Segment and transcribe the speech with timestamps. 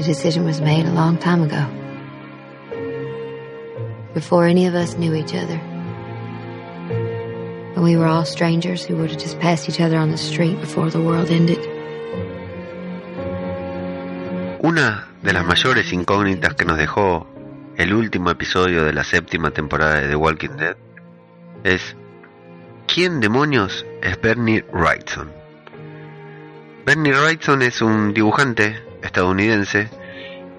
[0.00, 1.62] The decision was made a long time ago.
[4.14, 5.58] Before any of us knew each other.
[7.74, 10.58] When we were all strangers who would have just passed each other on the street
[10.58, 11.58] before the world ended.
[14.64, 17.26] Una de las mayores incógnitas que nos dejó
[17.76, 20.76] el último episodio de la séptima temporada de The Walking Dead
[21.62, 21.94] es
[22.86, 25.30] ¿quién demonios es Bernie Wrightson?
[26.86, 29.88] Bernie Wrightson es un dibujante estadounidense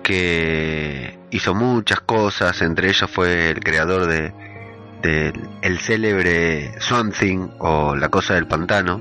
[0.04, 4.34] que hizo muchas cosas, entre ellos fue el creador de,
[5.62, 9.00] el célebre Swamp Thing o La Cosa del Pantano,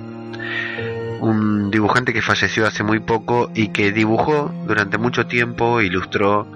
[1.20, 6.46] un dibujante que falleció hace muy poco y que dibujó durante mucho tiempo, ilustró,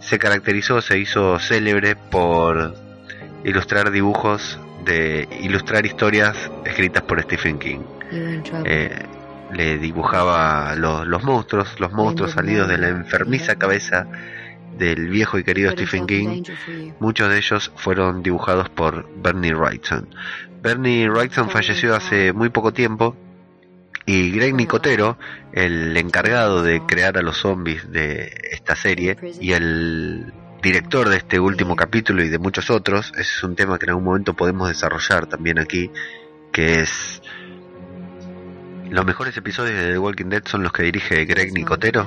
[0.00, 2.74] se caracterizó, se hizo célebre por
[3.44, 7.80] ilustrar dibujos de ilustrar historias escritas por Stephen King
[9.52, 14.06] le dibujaba los, los monstruos, los monstruos salidos de la enfermiza cabeza
[14.78, 16.42] del viejo y querido Stephen King.
[16.98, 20.08] Muchos de ellos fueron dibujados por Bernie Wrightson.
[20.62, 23.16] Bernie Wrightson falleció hace muy poco tiempo
[24.06, 25.18] y Greg Nicotero,
[25.52, 30.32] el encargado de crear a los zombies de esta serie y el
[30.62, 33.90] director de este último capítulo y de muchos otros, ese es un tema que en
[33.90, 35.90] algún momento podemos desarrollar también aquí,
[36.52, 37.22] que es
[38.92, 42.06] los mejores episodios de The Walking Dead son los que dirige Greg Nicotero.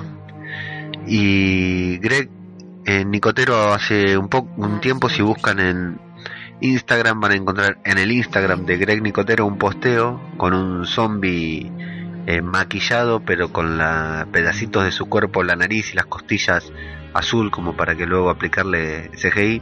[1.06, 2.30] Y Greg
[2.84, 5.98] eh, Nicotero hace un, poco un tiempo, si buscan en
[6.60, 11.72] Instagram, van a encontrar en el Instagram de Greg Nicotero un posteo con un zombie
[12.26, 16.72] eh, maquillado, pero con la, pedacitos de su cuerpo, la nariz y las costillas
[17.14, 19.60] azul, como para que luego aplicarle CGI.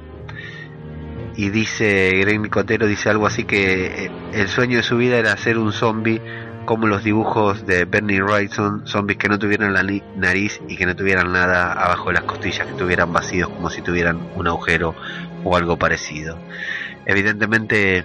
[1.36, 5.34] Y dice, Greg Nicotero dice algo así que eh, el sueño de su vida era
[5.38, 6.20] ser un zombie
[6.64, 9.82] como los dibujos de Bernie Wrightson, zombies que no tuvieran la
[10.16, 13.82] nariz y que no tuvieran nada abajo de las costillas, que tuvieran vacíos como si
[13.82, 14.94] tuvieran un agujero
[15.44, 16.38] o algo parecido.
[17.06, 18.04] Evidentemente,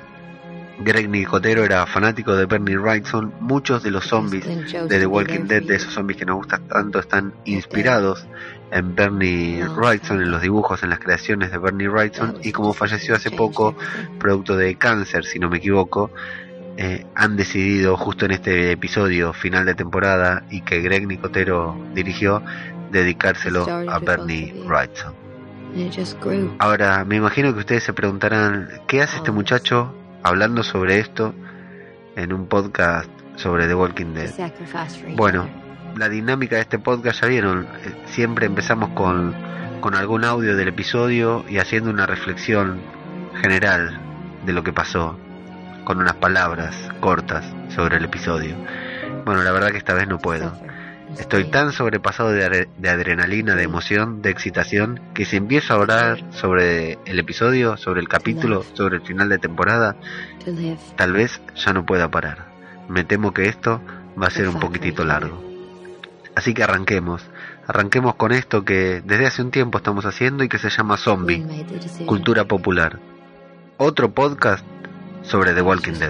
[0.80, 3.34] Greg Nicotero era fanático de Bernie Wrightson.
[3.40, 7.00] Muchos de los zombies de The Walking Dead, de esos zombies que nos gustan tanto,
[7.00, 8.26] están inspirados
[8.72, 12.38] en Bernie Wrightson, en los dibujos, en las creaciones de Bernie Wrightson.
[12.44, 13.76] Y como falleció hace poco,
[14.20, 16.12] producto de cáncer, si no me equivoco,
[16.82, 22.42] eh, han decidido justo en este episodio final de temporada y que Greg Nicotero dirigió,
[22.90, 25.14] dedicárselo a Bernie Wrightson.
[26.60, 31.36] Ahora, me imagino que ustedes se preguntarán, ¿qué hace este muchacho hablando sobre esto
[32.16, 34.32] en un podcast sobre The Walking Dead?
[35.18, 35.50] Bueno,
[35.98, 39.36] la dinámica de este podcast ya vieron, eh, siempre empezamos con,
[39.82, 42.80] con algún audio del episodio y haciendo una reflexión
[43.42, 44.00] general
[44.46, 45.18] de lo que pasó
[45.84, 48.56] con unas palabras cortas sobre el episodio.
[49.26, 50.54] Bueno, la verdad que esta vez no puedo.
[51.18, 57.00] Estoy tan sobrepasado de, adrenalina, de emoción, de excitación, que si empiezo a hablar sobre
[57.06, 59.96] el episodio, sobre el capítulo, sobre el final de temporada,
[60.96, 62.46] tal vez ya no pueda parar.
[62.88, 63.82] Me temo que esto
[64.22, 65.44] va a ser un poquitito largo.
[66.36, 67.24] Así que arranquemos.
[67.68, 71.46] Arranquemos con esto que desde hace un tiempo estamos haciendo y que se llama Zombie,
[72.06, 73.00] Cultura Popular.
[73.78, 74.66] Otro podcast
[75.30, 76.10] sobre The Walking Dead.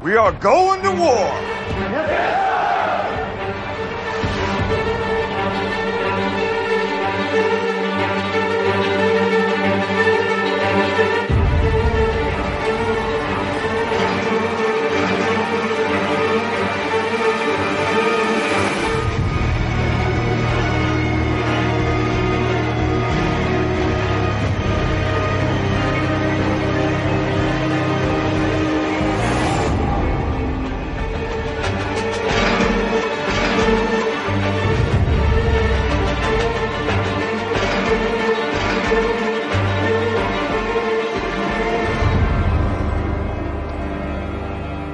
[0.00, 1.28] We are going to war.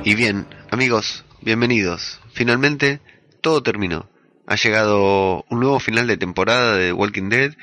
[0.07, 2.21] Y bien, amigos, bienvenidos.
[2.35, 3.01] Finalmente,
[3.41, 4.11] todo terminó.
[4.47, 7.55] Ha llegado un nuevo final de temporada de Walking Dead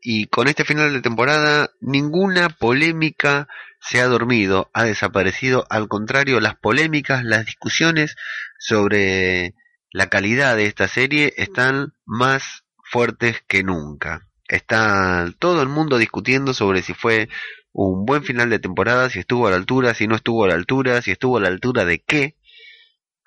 [0.00, 3.46] y con este final de temporada ninguna polémica
[3.78, 5.66] se ha dormido, ha desaparecido.
[5.68, 8.16] Al contrario, las polémicas, las discusiones
[8.58, 9.52] sobre
[9.90, 14.26] la calidad de esta serie están más fuertes que nunca.
[14.48, 17.28] Está todo el mundo discutiendo sobre si fue
[17.72, 20.54] un buen final de temporada, si estuvo a la altura, si no estuvo a la
[20.54, 22.36] altura, si estuvo a la altura de qué,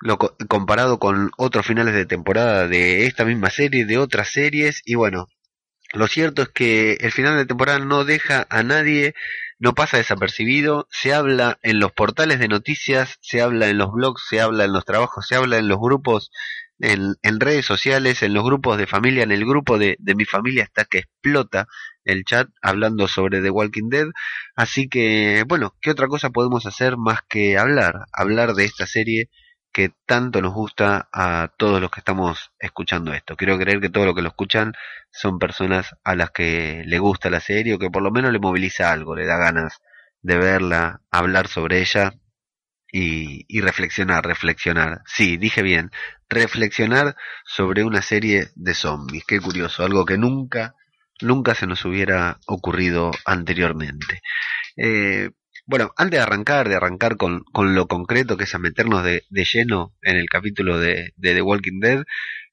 [0.00, 4.94] lo comparado con otros finales de temporada de esta misma serie, de otras series, y
[4.94, 5.28] bueno,
[5.92, 9.14] lo cierto es que el final de temporada no deja a nadie
[9.58, 14.22] no pasa desapercibido, se habla en los portales de noticias, se habla en los blogs,
[14.28, 16.30] se habla en los trabajos, se habla en los grupos,
[16.78, 20.64] en, redes sociales, en los grupos de familia, en el grupo de, de mi familia
[20.64, 21.66] está que explota
[22.04, 24.06] el chat hablando sobre The Walking Dead.
[24.54, 28.06] Así que, bueno, ¿qué otra cosa podemos hacer más que hablar?
[28.12, 29.30] Hablar de esta serie
[29.72, 33.36] que tanto nos gusta a todos los que estamos escuchando esto.
[33.36, 34.72] Quiero creer que todos los que lo escuchan
[35.10, 38.38] son personas a las que le gusta la serie o que por lo menos le
[38.38, 39.80] moviliza algo, le da ganas
[40.22, 42.14] de verla, hablar sobre ella
[42.90, 45.02] y, y reflexionar, reflexionar.
[45.06, 45.90] Sí, dije bien,
[46.28, 49.24] reflexionar sobre una serie de zombies.
[49.26, 50.74] Qué curioso, algo que nunca,
[51.20, 54.20] nunca se nos hubiera ocurrido anteriormente.
[54.76, 55.30] Eh,
[55.66, 59.24] bueno, antes de arrancar, de arrancar con, con lo concreto, que es a meternos de,
[59.30, 62.04] de lleno en el capítulo de, de The Walking Dead,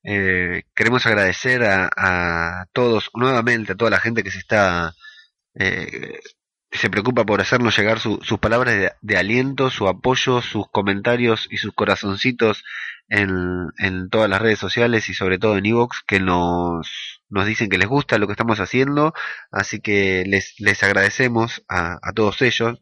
[0.04, 4.94] eh, queremos agradecer a, a, todos, nuevamente a toda la gente que se está,
[5.56, 6.20] eh,
[6.74, 11.58] se preocupa por hacernos llegar su, sus palabras de, aliento, su apoyo, sus comentarios y
[11.58, 12.64] sus corazoncitos
[13.10, 17.70] en, en todas las redes sociales y sobre todo en Evox, que nos, nos dicen
[17.70, 19.14] que les gusta lo que estamos haciendo,
[19.52, 22.80] así que les, les agradecemos a, a todos ellos.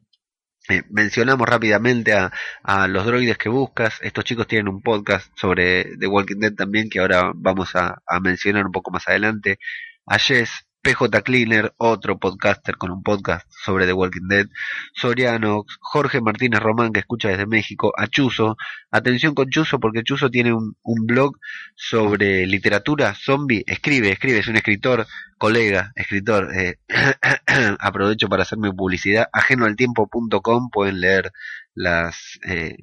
[0.69, 2.31] Eh, mencionamos rápidamente a,
[2.63, 3.97] a, los droides que buscas.
[4.01, 8.19] Estos chicos tienen un podcast sobre The Walking Dead también que ahora vamos a, a
[8.19, 9.57] mencionar un poco más adelante.
[10.05, 10.51] A Jess,
[10.81, 14.47] PJ Cleaner, otro podcaster con un podcast sobre The Walking Dead,
[14.95, 18.57] Soriano, Jorge Martínez Román que escucha desde México, a Chuzo,
[18.89, 20.75] atención con Chuzo porque Chuzo tiene un,
[21.05, 21.37] blog
[21.75, 25.05] sobre literatura zombie, escribe, escribe, es un escritor,
[25.37, 26.79] colega, escritor, eh,
[27.79, 31.31] aprovecho para hacerme publicidad, ajeno al tiempo.com, pueden leer
[31.75, 32.77] las eh,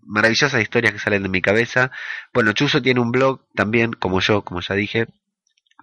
[0.00, 1.90] maravillosas historias que salen de mi cabeza.
[2.32, 5.08] Bueno, Chuzo tiene un blog también, como yo, como ya dije,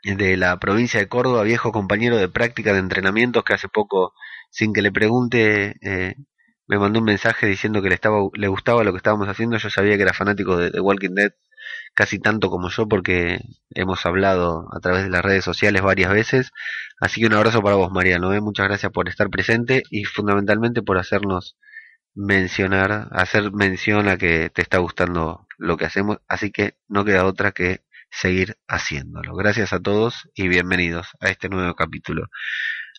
[0.05, 4.15] de la provincia de Córdoba, viejo compañero de práctica de entrenamientos que hace poco,
[4.51, 6.17] sin que le pregunte, eh,
[6.67, 9.71] me mandó un mensaje diciendo que le estaba le gustaba lo que estábamos haciendo, yo
[9.71, 11.33] sabía que era fanático de Walking Dead
[11.95, 13.41] casi tanto como yo porque
[13.71, 16.53] hemos hablado a través de las redes sociales varias veces.
[17.01, 18.33] Así que un abrazo para vos, Mariano.
[18.33, 18.41] ¿eh?
[18.41, 21.57] Muchas gracias por estar presente y fundamentalmente por hacernos
[22.15, 26.19] mencionar, hacer mención a que te está gustando lo que hacemos.
[26.29, 29.35] Así que no queda otra que seguir haciéndolo.
[29.35, 32.29] Gracias a todos y bienvenidos a este nuevo capítulo.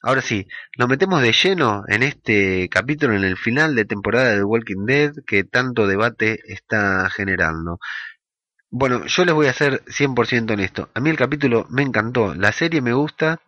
[0.01, 0.47] Ahora sí,
[0.77, 5.13] nos metemos de lleno en este capítulo, en el final de temporada de Walking Dead,
[5.25, 7.79] que tanto debate está generando.
[8.69, 10.89] Bueno, yo les voy a ser 100% honesto.
[10.93, 13.39] A mí el capítulo me encantó, la serie me gusta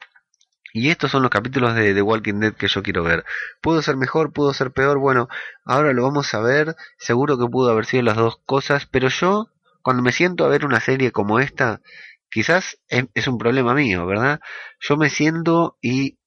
[0.78, 3.26] y estos son los capítulos de The Walking Dead que yo quiero ver.
[3.62, 4.32] ¿Pudo ser mejor?
[4.32, 5.00] ¿Pudo ser peor?
[5.00, 5.28] Bueno,
[5.66, 6.76] ahora lo vamos a ver.
[7.00, 9.48] Seguro que pudo haber sido las dos cosas, pero yo
[9.82, 11.82] cuando me siento a ver una serie como esta,
[12.30, 14.40] quizás es, un problema mío, ¿verdad?
[14.80, 16.20] Yo me siento y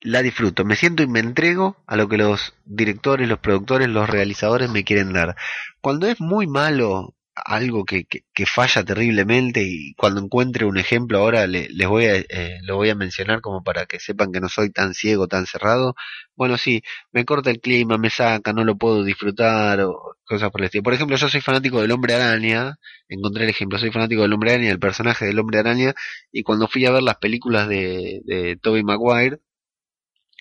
[0.00, 4.08] la disfruto, me siento y me entrego a lo que los directores, los productores, los
[4.08, 5.36] realizadores me quieren dar.
[5.82, 11.46] Cuando es muy malo algo que, que, falla terriblemente y cuando encuentre un ejemplo ahora
[11.46, 14.48] le, les voy a, eh, lo voy a mencionar como para que sepan que no
[14.48, 15.94] soy tan ciego, tan cerrado.
[16.36, 20.60] Bueno, sí, me corta el clima, me saca, no lo puedo disfrutar o cosas por
[20.60, 20.84] el estilo.
[20.84, 24.52] Por ejemplo, yo soy fanático del hombre araña, encontré el ejemplo, soy fanático del hombre
[24.52, 25.94] araña, del personaje del hombre araña
[26.32, 29.40] y cuando fui a ver las películas de, de Tobey Maguire,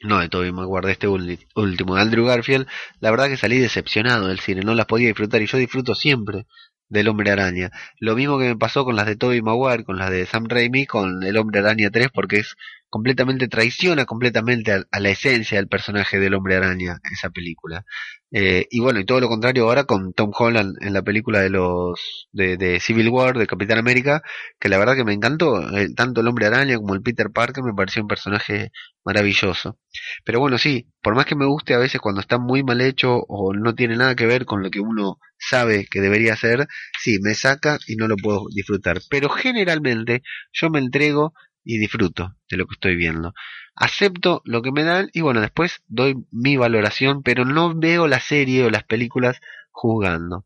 [0.04, 2.68] no de Tobey Maguire, de este último, de Andrew Garfield,
[3.00, 6.46] la verdad que salí decepcionado del cine, no las podía disfrutar y yo disfruto siempre
[6.90, 7.72] del Hombre Araña.
[8.00, 10.86] Lo mismo que me pasó con las de Tobey Maguire, con las de Sam Raimi,
[10.86, 12.56] con el Hombre Araña 3, porque es
[12.94, 17.86] completamente traiciona completamente a, la esencia del personaje del Hombre Araña esa película.
[18.32, 21.50] Eh, y bueno, y todo lo contrario ahora con Tom Holland en la película de
[21.50, 24.22] los de, de Civil War, de Capitán América,
[24.60, 25.60] que la verdad que me encantó,
[25.96, 28.72] tanto el Hombre Araña como el Peter Parker me pareció un personaje
[29.04, 29.80] maravilloso.
[30.24, 33.24] Pero bueno, sí, por más que me guste a veces cuando está muy mal hecho
[33.28, 36.68] o no tiene nada que ver con lo que uno sabe que debería hacer,
[37.00, 39.00] sí, me saca y no lo puedo disfrutar.
[39.10, 40.22] Pero generalmente
[40.52, 41.34] yo me entrego
[41.64, 43.34] y disfruto de lo que estoy viendo.
[43.76, 48.20] Acepto lo que me dan y bueno, después doy mi valoración, pero no veo la
[48.20, 49.42] serie o las películas
[49.72, 50.46] jugando.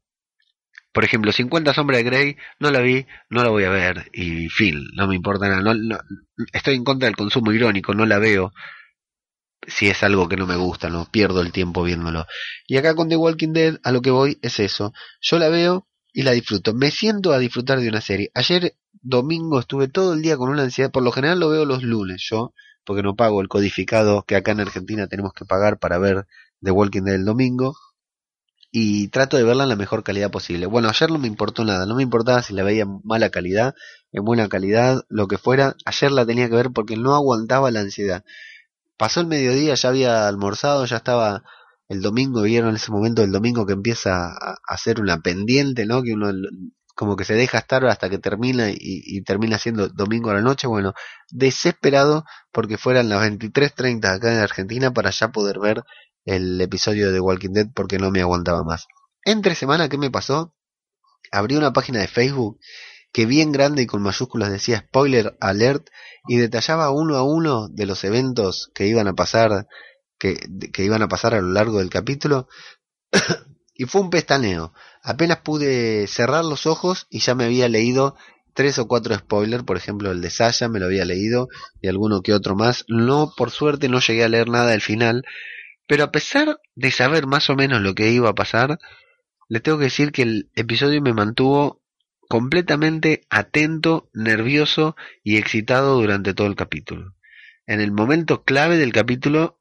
[0.94, 4.50] Por ejemplo, 50 sombras de Grey, no la vi, no la voy a ver y
[4.50, 5.62] fin, no me importa nada.
[5.62, 6.00] No,
[6.54, 8.52] estoy en contra del consumo irónico, no la veo
[9.68, 12.26] si es algo que no me gusta, no pierdo el tiempo viéndolo.
[12.68, 14.94] Y acá con The Walking Dead a lo que voy es eso.
[15.22, 16.74] Yo la veo y la disfruto.
[16.74, 18.32] Me siento a disfrutar de una serie.
[18.34, 20.92] Ayer domingo estuve todo el día con una ansiedad.
[20.92, 22.54] Por lo general lo veo los lunes yo,
[22.86, 26.27] porque no pago el codificado que acá en Argentina tenemos que pagar para ver
[26.62, 27.75] The Walking Dead el domingo.
[28.72, 30.66] Y trato de verla en la mejor calidad posible.
[30.66, 31.86] Bueno, ayer no me importó nada.
[31.86, 33.75] No me importaba si la veía en mala calidad,
[34.12, 35.75] en buena calidad, lo que fuera.
[35.86, 38.24] Ayer la tenía que ver porque no aguantaba la ansiedad.
[38.98, 41.44] Pasó el mediodía, ya había almorzado, ya estaba
[41.89, 46.04] el domingo, vieron ese momento del domingo que empieza a, hacer una pendiente, ¿no?
[46.04, 46.32] Que uno
[46.98, 50.66] como que se deja estar hasta que termina y, termina siendo domingo a la noche,
[50.66, 50.96] bueno,
[51.30, 55.84] desesperado porque fueran las 23.30 acá en Argentina para ya poder ver
[56.25, 58.88] el episodio de Walking Dead porque no me aguantaba más.
[59.24, 60.56] Entre semana, ¿qué me pasó?
[61.32, 62.60] Abrí una página de Facebook
[63.13, 65.89] que bien grande y con mayúsculas decía spoiler alert
[66.27, 69.68] y detallaba uno a uno de los eventos que iban a pasar
[70.18, 70.39] que,
[70.74, 72.48] que iban a pasar a lo largo del capítulo
[73.75, 74.74] y fue un pestaneo.
[75.08, 78.18] Apenas pude cerrar los ojos y ya me había leído
[78.54, 81.48] tres o cuatro spoilers, por ejemplo el de Saya me lo había leído
[81.82, 82.84] y alguno que otro más.
[82.90, 85.24] No, por suerte no llegué a leer nada del final,
[85.88, 88.80] pero a pesar de saber más o menos lo que iba a pasar,
[89.48, 91.82] le tengo que decir que el episodio me mantuvo
[92.28, 97.16] completamente atento, nervioso y excitado durante todo el capítulo.
[97.66, 99.57] En el momento clave del capítulo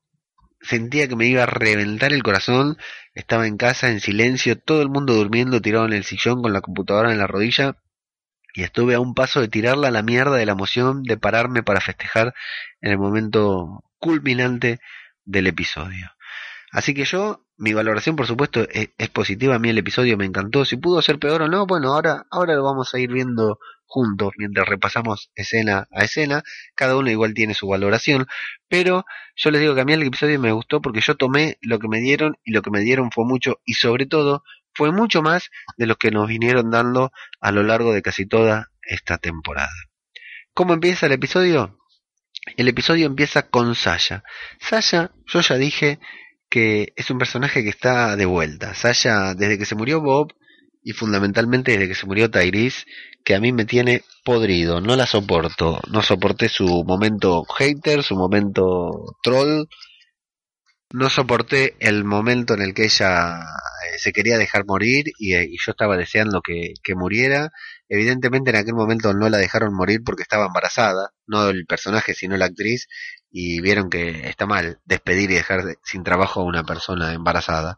[0.60, 2.76] sentía que me iba a reventar el corazón,
[3.14, 6.60] estaba en casa en silencio, todo el mundo durmiendo tirado en el sillón con la
[6.60, 7.76] computadora en la rodilla
[8.54, 11.62] y estuve a un paso de tirarla a la mierda de la emoción de pararme
[11.62, 12.34] para festejar
[12.80, 14.80] en el momento culminante
[15.24, 16.10] del episodio.
[16.72, 20.64] Así que yo, mi valoración por supuesto es, positiva, a mí el episodio me encantó,
[20.64, 24.32] si pudo ser peor o no, bueno, ahora, ahora lo vamos a ir viendo juntos
[24.36, 26.42] mientras repasamos escena a escena,
[26.74, 28.26] cada uno igual tiene su valoración,
[28.68, 29.04] pero
[29.36, 31.88] yo les digo que a mí el episodio me gustó porque yo tomé lo que
[31.88, 34.42] me dieron y lo que me dieron fue mucho y sobre todo
[34.74, 38.70] fue mucho más de lo que nos vinieron dando a lo largo de casi toda
[38.82, 39.72] esta temporada.
[40.52, 41.78] ¿Cómo empieza el episodio?
[42.56, 44.22] El episodio empieza con Sasha.
[44.60, 45.98] Sasha, yo ya dije
[46.48, 48.74] que es un personaje que está de vuelta.
[48.74, 50.32] Sasha, desde que se murió Bob
[50.86, 52.84] y fundamentalmente desde que se murió Tyrese,
[53.24, 58.14] que a mí me tiene podrido, no la soporto, no soporté su momento hater, su
[58.14, 59.64] momento troll,
[60.92, 65.48] no soporté el momento en el que ella eh, se quería dejar morir y, eh,
[65.50, 67.50] y yo estaba deseando que, que, muriera.
[67.88, 72.36] Evidentemente en aquel momento no la dejaron morir porque estaba embarazada, no el personaje sino
[72.36, 72.86] la actriz,
[73.28, 77.76] y vieron que está mal despedir y dejar sin trabajo a una persona embarazada.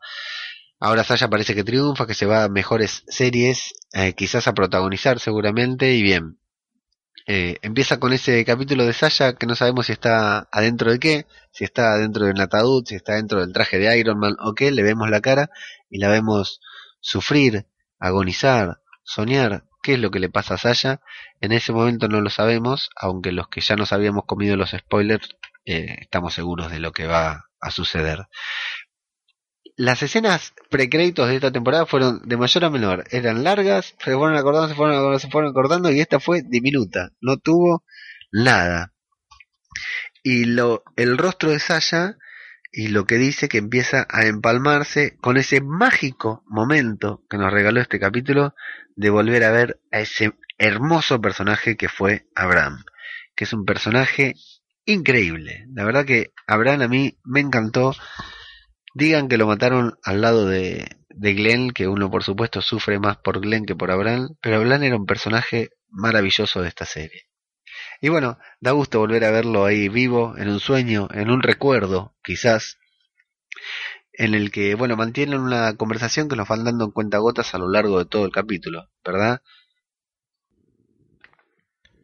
[0.80, 5.18] Ahora Sasha parece que triunfa, que se va a mejores series, eh, quizás a protagonizar
[5.18, 6.38] seguramente, y bien.
[7.26, 11.26] Eh, empieza con ese capítulo de Sasha que no sabemos si está adentro de qué,
[11.52, 14.54] si está adentro de un ataúd, si está dentro del traje de Iron Man o
[14.54, 15.50] qué, le vemos la cara
[15.90, 16.60] y la vemos
[17.00, 17.66] sufrir,
[17.98, 21.00] agonizar, soñar, qué es lo que le pasa a Sasha.
[21.40, 25.28] En ese momento no lo sabemos, aunque los que ya nos habíamos comido los spoilers
[25.64, 28.28] eh, estamos seguros de lo que va a suceder
[29.78, 33.04] las escenas precréditos de esta temporada fueron de mayor a menor.
[33.12, 37.12] Eran largas, se fueron acordando, se fueron acordando, se fueron acordando y esta fue diminuta.
[37.20, 37.84] No tuvo
[38.32, 38.92] nada.
[40.24, 42.16] Y lo, el rostro de Sasha
[42.72, 47.80] y lo que dice que empieza a empalmarse con ese mágico momento que nos regaló
[47.80, 48.56] este capítulo
[48.96, 52.84] de volver a ver a ese hermoso personaje que fue Abraham,
[53.36, 54.34] que es un personaje
[54.86, 55.66] increíble.
[55.72, 57.94] La verdad que Abraham a mí me encantó.
[58.94, 63.16] Digan que lo mataron al lado de, de Glenn, que uno por supuesto sufre más
[63.18, 67.28] por Glenn que por Abraham, pero Abraham era un personaje maravilloso de esta serie.
[68.00, 72.14] Y bueno, da gusto volver a verlo ahí vivo, en un sueño, en un recuerdo,
[72.22, 72.78] quizás,
[74.12, 77.58] en el que, bueno, mantienen una conversación que nos van dando en cuenta gotas a
[77.58, 79.42] lo largo de todo el capítulo, ¿verdad?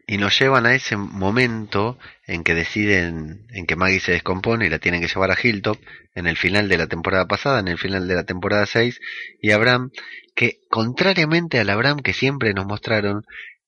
[0.06, 4.70] Y nos llevan a ese momento en que deciden, en que Maggie se descompone y
[4.70, 5.78] la tienen que llevar a Hilltop,
[6.14, 9.00] en el final de la temporada pasada, en el final de la temporada 6,
[9.40, 9.90] y Abraham,
[10.34, 13.24] que contrariamente al Abraham que siempre nos mostraron,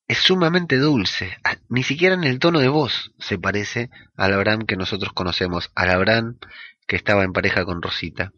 [0.08, 1.36] es sumamente dulce,
[1.68, 5.90] ni siquiera en el tono de voz se parece al Abraham que nosotros conocemos, al
[5.90, 6.38] Abraham
[6.86, 8.32] que estaba en pareja con Rosita.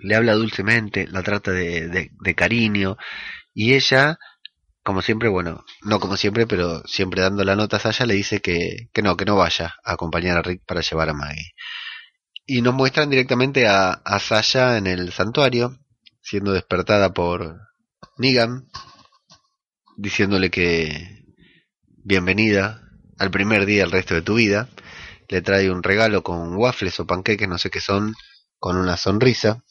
[0.00, 2.96] Le habla dulcemente, la trata de, de, cariño,
[3.52, 4.18] y ella,
[4.86, 8.40] como siempre, bueno, no como siempre, pero siempre dando la nota a Sasha, le dice
[8.40, 11.54] que, que no, que no vaya a acompañar a Rick para llevar a Maggie.
[12.46, 15.76] Y nos muestran directamente a, a Sasha en el santuario,
[16.22, 17.58] siendo despertada por
[18.16, 18.68] Negan,
[19.96, 21.24] diciéndole que
[22.04, 22.80] bienvenida
[23.18, 24.68] al primer día el resto de tu vida.
[25.28, 28.14] Le trae un regalo con waffles o panqueques, no sé qué son,
[28.60, 29.64] con una sonrisa,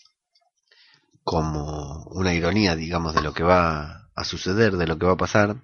[1.23, 5.17] como una ironía, digamos, de lo que va a suceder, de lo que va a
[5.17, 5.57] pasar.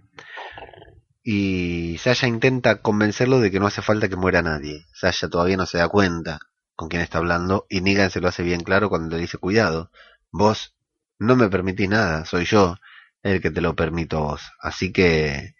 [1.23, 4.85] Y Sasha intenta convencerlo de que no hace falta que muera nadie.
[4.93, 6.39] Sasha todavía no se da cuenta
[6.75, 9.91] con quién está hablando y Negan se lo hace bien claro cuando le dice cuidado,
[10.31, 10.75] vos
[11.19, 12.77] no me permitís nada, soy yo
[13.21, 14.41] el que te lo permito vos.
[14.59, 15.53] Así que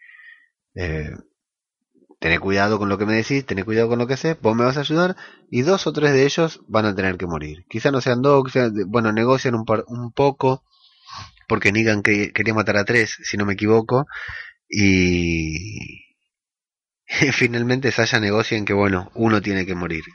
[0.74, 1.12] eh,
[2.20, 4.64] tené cuidado con lo que me decís, tené cuidado con lo que sé, vos me
[4.64, 5.16] vas a ayudar
[5.50, 7.66] y dos o tres de ellos van a tener que morir.
[7.70, 8.44] Quizá no sean dos,
[8.88, 10.64] bueno, negocian un, un poco
[11.52, 14.08] porque Negan que quería matar a tres, si no me equivoco,
[14.70, 16.00] y,
[17.34, 20.06] finalmente Sasha negocia en que, bueno, uno tiene que morir.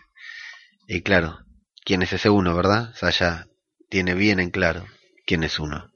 [0.88, 1.40] Y claro,
[1.84, 2.94] ¿quién es ese uno, verdad?
[2.94, 3.48] Sasha
[3.90, 4.86] tiene bien en claro
[5.26, 5.92] quién es uno.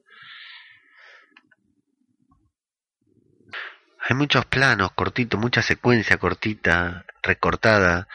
[4.07, 8.09] Hay muchos planos cortitos, mucha secuencia cortita, recortada,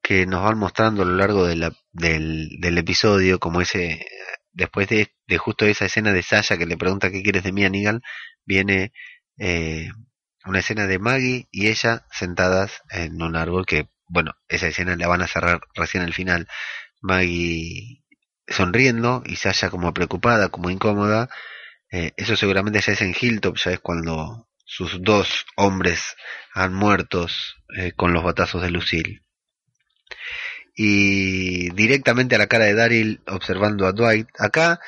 [0.00, 4.06] que nos van mostrando a lo largo de la, del, del, episodio, como ese,
[4.52, 8.02] después de, justo esa escena de Sasha que le pregunta qué quieres de mí, Aníbal,
[8.44, 8.92] viene
[9.38, 9.90] eh,
[10.44, 15.08] una escena de Maggie y ella sentadas en un árbol que, bueno, esa escena la
[15.08, 16.48] van a cerrar recién al final.
[17.00, 18.02] Maggie
[18.46, 21.28] sonriendo y Sasha como preocupada, como incómoda.
[21.90, 26.16] Eh, eso seguramente ya es en Hilltop, ya es cuando sus dos hombres
[26.54, 29.22] han muertos eh, con los batazos de Lucille.
[30.74, 34.28] Y directamente a la cara de Daryl observando a Dwight.
[34.38, 34.80] Acá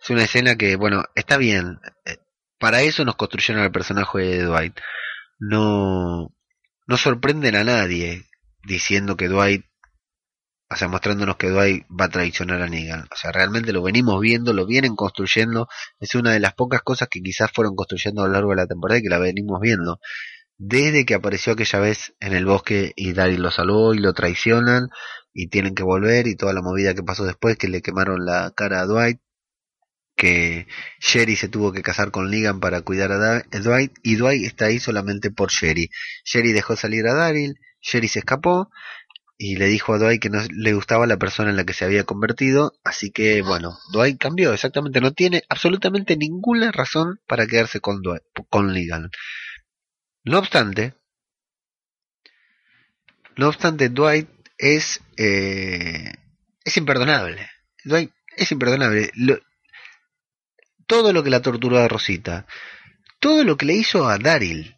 [0.00, 1.80] es una escena que, bueno, está bien.
[2.04, 2.18] Eh,
[2.58, 4.78] para eso nos construyeron el personaje de Dwight.
[5.38, 6.34] No,
[6.86, 8.24] no sorprenden a nadie
[8.64, 9.64] diciendo que Dwight
[10.72, 13.02] o sea, mostrándonos que Dwight va a traicionar a Negan.
[13.12, 15.68] O sea, realmente lo venimos viendo, lo vienen construyendo.
[16.00, 18.66] Es una de las pocas cosas que quizás fueron construyendo a lo largo de la
[18.66, 20.00] temporada y que la venimos viendo.
[20.64, 24.90] Desde que apareció aquella vez en el bosque y Daryl lo salvó y lo traicionan
[25.34, 28.52] y tienen que volver y toda la movida que pasó después que le quemaron la
[28.54, 29.18] cara a Dwight
[30.14, 30.68] que
[31.00, 34.78] Sherry se tuvo que casar con Negan para cuidar a Dwight y Dwight está ahí
[34.78, 35.90] solamente por Sherry.
[36.24, 38.70] Sherry dejó salir a Daryl, Sherry se escapó
[39.36, 41.84] y le dijo a Dwight que no le gustaba la persona en la que se
[41.84, 47.80] había convertido, así que bueno, Dwight cambió, exactamente, no tiene absolutamente ninguna razón para quedarse
[47.80, 49.10] con, Dwight, con Negan.
[50.24, 50.94] No obstante,
[53.36, 56.12] no obstante, Dwight es, eh,
[56.64, 57.50] es imperdonable.
[57.84, 59.10] Dwight es imperdonable.
[60.86, 62.46] todo lo que la torturó a Rosita,
[63.18, 64.76] todo lo que le hizo a Daryl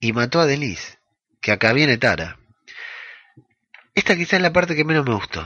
[0.00, 0.98] y mató a Denise,
[1.40, 2.38] que acá viene Tara
[3.96, 5.42] esta quizás es la parte que menos me gustó.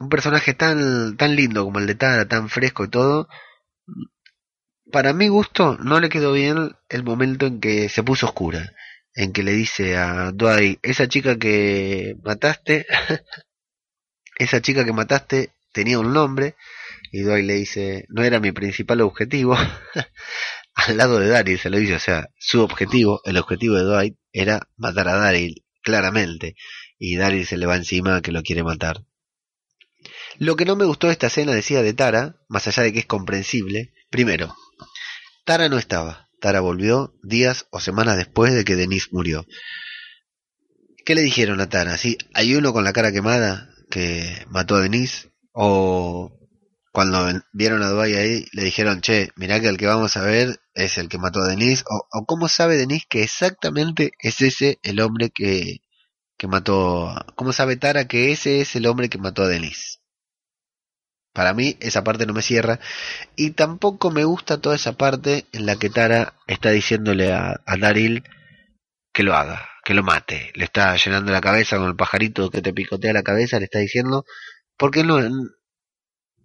[0.00, 3.28] Un personaje tan, tan lindo como el de Tara, tan fresco y todo.
[4.92, 8.72] Para mi gusto, no le quedó bien el momento en que se puso oscura.
[9.14, 12.86] En que le dice a Dwight, esa chica que mataste,
[14.38, 16.54] esa chica que mataste tenía un nombre.
[17.12, 19.56] Y Dwight le dice, no era mi principal objetivo.
[20.74, 24.16] Al lado de Daryl se lo dice, o sea, su objetivo, el objetivo de Dwight
[24.32, 26.54] era matar a Daryl, claramente
[26.98, 29.04] y Daryl se le va encima que lo quiere matar.
[30.38, 33.00] Lo que no me gustó de esta escena, decía de Tara, más allá de que
[33.00, 34.54] es comprensible, primero,
[35.46, 36.28] Tara no estaba.
[36.40, 39.46] Tara volvió días o semanas después de que Denise murió.
[41.04, 41.96] ¿Qué le dijeron a Tara?
[41.96, 45.30] Sí, hay uno con la cara quemada que mató a Denise.
[45.52, 46.36] O
[46.90, 50.58] cuando vieron a Dwight ahí, le dijeron, che, mirá que el que vamos a ver
[50.74, 51.84] es el que mató a Denise.
[51.88, 55.78] O, o cómo sabe Denise que exactamente es ese el hombre que,
[56.36, 57.14] que mató...
[57.36, 60.00] ¿Cómo sabe Tara que ese es el hombre que mató a Denise?
[61.36, 62.80] Para mí esa parte no me cierra.
[63.36, 67.76] Y tampoco me gusta toda esa parte en la que Tara está diciéndole a, a
[67.76, 68.24] Daryl
[69.12, 70.50] que lo haga, que lo mate.
[70.54, 73.80] Le está llenando la cabeza con el pajarito que te picotea la cabeza, le está
[73.80, 74.24] diciendo,
[74.78, 75.18] porque no,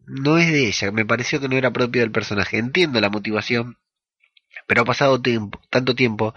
[0.07, 2.57] no es de ella, me pareció que no era propio del personaje.
[2.57, 3.77] Entiendo la motivación,
[4.67, 6.33] pero ha pasado tiempo, tanto tiempo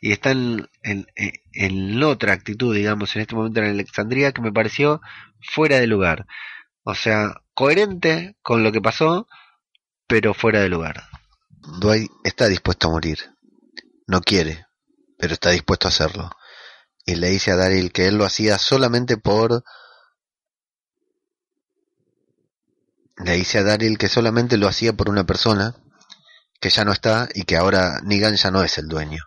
[0.00, 1.06] y está en, en,
[1.52, 5.02] en, otra actitud, digamos, en este momento en Alexandría que me pareció
[5.42, 6.26] fuera de lugar.
[6.90, 9.28] O sea, coherente con lo que pasó,
[10.06, 11.04] pero fuera de lugar.
[11.80, 13.18] Dwight está dispuesto a morir.
[14.06, 14.64] No quiere,
[15.18, 16.30] pero está dispuesto a hacerlo.
[17.04, 19.64] Y le dice a Daryl que él lo hacía solamente por...
[23.18, 25.76] Le dice a Daryl que solamente lo hacía por una persona
[26.58, 29.24] que ya no está y que ahora Negan ya no es el dueño.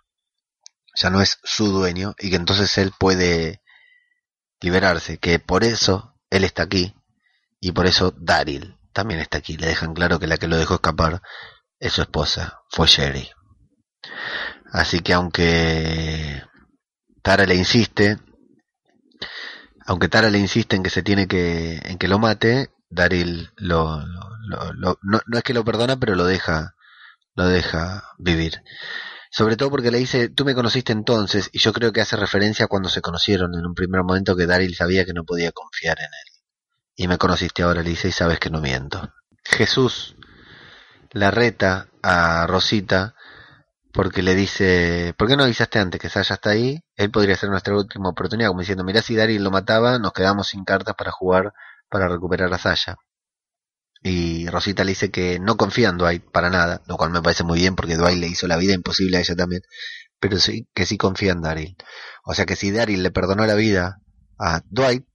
[0.96, 3.62] Ya no es su dueño y que entonces él puede
[4.62, 6.96] liberarse, que por eso él está aquí
[7.62, 9.56] y por eso Daryl también está aquí.
[9.56, 11.22] Le dejan claro que la que lo dejó escapar
[11.80, 13.30] es su esposa, fue Sherry.
[14.74, 16.44] Así que aunque
[17.22, 18.18] Tara le insiste,
[19.86, 24.04] aunque Tara le insiste en que se tiene que, en que lo mate, Daryl lo,
[24.06, 24.98] no,
[25.34, 26.76] es que lo perdona, pero lo deja,
[27.36, 28.64] lo deja vivir.
[29.30, 32.66] Sobre todo porque le dice, tú me conociste entonces, y yo creo que hace referencia
[32.66, 36.00] a cuando se conocieron en un primer momento que Daryl sabía que no podía confiar
[36.00, 36.31] en él
[36.96, 39.14] y me conociste ahora, dice, y sabes que no miento.
[39.44, 40.16] Jesús
[41.12, 43.16] la reta a Rosita
[43.94, 46.82] porque le dice, ¿por qué no avisaste antes que Sasha está ahí?
[46.96, 50.48] Él podría ser nuestra última oportunidad, como diciendo, mirá si Daryl lo mataba, nos quedamos
[50.48, 51.54] sin cartas para jugar
[51.90, 52.96] para recuperar a Sasha.
[54.02, 57.44] Y Rosita le dice que no confía en Dwight para nada, lo cual me parece
[57.44, 59.62] muy bien porque Dwight le hizo la vida imposible a ella también,
[60.20, 61.76] pero sí que sí confía en Daryl.
[62.24, 63.98] O sea que si Daryl le perdonó la vida
[64.40, 65.06] a Dwight,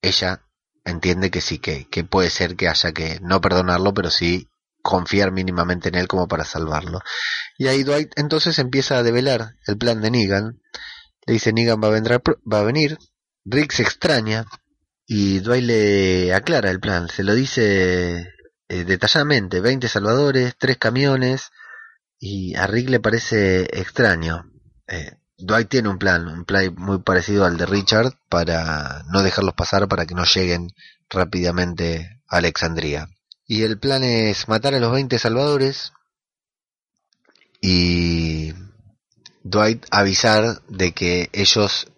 [0.00, 0.42] ella
[0.84, 4.48] entiende que sí, que, que puede ser que haya que no perdonarlo, pero sí
[4.82, 7.00] confiar mínimamente en él como para salvarlo.
[7.56, 10.60] Y ahí Dwight entonces empieza a develar el plan de Negan.
[11.26, 12.20] Le dice Negan va a, vendrá,
[12.52, 12.98] va a venir.
[13.44, 14.44] Rick se extraña
[15.06, 17.08] y Dwight le aclara el plan.
[17.08, 18.28] Se lo dice
[18.68, 19.60] eh, detalladamente.
[19.60, 21.50] 20 salvadores, tres camiones
[22.18, 24.50] y a Rick le parece extraño.
[24.88, 25.12] Eh,
[25.42, 29.88] Dwight tiene un plan, un plan muy parecido al de Richard para no dejarlos pasar
[29.88, 30.72] para que no lleguen
[31.10, 33.08] rápidamente a Alexandria.
[33.46, 35.92] Y el plan es matar a los 20 salvadores
[37.60, 38.52] y
[39.42, 41.88] Dwight avisar de que ellos,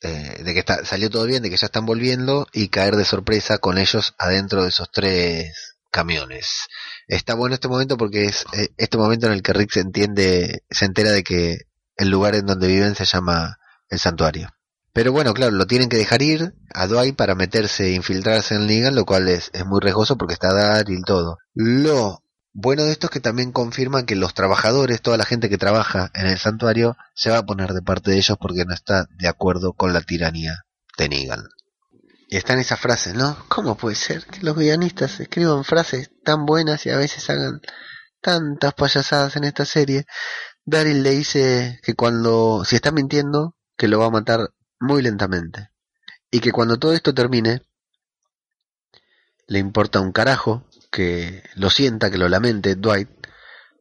[0.00, 3.04] eh, de que está, salió todo bien, de que ya están volviendo y caer de
[3.04, 6.66] sorpresa con ellos adentro de esos tres camiones.
[7.06, 10.62] Está bueno este momento porque es eh, este momento en el que Rick se entiende,
[10.70, 11.67] se entera de que
[11.98, 13.58] el lugar en donde viven se llama
[13.90, 14.50] el santuario.
[14.92, 18.66] Pero bueno, claro, lo tienen que dejar ir a Dwight para meterse e infiltrarse en
[18.66, 21.36] Negan, lo cual es, es muy riesgoso porque está Daryl todo.
[21.54, 25.58] Lo bueno de esto es que también confirma que los trabajadores, toda la gente que
[25.58, 29.06] trabaja en el santuario, se va a poner de parte de ellos porque no está
[29.18, 30.64] de acuerdo con la tiranía
[30.96, 31.44] de Negan.
[32.28, 33.36] Y están esas frases, ¿no?
[33.48, 37.60] ¿Cómo puede ser que los guionistas escriban frases tan buenas y a veces hagan
[38.20, 40.06] tantas payasadas en esta serie?
[40.70, 45.70] Daryl le dice que cuando, si está mintiendo, que lo va a matar muy lentamente.
[46.30, 47.62] Y que cuando todo esto termine,
[49.46, 53.08] le importa un carajo que lo sienta, que lo lamente Dwight,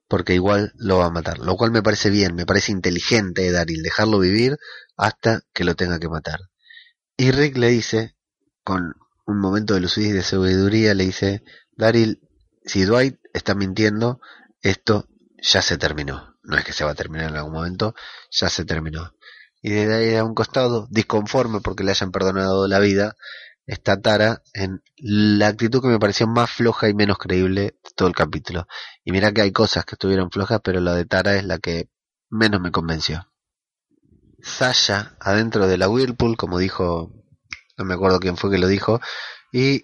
[0.08, 1.39] porque igual lo va a matar.
[1.39, 4.58] Lo cual me parece bien, me parece inteligente de Daryl, dejarlo vivir
[4.95, 6.39] hasta que lo tenga que matar.
[7.17, 8.15] Y Rick le dice,
[8.63, 8.93] con
[9.26, 11.43] un momento de lucidez y de sabiduría, le dice,
[11.76, 12.21] Daryl,
[12.63, 14.21] si Dwight está mintiendo,
[14.62, 15.10] esto
[15.41, 17.93] ya se terminó no es que se va a terminar en algún momento,
[18.31, 19.13] ya se terminó.
[19.62, 23.17] Y de ahí a un costado, disconforme porque le hayan perdonado la vida,
[23.65, 28.15] está Tara en la actitud que me pareció más floja y menos creíble todo el
[28.15, 28.65] capítulo.
[29.03, 31.89] Y mira que hay cosas que estuvieron flojas, pero la de Tara es la que
[32.29, 33.27] menos me convenció.
[34.41, 37.12] Sasha adentro de la Whirlpool, como dijo,
[37.77, 39.01] no me acuerdo quién fue que lo dijo,
[39.51, 39.83] y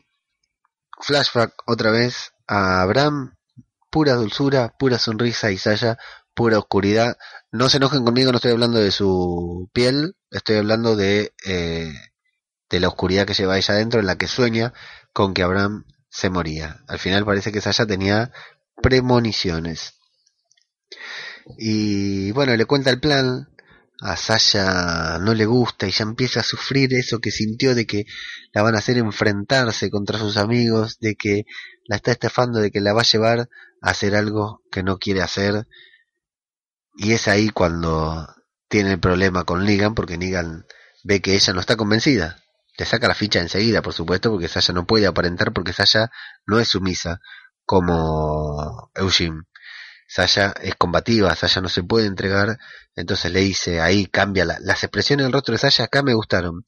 [1.01, 3.35] flashback otra vez a Abraham,
[3.91, 5.97] pura dulzura, pura sonrisa y Sasha
[6.33, 7.17] pura oscuridad.
[7.51, 11.93] No se enojen conmigo, no estoy hablando de su piel, estoy hablando de, eh,
[12.69, 14.73] de la oscuridad que ella adentro, en la que sueña
[15.13, 16.83] con que Abraham se moría.
[16.87, 18.31] Al final parece que Sasha tenía
[18.81, 19.93] premoniciones.
[21.57, 23.49] Y bueno, le cuenta el plan
[23.99, 28.05] a Sasha no le gusta y ya empieza a sufrir eso que sintió de que
[28.53, 31.45] la van a hacer enfrentarse contra sus amigos, de que
[31.85, 33.49] la está estafando, de que la va a llevar
[33.81, 35.67] a hacer algo que no quiere hacer.
[36.95, 38.27] Y es ahí cuando
[38.67, 40.65] tiene el problema con Negan, porque Negan
[41.03, 42.37] ve que ella no está convencida.
[42.77, 46.11] Le saca la ficha enseguida, por supuesto, porque Sasha no puede aparentar, porque Sasha
[46.45, 47.19] no es sumisa
[47.65, 49.43] como Eugene.
[50.07, 52.57] Sasha es combativa, Sasha no se puede entregar,
[52.95, 56.65] entonces le dice, ahí cambia la, las expresiones del rostro de Sasha acá me gustaron,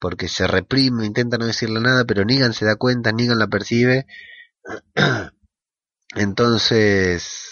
[0.00, 4.06] porque se reprime, intenta no decirle nada, pero Negan se da cuenta, Negan la percibe,
[6.16, 7.47] entonces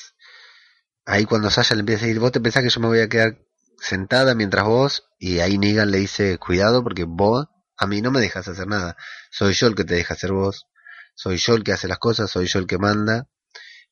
[1.07, 3.09] ahí cuando Sasha le empieza a decir, vos te pensás que yo me voy a
[3.09, 3.39] quedar
[3.79, 7.47] sentada mientras vos, y ahí Negan le dice, cuidado porque vos
[7.79, 8.97] a mí no me dejas hacer nada,
[9.31, 10.67] soy yo el que te deja hacer vos,
[11.15, 13.29] soy yo el que hace las cosas, soy yo el que manda,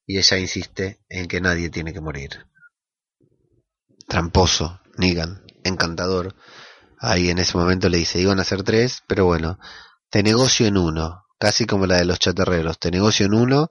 [0.07, 2.47] y ella insiste en que nadie tiene que morir.
[4.07, 6.35] Tramposo, Negan, encantador.
[6.99, 9.59] Ahí en ese momento le dice, iban a ser tres, pero bueno,
[10.11, 13.69] te negocio en uno, casi como la de los chaterreros, te negocio en uno,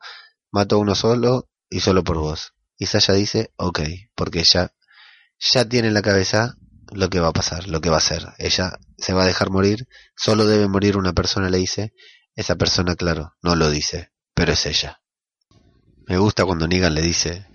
[0.51, 2.53] mato a uno solo y solo por vos.
[2.77, 3.81] Y Sasha dice, ok,
[4.15, 4.73] porque ella
[5.39, 6.57] ya tiene en la cabeza
[6.91, 8.27] lo que va a pasar, lo que va a hacer.
[8.37, 11.93] Ella se va a dejar morir, solo debe morir una persona, le dice.
[12.35, 15.01] Esa persona, claro, no lo dice, pero es ella.
[16.07, 17.47] Me gusta cuando Negan le dice,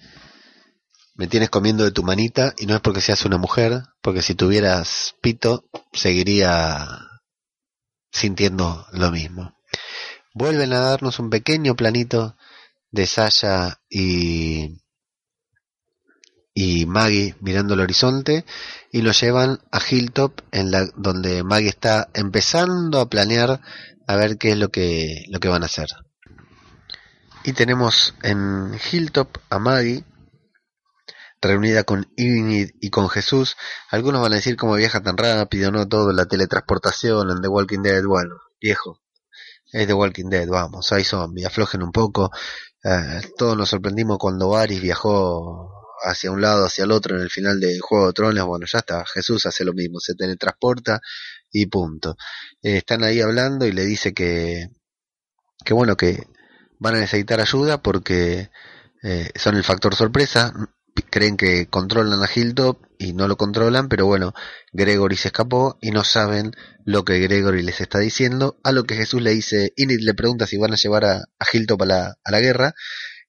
[1.15, 4.37] me tienes comiendo de tu manita y no es porque seas una mujer, porque si
[4.37, 6.87] tuvieras pito seguiría
[8.13, 9.53] sintiendo lo mismo.
[10.33, 12.37] Vuelven a darnos un pequeño planito
[12.93, 14.81] de Sasha y
[16.61, 18.45] y Maggie mirando el horizonte
[18.91, 23.61] y lo llevan a Hilltop en la donde Maggie está empezando a planear
[24.09, 25.87] a ver qué es lo que lo que van a hacer.
[27.45, 30.03] Y tenemos en Hilltop a Maggie,
[31.41, 33.57] reunida con Enid y con Jesús.
[33.93, 35.87] Algunos van a decir cómo viaja tan rápido, ¿no?
[35.87, 38.03] Todo, la teletransportación en The Walking Dead.
[38.03, 38.99] Bueno, viejo,
[39.73, 42.33] es The Walking Dead, vamos, hay zombies, aflojen un poco.
[42.83, 47.31] Eh, todos nos sorprendimos cuando Varys viajó hacia un lado, hacia el otro en el
[47.31, 48.47] final de Juego de Tronos.
[48.47, 51.01] Bueno, ya está, Jesús hace lo mismo, se teletransporta
[51.51, 52.17] y punto.
[52.63, 54.69] Eh, están ahí hablando y le dice que,
[55.65, 56.27] que bueno, que
[56.79, 58.51] van a necesitar ayuda porque
[59.03, 60.53] eh, son el factor sorpresa.
[61.11, 64.35] Creen que controlan a Hilltop y no lo controlan, pero bueno,
[64.73, 66.53] Gregory se escapó y no saben
[66.85, 68.59] lo que Gregory les está diciendo.
[68.65, 71.47] A lo que Jesús le dice, Inid le pregunta si van a llevar a, a
[71.49, 72.75] a la, a la guerra.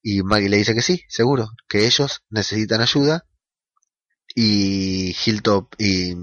[0.01, 3.25] Y Maggie le dice que sí, seguro, que ellos necesitan ayuda.
[4.35, 6.15] Y Hilltop y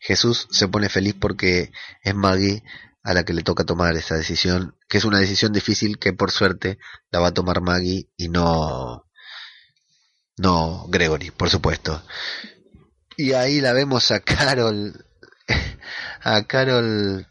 [0.00, 2.62] Jesús se pone feliz porque es Maggie
[3.02, 6.30] a la que le toca tomar esa decisión, que es una decisión difícil que por
[6.30, 6.78] suerte
[7.10, 9.06] la va a tomar Maggie y no
[10.36, 12.02] no Gregory, por supuesto.
[13.16, 15.06] Y ahí la vemos a Carol
[16.22, 17.26] a Carol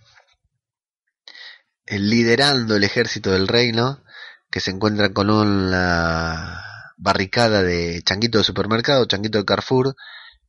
[1.85, 4.03] eh, liderando el ejército del reino
[4.51, 6.63] que se encuentra con una
[6.97, 9.95] barricada de changuito de supermercado, changuito de Carrefour,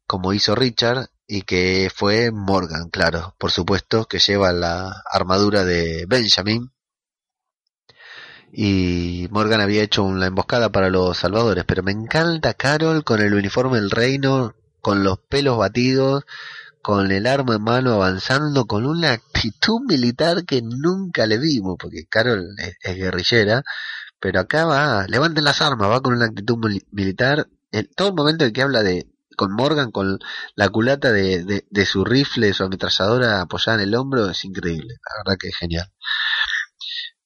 [0.06, 6.04] como hizo Richard, y que fue Morgan, claro, por supuesto, que lleva la armadura de
[6.06, 6.70] Benjamin.
[8.52, 13.32] Y Morgan había hecho una emboscada para los salvadores, pero me encanta Carol con el
[13.32, 16.24] uniforme del reino, con los pelos batidos,
[16.82, 22.06] con el arma en mano avanzando, con una actitud militar que nunca le vimos, porque
[22.08, 23.62] Carol es, guerrillera,
[24.20, 26.58] pero acá va, levanten las armas, va con una actitud
[26.90, 27.48] militar.
[27.70, 30.18] En todo el momento en que habla de con Morgan con
[30.56, 34.94] la culata de, de, su rifle, de su ametralladora apoyada en el hombro, es increíble,
[35.08, 35.90] la verdad que es genial.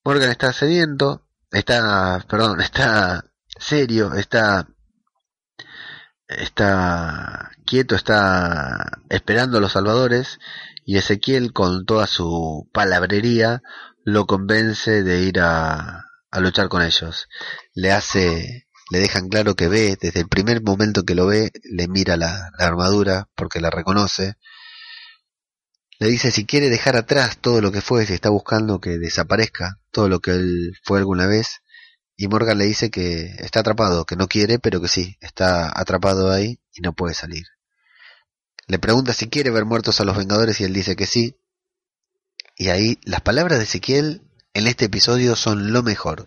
[0.05, 3.25] Morgan está sediento, está, perdón, está
[3.59, 4.69] serio, está
[6.28, 10.38] está quieto, está esperando a los salvadores
[10.84, 13.62] y Ezequiel con toda su palabrería
[14.04, 17.28] lo convence de ir a, a luchar con ellos.
[17.74, 21.88] Le hace le dejan claro que ve, desde el primer momento que lo ve, le
[21.88, 24.36] mira la, armadura porque la reconoce.
[25.98, 29.80] Le dice si quiere dejar atrás todo lo que fue, si está buscando que desaparezca
[29.90, 31.62] todo lo que él fue alguna vez.
[32.16, 36.33] Y Morgan le dice que está atrapado, que no quiere, pero que sí, está atrapado
[36.33, 37.44] ahí y no puede salir.
[38.66, 41.37] Le pregunta si quiere ver muertos a los Vengadores y él dice que sí.
[42.57, 44.22] Y ahí las palabras de Ezequiel
[44.55, 46.26] en este episodio son lo mejor.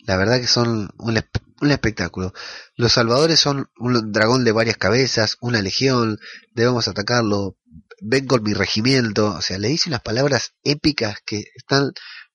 [0.00, 1.24] La verdad que son un,
[1.62, 2.34] un espectáculo.
[2.76, 6.18] Los salvadores son un dragón de varias cabezas, una legión,
[6.52, 7.56] debemos atacarlo,
[8.02, 11.92] ven con mi regimiento, o sea, le dice unas palabras épicas que están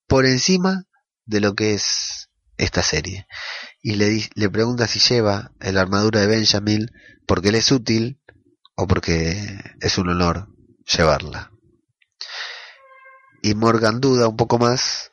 [0.08, 0.86] por encima
[1.26, 2.27] de lo que es
[2.58, 3.28] esta serie.
[3.82, 6.92] Y le, le pregunta si lleva la armadura de Benjamin,
[7.26, 8.20] porque él es útil
[8.76, 10.50] o porque es un honor
[10.86, 11.52] llevarla.
[13.42, 15.12] Y Morgan duda un poco más,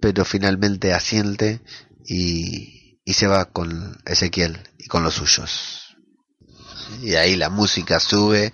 [0.00, 1.62] pero finalmente asiente
[2.04, 5.96] y, y se va con Ezequiel y con los suyos.
[7.00, 8.52] Y ahí la música sube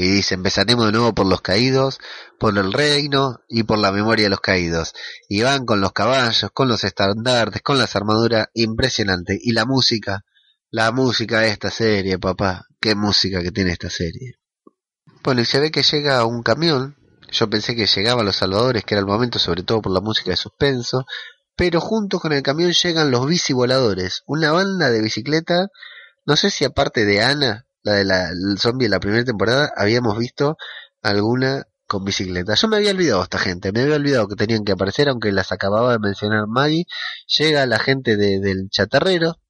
[0.00, 1.98] y dice, empezaremos de nuevo por los caídos,
[2.38, 4.94] por el reino y por la memoria de los caídos.
[5.28, 9.38] Y van con los caballos, con los estandartes, con las armaduras, impresionante.
[9.38, 10.24] Y la música,
[10.70, 14.38] la música de esta serie, papá, qué música que tiene esta serie.
[15.22, 16.96] Bueno, y se ve que llega un camión,
[17.30, 20.00] yo pensé que llegaba a los salvadores, que era el momento, sobre todo por la
[20.00, 21.04] música de suspenso,
[21.56, 25.68] pero junto con el camión llegan los bicivoladores, una banda de bicicleta,
[26.24, 30.18] no sé si aparte de Ana, la de la, zombie de la primera temporada, habíamos
[30.18, 30.56] visto
[31.02, 32.54] alguna con bicicleta.
[32.54, 35.52] Yo me había olvidado esta gente, me había olvidado que tenían que aparecer, aunque las
[35.52, 36.86] acababa de mencionar Maggie.
[37.38, 39.40] Llega la gente de, del chatarrero,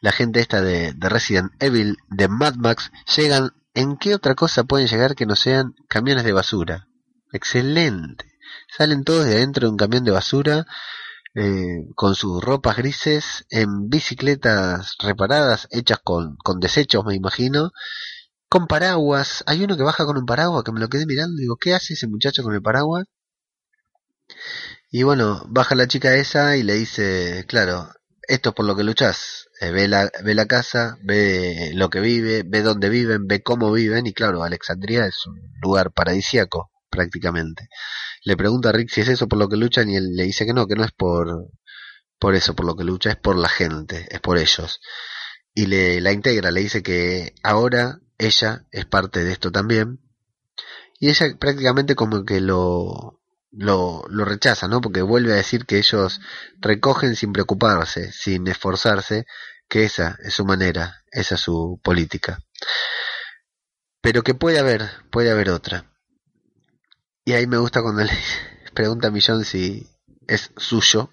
[0.00, 3.50] la gente esta de, de Resident Evil, de Mad Max, llegan.
[3.74, 6.88] ¿En qué otra cosa pueden llegar que no sean camiones de basura?
[7.32, 8.26] Excelente.
[8.76, 10.66] Salen todos de adentro de un camión de basura
[11.34, 17.70] eh, con sus ropas grises, en bicicletas reparadas, hechas con, desechos, me imagino,
[18.48, 19.42] con paraguas.
[19.46, 21.94] Hay uno que baja con un paraguas que me lo quedé mirando digo, ¿qué hace
[21.94, 23.06] ese muchacho con el paraguas?
[24.90, 27.88] Y bueno, baja la chica esa y le dice, claro,
[28.28, 29.48] esto es por lo que luchas.
[29.60, 33.72] Eh, ve, la, ve la casa, ve lo que vive, ve dónde viven, ve cómo
[33.72, 37.68] viven y claro, Alexandria es un lugar paradisíaco prácticamente
[38.24, 40.46] le pregunta a Rick si es eso por lo que luchan y él le dice
[40.46, 41.50] que no, que no es por,
[42.18, 44.80] por eso por lo que lucha, es por la gente, es por ellos.
[45.54, 50.00] Y le la integra, le dice que ahora ella es parte de esto también.
[51.00, 54.80] Y ella prácticamente como que lo, lo, lo rechaza, ¿no?
[54.80, 56.20] Porque vuelve a decir que ellos
[56.60, 59.26] recogen sin preocuparse, sin esforzarse,
[59.68, 62.38] que esa es su manera, esa es su política.
[64.00, 65.91] Pero que puede haber, puede haber otra.
[67.24, 68.10] Y ahí me gusta cuando le
[68.74, 69.88] pregunta a Millón si
[70.26, 71.10] es suyo,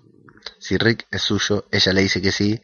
[0.60, 2.62] si Rick es suyo, ella le dice que sí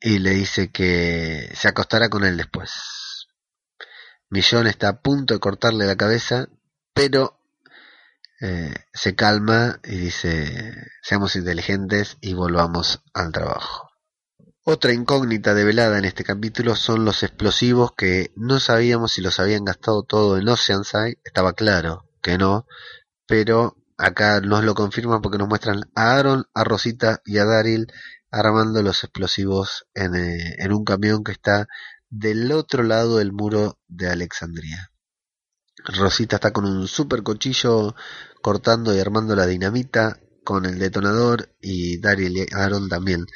[0.00, 3.26] y le dice que se acostará con él después.
[4.30, 6.48] Millón está a punto de cortarle la cabeza,
[6.92, 7.40] pero
[8.40, 10.72] eh, se calma y dice,
[11.02, 13.90] seamos inteligentes y volvamos al trabajo.
[14.62, 19.64] Otra incógnita develada en este capítulo son los explosivos que no sabíamos si los habían
[19.64, 22.66] gastado todo en Oceanside, estaba claro que no,
[23.26, 27.86] pero acá nos lo confirman porque nos muestran a Aaron, a Rosita y a Daryl
[28.30, 31.68] armando los explosivos en, eh, un camión que está
[32.08, 34.90] del otro lado del muro de Alexandria.
[35.84, 37.94] Rosita está con un super cuchillo
[38.40, 43.26] cortando y armando la dinamita con el detonador y Daryl y Aaron también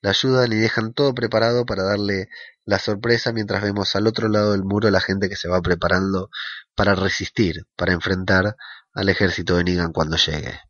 [0.00, 2.28] la ayudan y dejan todo preparado para darle
[2.64, 6.30] la sorpresa mientras vemos al otro lado del muro la gente que se va preparando
[6.78, 8.54] para resistir, para enfrentar
[8.94, 10.60] al ejército de Negan cuando llegue.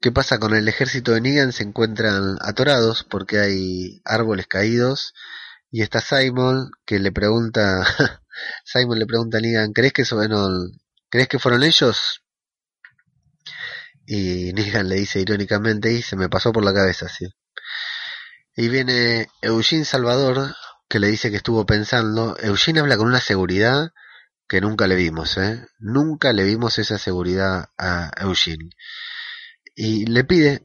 [0.00, 1.52] ¿Qué pasa con el ejército de Negan?
[1.52, 5.12] Se encuentran atorados porque hay árboles caídos
[5.70, 7.84] y está Simon que le pregunta,
[8.64, 10.04] Simon le pregunta a Negan, ¿crees que,
[11.10, 12.22] ¿crees que fueron ellos?
[14.06, 17.26] Y Negan le dice irónicamente y se me pasó por la cabeza, sí.
[18.56, 20.54] Y viene Eugene Salvador,
[20.88, 22.38] que le dice que estuvo pensando.
[22.38, 23.90] Eugene habla con una seguridad
[24.48, 25.66] que nunca le vimos, ¿eh?
[25.78, 28.70] Nunca le vimos esa seguridad a Eugene.
[29.74, 30.62] Y le pide,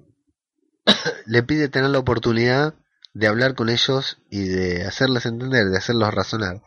[1.25, 2.75] le pide tener la oportunidad
[3.13, 6.61] de hablar con ellos y de hacerles entender, de hacerlos razonar.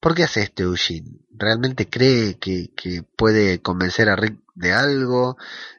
[0.00, 1.10] ¿Por qué hace esto Eugene?
[1.30, 5.36] ¿Realmente cree que, que puede convencer a Rick de algo?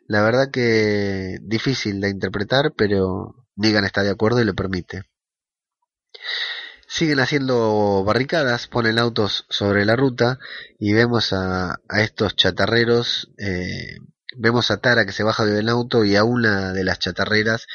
[0.07, 5.03] La verdad que difícil de interpretar, pero Negan está de acuerdo y le permite.
[6.91, 10.39] Siguen haciendo barricadas, ponen autos sobre la ruta
[10.79, 13.99] y vemos a, estos chatarreros, eh,
[14.35, 17.67] vemos a Tara que se baja del auto y a una de las chatarreras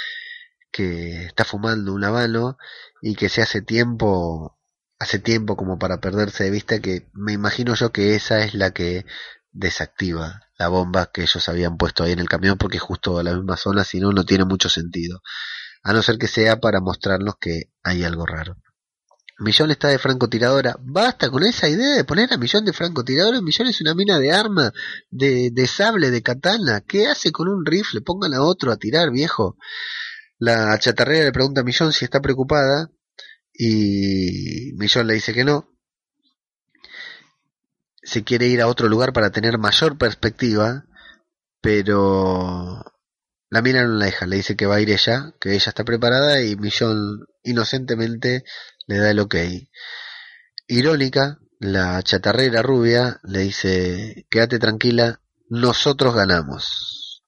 [0.72, 2.58] que está fumando un habano
[3.02, 4.58] y que se hace tiempo,
[4.98, 8.72] hace tiempo como para perderse de vista que me imagino yo que esa es la
[8.72, 9.06] que
[9.52, 13.32] desactiva la bomba que ellos habían puesto ahí en el camión porque justo a la
[13.32, 15.20] misma zona, si no, no tiene mucho sentido
[15.84, 18.56] a no ser que sea para mostrarnos que hay algo raro.
[19.38, 20.76] Millón está de francotiradora.
[20.80, 23.40] Basta con esa idea de poner a Millón de francotiradora.
[23.40, 24.72] Millón es una mina de arma,
[25.10, 26.82] de, de sable, de katana.
[26.86, 28.00] ¿Qué hace con un rifle?
[28.00, 29.56] Pongan a otro a tirar, viejo.
[30.38, 32.90] La chatarrera le pregunta a Millón si está preocupada
[33.52, 35.68] y Millón le dice que no.
[38.02, 40.84] Se quiere ir a otro lugar para tener mayor perspectiva,
[41.60, 42.84] pero
[43.48, 45.84] la mina no la deja, le dice que va a ir ella, que ella está
[45.84, 48.44] preparada y Millón inocentemente
[48.86, 49.36] le da el ok.
[50.68, 57.22] irónica, la chatarrera rubia le dice, quédate tranquila, nosotros ganamos.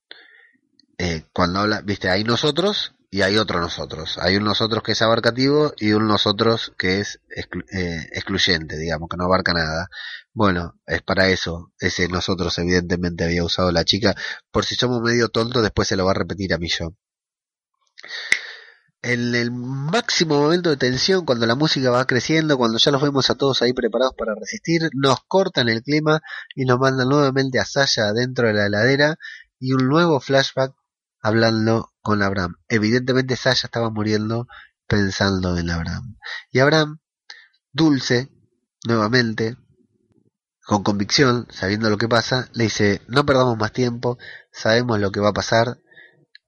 [0.98, 4.18] Eh, cuando habla, viste, hay nosotros y hay otro nosotros.
[4.20, 7.20] Hay un nosotros que es abarcativo y un nosotros que es
[7.72, 9.88] eh, excluyente, digamos, que no abarca nada.
[10.32, 11.72] Bueno, es para eso.
[11.78, 14.14] Ese nosotros evidentemente había usado la chica.
[14.50, 16.94] Por si somos medio tontos, después se lo va a repetir a mí yo.
[19.08, 23.30] En el máximo momento de tensión, cuando la música va creciendo, cuando ya los vemos
[23.30, 26.22] a todos ahí preparados para resistir, nos cortan el clima
[26.56, 29.14] y nos mandan nuevamente a Sasha dentro de la heladera
[29.60, 30.74] y un nuevo flashback
[31.20, 32.56] hablando con Abraham.
[32.66, 34.48] Evidentemente Sasha estaba muriendo
[34.88, 36.16] pensando en Abraham.
[36.50, 36.98] Y Abraham,
[37.72, 38.28] dulce,
[38.88, 39.56] nuevamente,
[40.64, 44.18] con convicción, sabiendo lo que pasa, le dice, no perdamos más tiempo,
[44.50, 45.78] sabemos lo que va a pasar,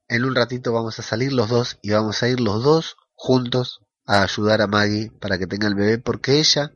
[0.09, 3.81] en un ratito vamos a salir los dos y vamos a ir los dos juntos
[4.05, 6.73] a ayudar a Maggie para que tenga el bebé porque ella,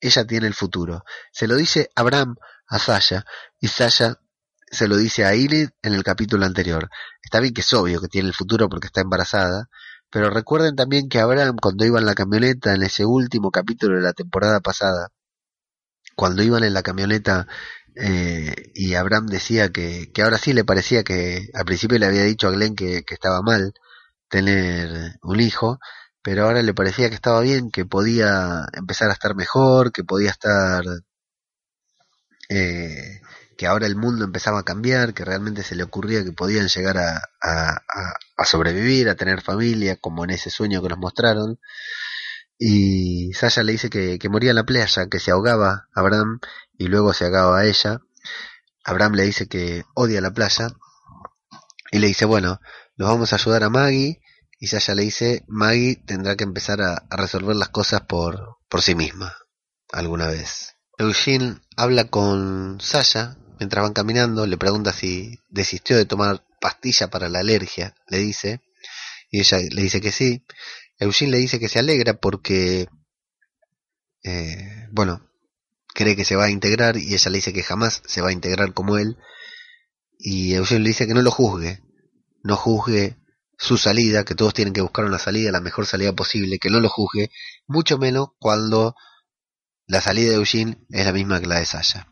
[0.00, 1.04] ella tiene el futuro.
[1.32, 3.26] Se lo dice Abraham a Sasha
[3.60, 4.18] y Sasha
[4.70, 6.88] se lo dice a Ili en el capítulo anterior.
[7.22, 9.68] Está bien que es obvio que tiene el futuro porque está embarazada,
[10.10, 14.02] pero recuerden también que Abraham cuando iba en la camioneta en ese último capítulo de
[14.02, 15.08] la temporada pasada,
[16.16, 17.46] cuando iban en la camioneta
[17.96, 22.24] eh, y Abraham decía que, que ahora sí le parecía que al principio le había
[22.24, 23.74] dicho a Glenn que, que estaba mal
[24.28, 25.78] tener un hijo,
[26.22, 30.30] pero ahora le parecía que estaba bien, que podía empezar a estar mejor, que podía
[30.30, 30.84] estar
[32.48, 33.20] eh,
[33.56, 36.98] que ahora el mundo empezaba a cambiar, que realmente se le ocurría que podían llegar
[36.98, 41.58] a, a, sobrevivir, a tener familia, como en ese sueño que nos mostraron.
[42.58, 46.40] Y Sasha le dice que, que moría en la playa, que se ahogaba Abraham
[46.82, 48.00] y luego se ahogaba a ella.
[48.84, 50.68] Abraham le dice que odia la playa
[51.90, 52.60] y le dice, bueno,
[52.96, 54.20] nos vamos a ayudar a Maggie.
[54.58, 58.82] Y Sasha le dice, Maggie tendrá que empezar a, a resolver las cosas por, por
[58.82, 59.36] sí misma,
[59.90, 60.76] alguna vez.
[60.98, 67.28] Eugene habla con Sasha Mientras van caminando, le pregunta si desistió de tomar pastilla para
[67.28, 68.60] la alergia, le dice,
[69.30, 70.44] y ella le dice que sí.
[70.98, 72.88] Eugene le dice que se alegra porque,
[74.24, 75.30] eh, bueno,
[75.94, 78.32] cree que se va a integrar y ella le dice que jamás se va a
[78.32, 79.18] integrar como él.
[80.18, 81.82] Y Eugene le dice que no lo juzgue,
[82.42, 83.16] no juzgue
[83.58, 86.80] su salida, que todos tienen que buscar una salida, la mejor salida posible, que no
[86.80, 87.30] lo juzgue,
[87.66, 88.94] mucho menos cuando
[89.86, 92.08] la salida de Eugene es la misma que la de Sasha.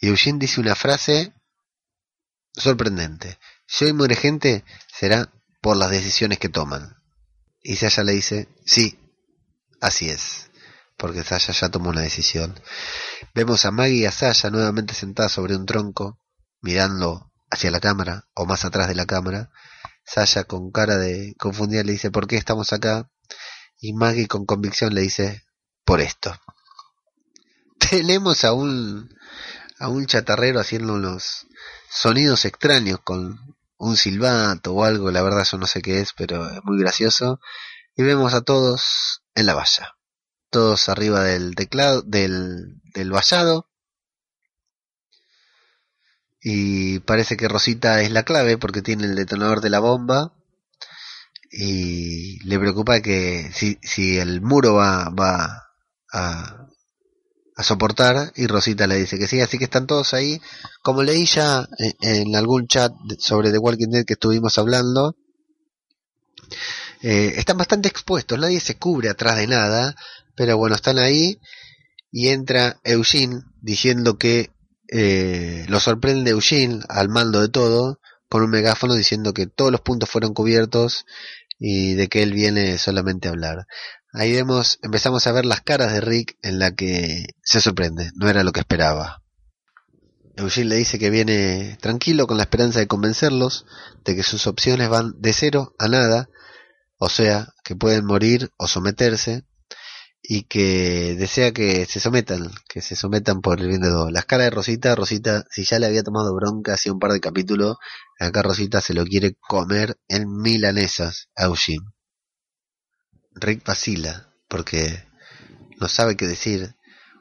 [0.00, 1.32] Y Eugene dice una frase
[2.52, 3.38] sorprendente.
[3.66, 6.96] Si hoy muere gente, será por las decisiones que toman.
[7.62, 8.98] Y Sasha le dice, sí,
[9.80, 10.50] así es,
[10.96, 12.60] porque Sasha ya tomó una decisión.
[13.34, 16.18] Vemos a Maggie y a Sasha nuevamente sentadas sobre un tronco,
[16.60, 19.50] mirando hacia la cámara, o más atrás de la cámara.
[20.04, 23.10] Sasha con cara de confundida le dice, ¿por qué estamos acá?
[23.80, 25.44] Y Maggie con convicción le dice,
[25.84, 26.38] por esto.
[27.90, 29.08] Tenemos a un
[29.78, 31.48] a un chatarrero haciendo unos
[31.90, 36.48] sonidos extraños con un silbato o algo, la verdad yo no sé qué es, pero
[36.48, 37.40] es muy gracioso.
[37.96, 39.96] Y vemos a todos en la valla,
[40.52, 43.68] todos arriba del teclado, del, del vallado.
[46.40, 50.34] Y parece que Rosita es la clave porque tiene el detonador de la bomba.
[51.50, 55.68] Y le preocupa que si, si el muro va, va
[56.12, 56.62] a,
[57.56, 60.40] a soportar y Rosita le dice que sí, así que están todos ahí.
[60.82, 61.68] Como leí ya
[62.00, 65.16] en, algún chat sobre The Walking Dead que estuvimos hablando,
[67.02, 69.94] eh, están bastante expuestos, nadie se cubre atrás de nada,
[70.36, 71.38] pero bueno, están ahí
[72.10, 74.50] y entra Eugene diciendo que
[74.88, 79.80] eh, lo sorprende Eugene al mando de todo con un megáfono diciendo que todos los
[79.80, 81.06] puntos fueron cubiertos
[81.58, 83.66] y de que él viene solamente a hablar.
[84.12, 88.28] Ahí vemos, empezamos a ver las caras de Rick en la que se sorprende, no
[88.28, 89.22] era lo que esperaba.
[90.36, 93.66] Eugene le dice que viene tranquilo con la esperanza de convencerlos
[94.04, 96.28] de que sus opciones van de cero a nada,
[96.98, 99.44] o sea, que pueden morir o someterse,
[100.22, 104.12] y que desea que se sometan, que se sometan por el bien de todos.
[104.12, 107.20] Las caras de Rosita, Rosita, si ya le había tomado bronca hace un par de
[107.20, 107.76] capítulos,
[108.20, 111.86] acá Rosita se lo quiere comer en milanesas a Eugene.
[113.34, 115.04] Rick vacila porque
[115.80, 116.76] no sabe qué decir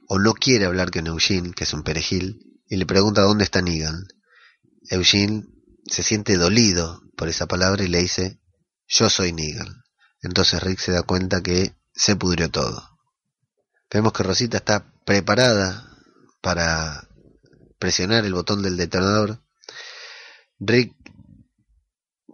[0.07, 3.61] o no quiere hablar con Eugene, que es un perejil, y le pregunta dónde está
[3.61, 4.07] Negan.
[4.89, 5.45] Eugene
[5.85, 8.41] se siente dolido por esa palabra y le dice,
[8.87, 9.83] yo soy Negan.
[10.21, 12.90] Entonces Rick se da cuenta que se pudrió todo.
[13.93, 15.97] Vemos que Rosita está preparada
[16.41, 17.09] para
[17.77, 19.41] presionar el botón del detonador.
[20.59, 20.95] Rick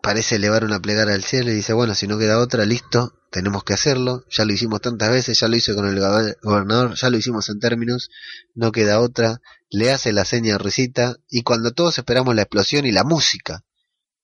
[0.03, 3.63] parece elevar una plegaria al cielo y dice, bueno, si no queda otra, listo, tenemos
[3.63, 5.99] que hacerlo, ya lo hicimos tantas veces, ya lo hice con el
[6.41, 8.09] gobernador, ya lo hicimos en términos,
[8.53, 12.85] no queda otra, le hace la seña a Risita y cuando todos esperamos la explosión
[12.85, 13.65] y la música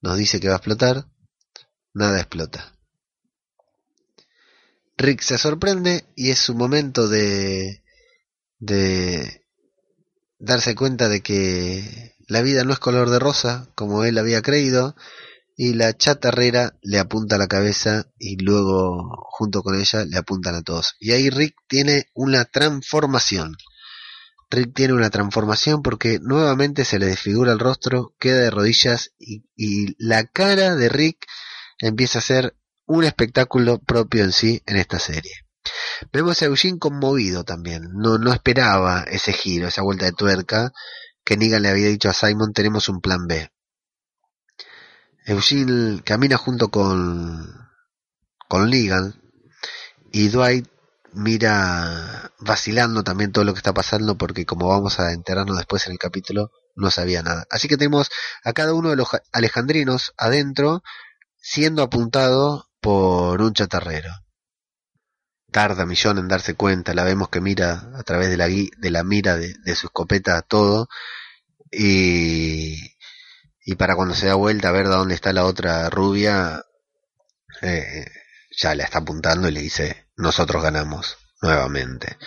[0.01, 1.07] nos dice que va a explotar,
[1.93, 2.72] nada explota.
[5.03, 7.83] Rick se sorprende y es su momento de
[8.59, 9.45] de
[10.39, 14.95] darse cuenta de que la vida no es color de rosa como él había creído
[15.57, 20.55] y la chatarrera le apunta a la cabeza y luego junto con ella le apuntan
[20.55, 20.95] a todos.
[21.01, 23.57] Y ahí Rick tiene una transformación.
[24.49, 29.43] Rick tiene una transformación porque nuevamente se le desfigura el rostro, queda de rodillas y,
[29.57, 31.27] y la cara de Rick
[31.79, 32.55] empieza a ser
[32.85, 35.31] un espectáculo propio en sí en esta serie.
[36.11, 40.71] Vemos a Eugene conmovido también, no, no esperaba ese giro, esa vuelta de tuerca,
[41.23, 43.49] que Negan le había dicho a Simon tenemos un plan B.
[45.25, 47.69] Eugene camina junto con,
[48.49, 49.21] con Negan
[50.11, 50.67] y Dwight
[51.13, 55.93] mira vacilando también todo lo que está pasando porque como vamos a enterarnos después en
[55.93, 57.45] el capítulo no sabía nada.
[57.49, 58.09] Así que tenemos
[58.43, 60.83] a cada uno de los alejandrinos adentro
[61.37, 64.11] siendo apuntado por un chatarrero.
[65.51, 69.03] Tarda Millón en darse cuenta, la vemos que mira a través de la, de la
[69.03, 70.89] mira de, su escopeta todo
[71.71, 72.75] y,
[73.63, 76.65] y para cuando se da vuelta a ver de dónde está la otra rubia,
[77.61, 78.05] eh,
[78.51, 82.17] ya la está apuntando y le dice, nosotros ganamos nuevamente.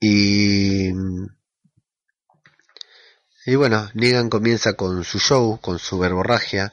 [0.00, 0.92] Y,
[3.44, 6.72] y bueno, Negan comienza con su show, con su verborragia,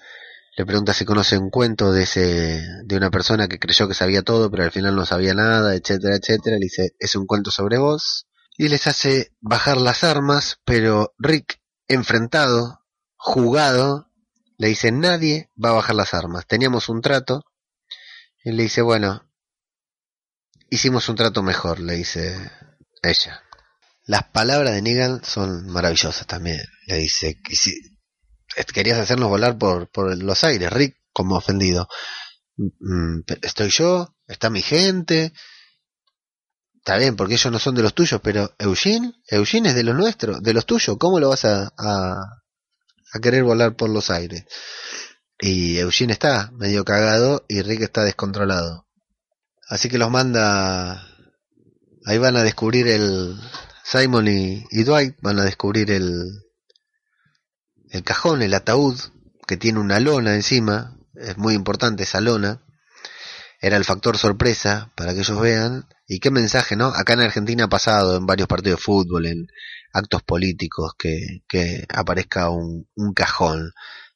[0.58, 4.22] le pregunta si conoce un cuento de ese de una persona que creyó que sabía
[4.22, 6.58] todo pero al final no sabía nada etcétera etcétera.
[6.58, 8.28] Le dice es un cuento sobre vos
[8.58, 12.80] y les hace bajar las armas pero Rick enfrentado
[13.18, 14.10] jugado
[14.58, 16.48] le dice nadie va a bajar las armas.
[16.48, 17.44] Teníamos un trato
[18.44, 19.30] y le dice bueno
[20.70, 22.52] hicimos un trato mejor le dice
[23.04, 23.42] ella.
[24.08, 26.62] Las palabras de Negan son maravillosas también.
[26.86, 27.42] Le dice
[28.74, 31.88] querías hacernos volar por, por los aires, Rick, como ofendido.
[32.58, 35.34] Mm, estoy yo, está mi gente.
[36.76, 39.96] Está bien, porque ellos no son de los tuyos, pero Eugene, Eugene es de los
[39.96, 40.98] nuestros, de los tuyos.
[41.00, 42.16] ¿Cómo lo vas a, a,
[43.14, 44.46] a querer volar por los aires?
[45.40, 48.88] Y Eugene está medio cagado y Rick está descontrolado.
[49.68, 51.08] Así que los manda.
[52.06, 53.36] Ahí van a descubrir el.
[53.84, 56.45] Simon y Dwight van a descubrir el,
[57.96, 59.00] el cajón, el ataúd,
[59.48, 62.62] que tiene una lona encima, es muy importante esa lona,
[63.62, 65.88] era el factor sorpresa para que ellos vean.
[66.08, 66.88] Y qué mensaje, ¿no?
[66.88, 69.48] Acá en Argentina ha pasado en varios partidos de fútbol, en
[69.94, 73.72] actos políticos, que, que aparezca un, un cajón.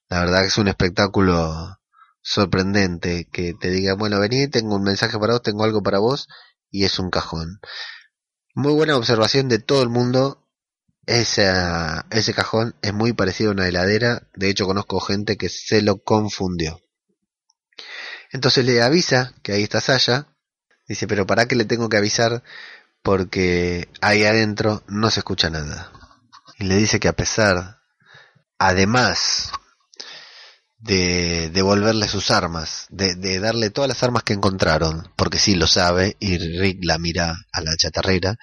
[0.10, 1.80] La verdad que es un espectáculo
[2.22, 6.28] sorprendente que te diga, bueno, vení, tengo un mensaje para vos, tengo algo para vos,
[6.70, 7.60] y es un cajón.
[8.54, 10.49] Muy buena observación de todo el mundo
[11.10, 16.04] ese cajón es muy parecido a una heladera, de hecho conozco gente que se lo
[16.04, 16.82] confundió.
[18.32, 20.28] Entonces le avisa que ahí está Saya,
[20.88, 22.44] dice, pero ¿para qué le tengo que avisar?
[23.02, 25.92] Porque ahí adentro no se escucha nada.
[26.60, 27.80] Y le dice que a pesar,
[28.60, 29.52] además
[30.78, 35.66] de devolverle sus armas, de, de darle todas las armas que encontraron, porque sí lo
[35.66, 38.38] sabe, y Rick la mira a la chatarrera,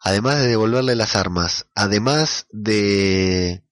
[0.00, 3.64] además de devolverle las armas, además de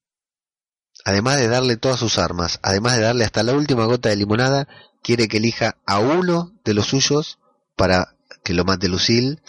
[1.05, 4.67] además de darle todas sus armas, además de darle hasta la última gota de limonada,
[5.03, 7.39] quiere que elija a uno de los suyos
[7.77, 9.41] para que lo mate Lucille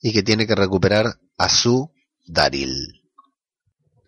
[0.00, 1.90] y que tiene que recuperar a su
[2.26, 3.02] Daryl.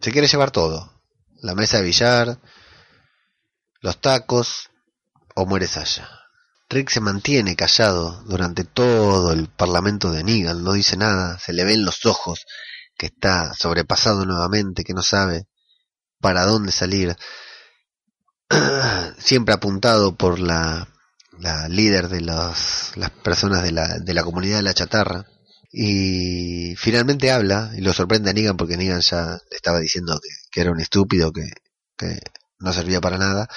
[0.01, 1.03] Se quiere llevar todo,
[1.41, 2.41] la mesa de billar,
[3.81, 4.71] los tacos
[5.35, 6.22] o muere Sasha.
[6.73, 11.65] Rick se mantiene callado durante todo el parlamento de Negan, no dice nada, se le
[11.65, 12.47] ven los ojos
[12.97, 15.45] que está sobrepasado nuevamente, que no sabe
[16.19, 17.15] para dónde salir,
[19.19, 20.89] siempre apuntado por la,
[21.39, 22.93] la líder de las
[23.23, 25.27] personas de la, de la comunidad de la chatarra.
[25.71, 30.19] Y finalmente habla y lo sorprende a Negan porque Negan ya le estaba diciendo
[30.51, 31.51] que, era un estúpido, que
[32.59, 33.49] no servía para nada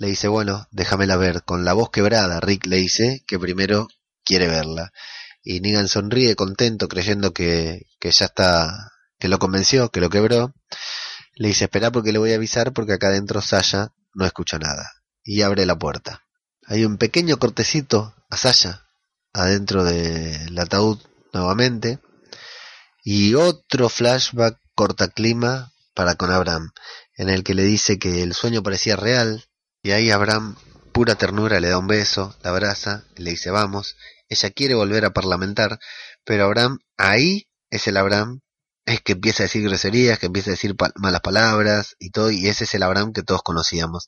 [0.00, 1.44] le dice, bueno, déjamela ver.
[1.44, 3.86] Con la voz quebrada, Rick le dice que primero
[4.24, 4.92] quiere verla.
[5.42, 10.54] Y Negan sonríe contento, creyendo que, que ya está, que lo convenció, que lo quebró.
[11.34, 14.90] Le dice, espera porque le voy a avisar porque acá adentro Sasha no escucha nada.
[15.22, 16.24] Y abre la puerta.
[16.66, 18.86] Hay un pequeño cortecito a Sasha
[19.34, 20.98] adentro del ataúd
[21.34, 21.98] nuevamente.
[23.04, 26.70] Y otro flashback corta clima para con Abraham,
[27.18, 29.44] en el que le dice que el sueño parecía real,
[29.82, 30.56] Y ahí Abraham,
[30.92, 33.96] pura ternura, le da un beso, la abraza, le dice vamos.
[34.28, 35.78] Ella quiere volver a parlamentar,
[36.24, 38.40] pero Abraham, ahí es el Abraham,
[38.84, 42.48] es que empieza a decir groserías, que empieza a decir malas palabras y todo, y
[42.48, 44.06] ese es el Abraham que todos conocíamos.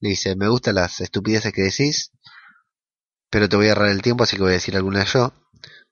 [0.00, 2.10] Le dice, me gustan las estupideces que decís,
[3.30, 5.32] pero te voy a ahorrar el tiempo, así que voy a decir alguna yo.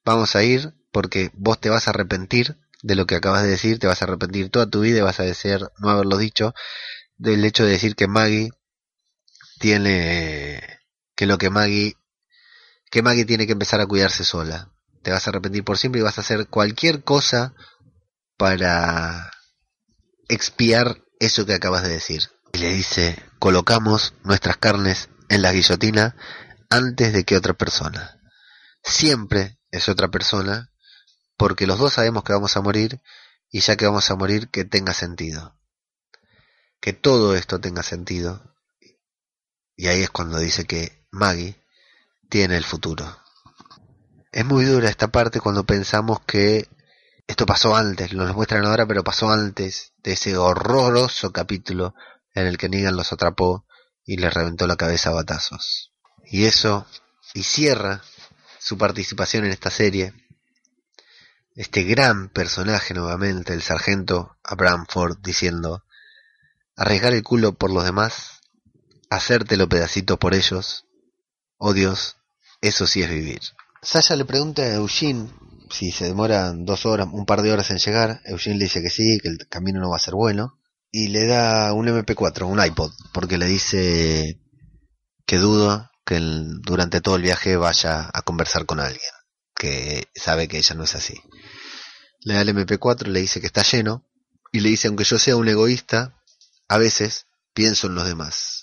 [0.04, 3.78] Vamos a ir porque vos te vas a arrepentir de lo que acabas de decir,
[3.78, 6.54] te vas a arrepentir toda tu vida y vas a desear no haberlo dicho,
[7.16, 8.50] del hecho de decir que Maggie
[9.62, 10.60] tiene
[11.14, 11.96] que lo que Maggie
[12.90, 14.72] que Maggie tiene que empezar a cuidarse sola.
[15.02, 17.54] Te vas a arrepentir por siempre y vas a hacer cualquier cosa
[18.36, 19.30] para
[20.28, 22.28] expiar eso que acabas de decir.
[22.52, 26.16] Y le dice, colocamos nuestras carnes en la guillotina
[26.68, 28.20] antes de que otra persona.
[28.82, 30.70] Siempre es otra persona
[31.38, 33.00] porque los dos sabemos que vamos a morir
[33.48, 35.56] y ya que vamos a morir que tenga sentido.
[36.80, 38.51] Que todo esto tenga sentido.
[39.82, 41.60] Y ahí es cuando dice que Maggie
[42.28, 43.18] tiene el futuro.
[44.30, 46.68] Es muy dura esta parte cuando pensamos que
[47.26, 51.96] esto pasó antes, lo nos muestran ahora, pero pasó antes de ese horroroso capítulo
[52.32, 53.66] en el que Negan los atrapó
[54.04, 55.90] y les reventó la cabeza a batazos.
[56.26, 56.86] Y eso,
[57.34, 58.02] y cierra
[58.60, 60.14] su participación en esta serie,
[61.56, 65.82] este gran personaje nuevamente, el sargento Abraham Ford, diciendo,
[66.76, 68.41] arriesgar el culo por los demás,
[69.14, 70.86] hacértelo pedacito por ellos,
[71.58, 72.16] oh Dios,
[72.60, 73.40] eso sí es vivir.
[73.82, 75.28] Sasha le pregunta a Eugene
[75.70, 78.20] si se demoran dos horas, un par de horas en llegar.
[78.24, 80.58] Eugene le dice que sí, que el camino no va a ser bueno.
[80.90, 84.38] Y le da un MP4, un iPod, porque le dice
[85.24, 89.00] que duda que durante todo el viaje vaya a conversar con alguien,
[89.54, 91.14] que sabe que ella no es así.
[92.20, 94.06] Le da el MP4, le dice que está lleno,
[94.52, 96.20] y le dice, aunque yo sea un egoísta,
[96.68, 98.61] a veces pienso en los demás,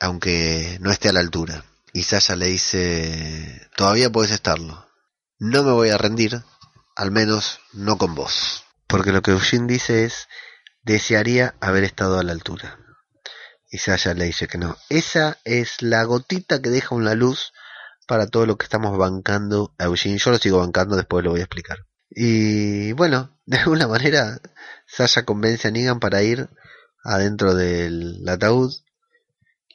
[0.00, 1.64] aunque no esté a la altura.
[1.92, 4.86] Y Sasha le dice, todavía puedes estarlo.
[5.38, 6.42] No me voy a rendir,
[6.96, 8.64] al menos no con vos.
[8.86, 10.28] Porque lo que Eugene dice es,
[10.82, 12.78] desearía haber estado a la altura.
[13.70, 14.76] Y Sasha le dice que no.
[14.88, 17.52] Esa es la gotita que deja una luz
[18.06, 20.18] para todo lo que estamos bancando a Eugene.
[20.18, 21.86] Yo lo sigo bancando, después lo voy a explicar.
[22.10, 24.40] Y bueno, de alguna manera
[24.86, 26.48] Sasha convence a Negan para ir
[27.04, 28.72] adentro del ataúd.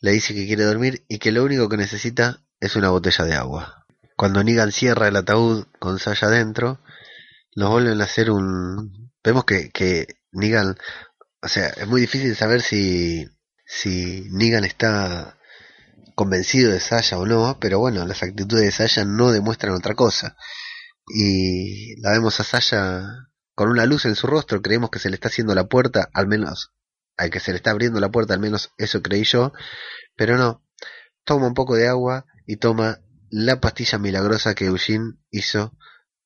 [0.01, 3.35] Le dice que quiere dormir y que lo único que necesita es una botella de
[3.35, 3.85] agua.
[4.15, 6.79] Cuando Negan cierra el ataúd con Sasha adentro,
[7.53, 9.11] los vuelven a hacer un...
[9.23, 10.77] Vemos que, que Negan...
[11.41, 13.29] O sea, es muy difícil saber si
[13.65, 15.37] si Negan está
[16.13, 20.37] convencido de Sasha o no, pero bueno, las actitudes de Sasha no demuestran otra cosa.
[21.07, 25.15] Y la vemos a Sasha con una luz en su rostro, creemos que se le
[25.15, 26.71] está haciendo la puerta, al menos
[27.17, 29.53] al que se le está abriendo la puerta, al menos eso creí yo,
[30.15, 30.63] pero no.
[31.23, 32.99] Toma un poco de agua y toma
[33.29, 35.75] la pastilla milagrosa que Eugene hizo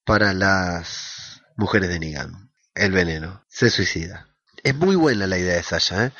[0.03, 3.45] para las mujeres de Negan, el veneno.
[3.47, 4.27] Se suicida.
[4.63, 6.11] Es muy buena la idea de Sasha, ¿eh?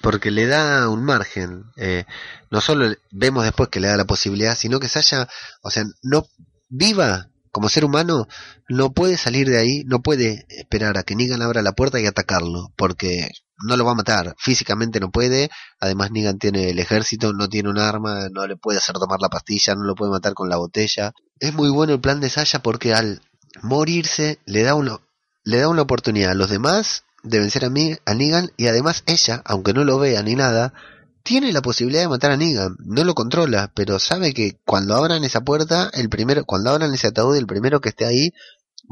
[0.00, 1.64] porque le da un margen.
[1.76, 2.04] Eh,
[2.50, 5.28] no solo vemos después que le da la posibilidad, sino que Sasha,
[5.62, 6.26] o sea, no
[6.68, 8.26] viva como ser humano,
[8.68, 12.06] no puede salir de ahí, no puede esperar a que Negan abra la puerta y
[12.06, 13.30] atacarlo, porque
[13.64, 15.50] no lo va a matar, físicamente no puede,
[15.80, 19.28] además Negan tiene el ejército, no tiene un arma, no le puede hacer tomar la
[19.28, 21.12] pastilla, no lo puede matar con la botella.
[21.38, 23.22] Es muy bueno el plan de Sasha porque al
[23.62, 24.98] morirse le da una,
[25.44, 29.02] le da una oportunidad a los demás de vencer a, mí, a Negan y además
[29.06, 30.74] ella, aunque no lo vea ni nada,
[31.22, 35.24] tiene la posibilidad de matar a Negan, no lo controla, pero sabe que cuando abran
[35.24, 38.30] esa puerta, el primero, cuando abran ese ataúd, el primero que esté ahí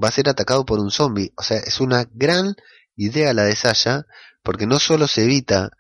[0.02, 1.32] va a ser atacado por un zombie.
[1.36, 2.54] O sea, es una gran
[2.96, 4.06] idea la de Sasha,
[4.42, 5.70] porque no solo se evita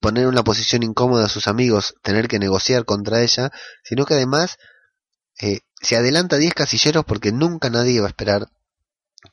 [0.00, 3.50] poner en una posición incómoda a sus amigos, tener que negociar contra ella,
[3.84, 4.58] sino que además
[5.40, 8.48] eh, se adelanta 10 casilleros porque nunca nadie va a esperar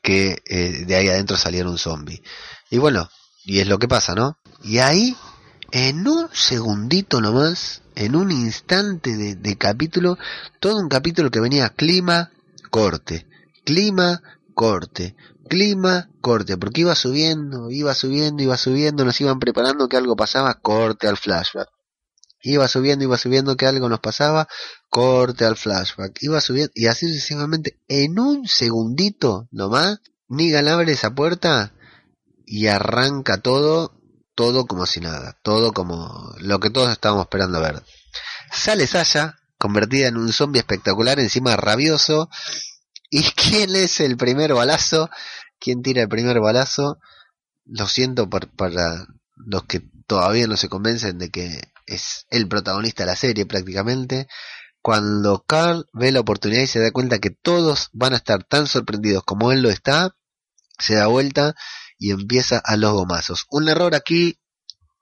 [0.02, 2.22] que eh, de ahí adentro saliera un zombie.
[2.70, 3.08] Y bueno,
[3.44, 4.38] y es lo que pasa, ¿no?
[4.62, 5.16] Y ahí,
[5.72, 10.18] en un segundito nomás, en un instante de, capítulo,
[10.60, 12.30] todo un capítulo que venía clima,
[12.70, 13.26] corte,
[13.64, 14.22] clima,
[14.54, 15.16] corte,
[15.48, 20.54] clima, corte, porque iba subiendo, iba subiendo, iba subiendo, nos iban preparando que algo pasaba,
[20.54, 21.68] corte al flashback.
[22.42, 24.48] Iba subiendo, iba subiendo que algo nos pasaba,
[24.88, 26.16] corte al flashback.
[26.22, 31.74] Iba subiendo, y así sucesivamente, en un segundito nomás, Nigan abre esa puerta
[32.46, 33.92] y arranca todo,
[34.34, 37.82] todo como si nada, todo como lo que todos estábamos esperando ver.
[38.52, 42.30] Sale Sasha, convertida en un zombie espectacular, encima rabioso.
[43.12, 45.10] ¿Y quién es el primer balazo?
[45.58, 46.98] ¿Quién tira el primer balazo?
[47.64, 53.08] Lo siento para los que todavía no se convencen de que es el protagonista de
[53.08, 54.28] la serie prácticamente.
[54.80, 58.66] Cuando Carl ve la oportunidad y se da cuenta que todos van a estar tan
[58.66, 60.16] sorprendidos como él lo está,
[60.78, 61.54] se da vuelta
[61.98, 63.44] y empieza a los gomazos.
[63.50, 64.40] Un error aquí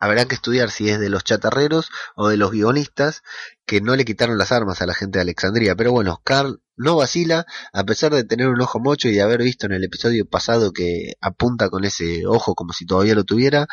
[0.00, 3.22] habrá que estudiar si es de los chatarreros o de los guionistas
[3.66, 5.76] que no le quitaron las armas a la gente de Alexandría.
[5.76, 9.42] Pero bueno, Carl no vacila, a pesar de tener un ojo mocho y de haber
[9.42, 13.66] visto en el episodio pasado que apunta con ese ojo como si todavía lo tuviera,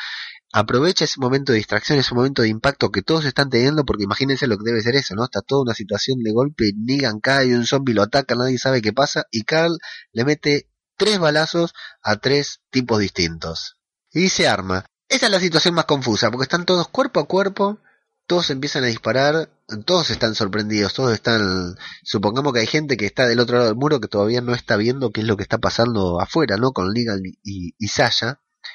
[0.51, 4.47] aprovecha ese momento de distracción, ese momento de impacto que todos están teniendo, porque imagínense
[4.47, 5.25] lo que debe ser eso, ¿no?
[5.25, 8.93] Está toda una situación de golpe, Negan cae, un zombie lo ataca, nadie sabe qué
[8.93, 9.77] pasa, y Carl
[10.13, 13.75] le mete tres balazos a tres tipos distintos.
[14.11, 14.85] Y se arma.
[15.09, 17.79] Esa es la situación más confusa, porque están todos cuerpo a cuerpo,
[18.27, 19.49] todos empiezan a disparar,
[19.85, 23.77] todos están sorprendidos, todos están, supongamos que hay gente que está del otro lado del
[23.77, 26.71] muro que todavía no está viendo qué es lo que está pasando afuera, ¿no?
[26.71, 27.87] Con Negan y, y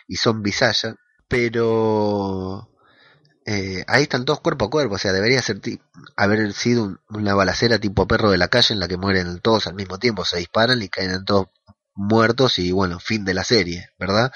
[0.09, 0.97] y Zombie Sasha,
[1.29, 2.71] pero
[3.47, 5.61] eh, ahí están todos cuerpo a cuerpo, o sea, debería ser
[6.17, 9.75] haber sido una balacera tipo perro de la calle en la que mueren todos al
[9.75, 11.49] mismo tiempo, se disparan y caen todos
[11.95, 14.33] muertos y bueno, fin de la serie, ¿verdad?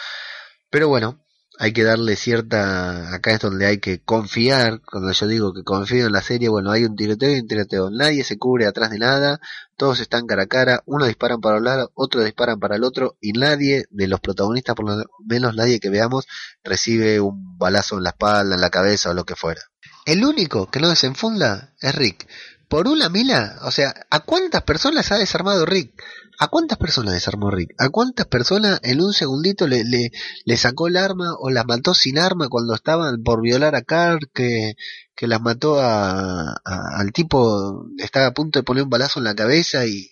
[0.71, 1.24] Pero bueno,
[1.59, 6.07] hay que darle cierta, acá es donde hay que confiar, cuando yo digo que confío
[6.07, 8.99] en la serie, bueno, hay un tiroteo y un tiroteo, nadie se cubre atrás de
[8.99, 9.41] nada,
[9.77, 13.17] todos están cara a cara, uno disparan para un lado, otro disparan para el otro,
[13.21, 16.27] y nadie de los protagonistas, por lo menos nadie que veamos,
[16.65, 19.63] recibe un balazo en la espalda, en la cabeza o lo que fuera.
[20.07, 22.29] El único que no desenfunda es Rick.
[22.69, 26.03] Por una mila, o sea, ¿a cuántas personas ha desarmado Rick?
[26.39, 27.75] ¿A cuántas personas desarmó Rick?
[27.79, 30.11] ¿A cuántas personas en un segundito le, le,
[30.45, 34.29] le sacó el arma o las mató sin arma cuando estaban por violar a Carl,
[34.33, 34.75] que,
[35.15, 39.35] que las mató a, al tipo, estaba a punto de poner un balazo en la
[39.35, 40.11] cabeza y,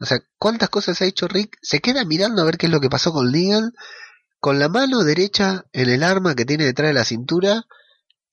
[0.00, 1.56] o sea, ¿cuántas cosas ha hecho Rick?
[1.62, 3.72] Se queda mirando a ver qué es lo que pasó con Negan,
[4.40, 7.64] con la mano derecha en el arma que tiene detrás de la cintura,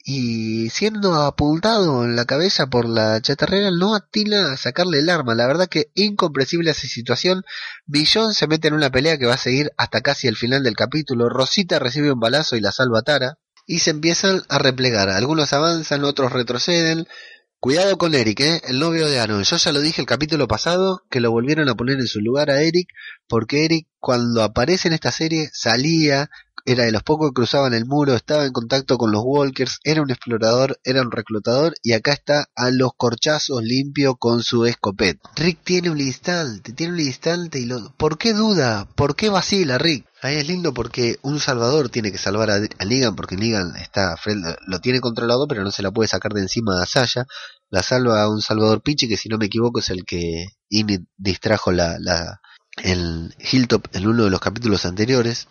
[0.04, 5.36] y siendo apuntado en la cabeza por la chatarrera no atina a sacarle el arma.
[5.36, 7.43] La verdad que incomprensible esa situación.
[7.86, 10.76] Billón se mete en una pelea que va a seguir hasta casi el final del
[10.76, 11.30] capítulo.
[11.30, 13.38] Rosita recibe un balazo y la salva Tara.
[13.68, 15.10] Y se empiezan a replegar.
[15.10, 17.08] Algunos avanzan, otros retroceden.
[17.60, 18.62] Cuidado con Eric, ¿eh?
[18.68, 19.43] el novio de Aaron.
[19.43, 22.49] Yo ya lo dije el capítulo pasado, que lo volvieron a poner en su lugar
[22.49, 22.88] a Eric,
[23.28, 26.32] porque Eric cuando aparece en esta serie salía
[26.66, 30.01] era de los pocos que cruzaban el muro, estaba en contacto con los walkers, era
[30.01, 35.30] un explorador, era un reclutador y acá está a los corchazos limpio con su escopeta.
[35.36, 37.93] Rick tiene un instante, tiene un instante y lo...
[37.97, 38.88] ¿Por qué duda?
[38.95, 40.05] ¿Por qué vacila Rick?
[40.24, 44.16] Ahí es lindo porque un salvador tiene que salvar a, Negan porque Negan está
[44.68, 47.26] lo tiene controlado pero no se la puede sacar de encima a Saya.
[47.72, 51.03] La salva a un salvador Pichi que si no me equivoco es el que Init
[51.18, 51.97] distrajo la,
[52.84, 55.47] el Hilltop en uno de los capítulos anteriores.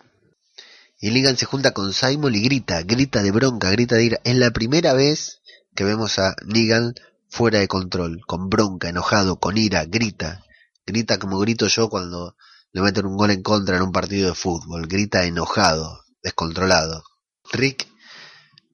[1.00, 4.20] Y Negan se junta con Simon y grita, grita de bronca, grita de ira.
[4.22, 5.40] Es la primera vez
[5.74, 6.94] que vemos a Negan
[7.30, 10.44] fuera de control, con bronca, enojado, con ira, grita.
[10.84, 12.36] Grita como grito yo cuando
[12.72, 14.86] le meten un gol en contra en un partido de fútbol.
[14.88, 17.02] Grita enojado, descontrolado.
[17.50, 17.88] Rick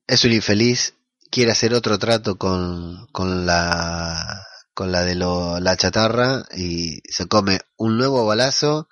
[0.08, 0.94] es un infeliz,
[1.30, 4.42] quiere hacer otro trato con, con la
[4.74, 8.88] con la de la chatarra y se come un nuevo balazo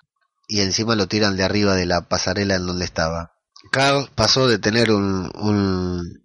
[0.47, 3.33] y encima lo tiran de arriba de la pasarela en donde estaba.
[3.71, 6.23] Carl pasó de tener un, un,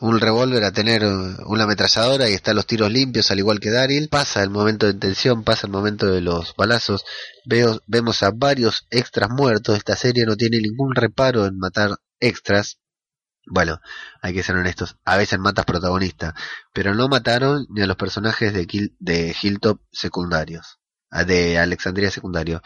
[0.00, 4.08] un revólver a tener una ametralladora y está los tiros limpios al igual que Daryl.
[4.08, 7.04] Pasa el momento de tensión, pasa el momento de los balazos.
[7.44, 9.76] Veo, vemos a varios extras muertos.
[9.76, 11.90] Esta serie no tiene ningún reparo en matar
[12.20, 12.78] extras.
[13.50, 13.80] Bueno,
[14.20, 16.34] hay que ser honestos, a veces matas protagonistas,
[16.74, 18.66] pero no mataron ni a los personajes de,
[18.98, 20.78] de Hilltop secundarios
[21.10, 22.62] de Alexandria secundario.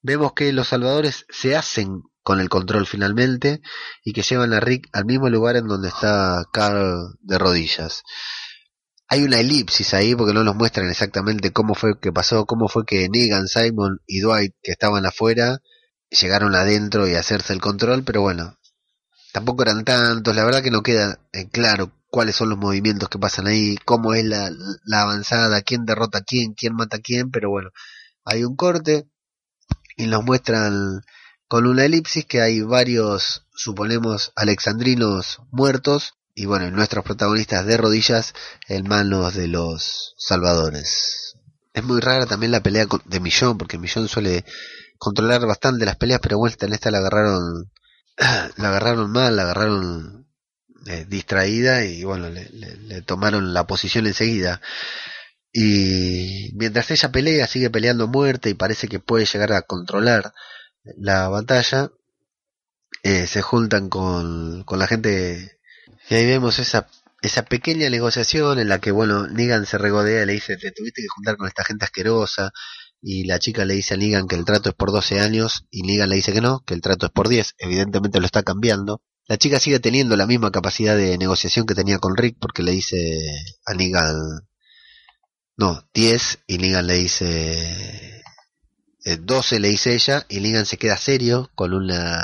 [0.00, 3.60] Vemos que los salvadores se hacen con el control finalmente
[4.04, 8.02] y que llevan a Rick al mismo lugar en donde está Carl de rodillas.
[9.08, 12.84] Hay una elipsis ahí porque no nos muestran exactamente cómo fue que pasó, cómo fue
[12.86, 15.58] que Negan, Simon y Dwight que estaban afuera
[16.10, 18.58] llegaron adentro y hacerse el control, pero bueno,
[19.32, 23.18] tampoco eran tantos, la verdad que no queda eh, claro cuáles son los movimientos que
[23.18, 24.50] pasan ahí, cómo es la,
[24.92, 27.70] avanzada, quién derrota quién, quién mata quién, pero bueno,
[28.26, 29.08] hay un corte
[29.96, 31.00] y nos muestran
[31.48, 38.34] con una elipsis que hay varios, suponemos, alexandrinos muertos y bueno, nuestros protagonistas de rodillas
[38.68, 41.38] en manos de los salvadores.
[41.72, 44.44] Es muy rara también la pelea de Millón, porque Millón suele
[44.98, 47.72] controlar bastante las peleas, pero bueno, en esta la agarraron,
[48.18, 50.21] la agarraron mal, la agarraron
[50.86, 54.60] eh, distraída y bueno, le, tomaron la posición enseguida.
[55.52, 60.32] Y mientras ella pelea, sigue peleando muerte y parece que puede llegar a controlar
[60.96, 61.90] la batalla,
[63.02, 65.58] eh, se juntan con, con la gente
[66.08, 66.88] y ahí vemos esa
[67.22, 71.02] esa pequeña negociación en la que, bueno, Negan se regodea y le dice, te tuviste
[71.02, 72.52] que juntar con esta gente asquerosa,
[73.00, 75.82] y la chica le dice a Negan que el trato es por 12 años, y
[75.82, 79.02] Negan le dice que no, que el trato es por 10, evidentemente lo está cambiando.
[79.26, 82.72] La chica sigue teniendo la misma capacidad de negociación que tenía con Rick, porque le
[82.72, 83.20] dice
[83.66, 84.16] a Negan,
[85.56, 88.22] no, 10, y Negan le dice,
[89.04, 92.20] 12 eh, le dice ella, y Negan se queda serio, con una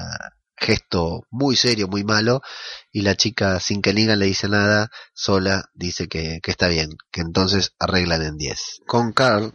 [0.56, 2.42] gesto muy serio, muy malo,
[2.90, 6.90] y la chica, sin que Negan le dice nada, sola dice que, que está bien,
[7.12, 8.80] que entonces arreglan en 10.
[8.86, 9.52] Con Carl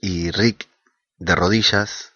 [0.00, 0.68] y Rick
[1.18, 2.12] de rodillas,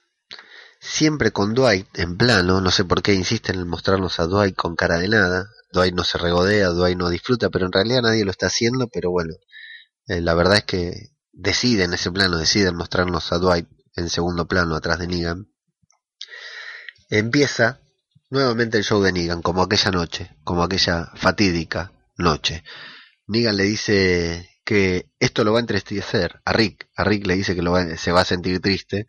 [0.82, 4.74] siempre con Dwight en plano, no sé por qué insisten en mostrarnos a Dwight con
[4.74, 8.30] cara de nada, Dwight no se regodea, Dwight no disfruta, pero en realidad nadie lo
[8.30, 9.34] está haciendo, pero bueno,
[10.08, 14.74] eh, la verdad es que deciden ese plano, deciden mostrarnos a Dwight en segundo plano
[14.74, 15.48] atrás de Negan.
[17.08, 17.82] Empieza
[18.32, 22.64] Nuevamente el show de Negan, como aquella noche, como aquella fatídica noche.
[23.26, 26.88] Negan le dice que esto lo va a entristecer a Rick.
[26.96, 29.06] A Rick le dice que lo se va a sentir triste.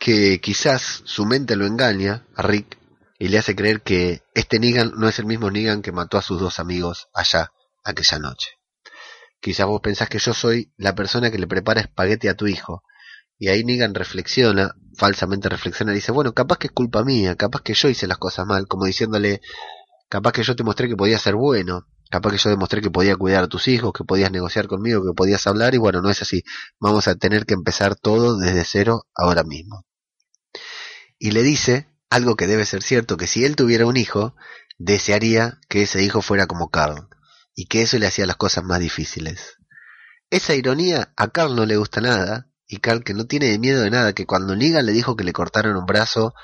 [0.00, 2.76] Que quizás su mente lo engaña a Rick
[3.20, 6.22] y le hace creer que este Negan no es el mismo Negan que mató a
[6.22, 7.52] sus dos amigos allá
[7.84, 8.48] aquella noche.
[9.40, 12.82] Quizás vos pensás que yo soy la persona que le prepara espagueti a tu hijo
[13.38, 17.62] y ahí Negan reflexiona, falsamente reflexiona, y dice, bueno, capaz que es culpa mía, capaz
[17.62, 19.40] que yo hice las cosas mal, como diciéndole,
[20.10, 23.16] capaz que yo te mostré que podía ser bueno, capaz que yo demostré que podía
[23.16, 26.20] cuidar a tus hijos, que podías negociar conmigo, que podías hablar, y bueno, no es
[26.20, 26.42] así,
[26.78, 29.86] vamos a tener que empezar todo desde cero ahora mismo.
[31.20, 34.34] Y le dice algo que debe ser cierto, que si él tuviera un hijo,
[34.78, 37.08] desearía que ese hijo fuera como Carl,
[37.54, 39.58] y que eso le hacía las cosas más difíciles.
[40.30, 43.90] Esa ironía a Carl no le gusta nada, y Carl que no tiene miedo de
[43.90, 46.34] nada, que cuando Negan le dijo que le cortaron un brazo,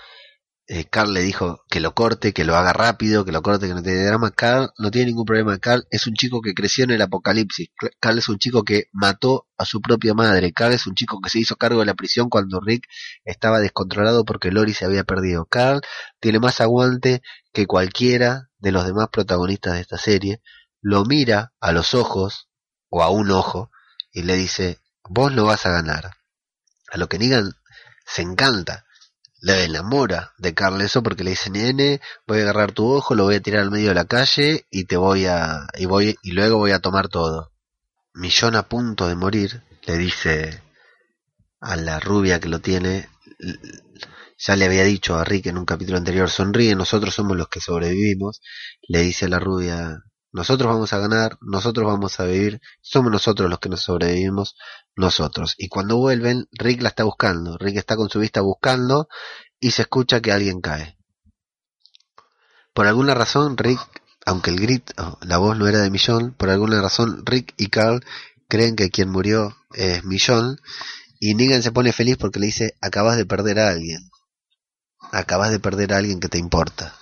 [0.68, 3.74] eh, Carl le dijo que lo corte, que lo haga rápido, que lo corte, que
[3.74, 4.32] no tiene drama.
[4.32, 5.58] Carl no tiene ningún problema.
[5.58, 7.68] Carl es un chico que creció en el apocalipsis.
[8.00, 10.52] Carl es un chico que mató a su propia madre.
[10.52, 12.86] Carl es un chico que se hizo cargo de la prisión cuando Rick
[13.24, 15.46] estaba descontrolado porque Lori se había perdido.
[15.46, 15.82] Carl
[16.18, 20.42] tiene más aguante que cualquiera de los demás protagonistas de esta serie.
[20.80, 22.48] Lo mira a los ojos,
[22.88, 23.70] o a un ojo,
[24.12, 26.12] y le dice, vos lo vas a ganar.
[26.90, 27.52] A lo que Negan
[28.06, 28.85] se encanta,
[29.40, 33.24] le enamora de Carl eso porque le dice, nene, voy a agarrar tu ojo, lo
[33.24, 36.32] voy a tirar al medio de la calle y te voy a, y voy, y
[36.32, 37.52] luego voy a tomar todo.
[38.14, 40.62] Millón a punto de morir, le dice
[41.60, 43.08] a la rubia que lo tiene,
[44.38, 47.60] ya le había dicho a Rick en un capítulo anterior, sonríe, nosotros somos los que
[47.60, 48.40] sobrevivimos,
[48.88, 50.02] le dice a la rubia,
[50.36, 54.54] nosotros vamos a ganar, nosotros vamos a vivir, somos nosotros los que nos sobrevivimos,
[54.94, 55.54] nosotros.
[55.56, 59.08] Y cuando vuelven, Rick la está buscando, Rick está con su vista buscando
[59.58, 60.98] y se escucha que alguien cae.
[62.74, 63.80] Por alguna razón, Rick,
[64.26, 64.90] aunque el grit,
[65.22, 68.04] la voz no era de Millón, por alguna razón Rick y Carl
[68.46, 70.60] creen que quien murió es Millón
[71.18, 74.10] y Negan se pone feliz porque le dice, acabas de perder a alguien.
[75.12, 76.94] Acabas de perder a alguien que te importa.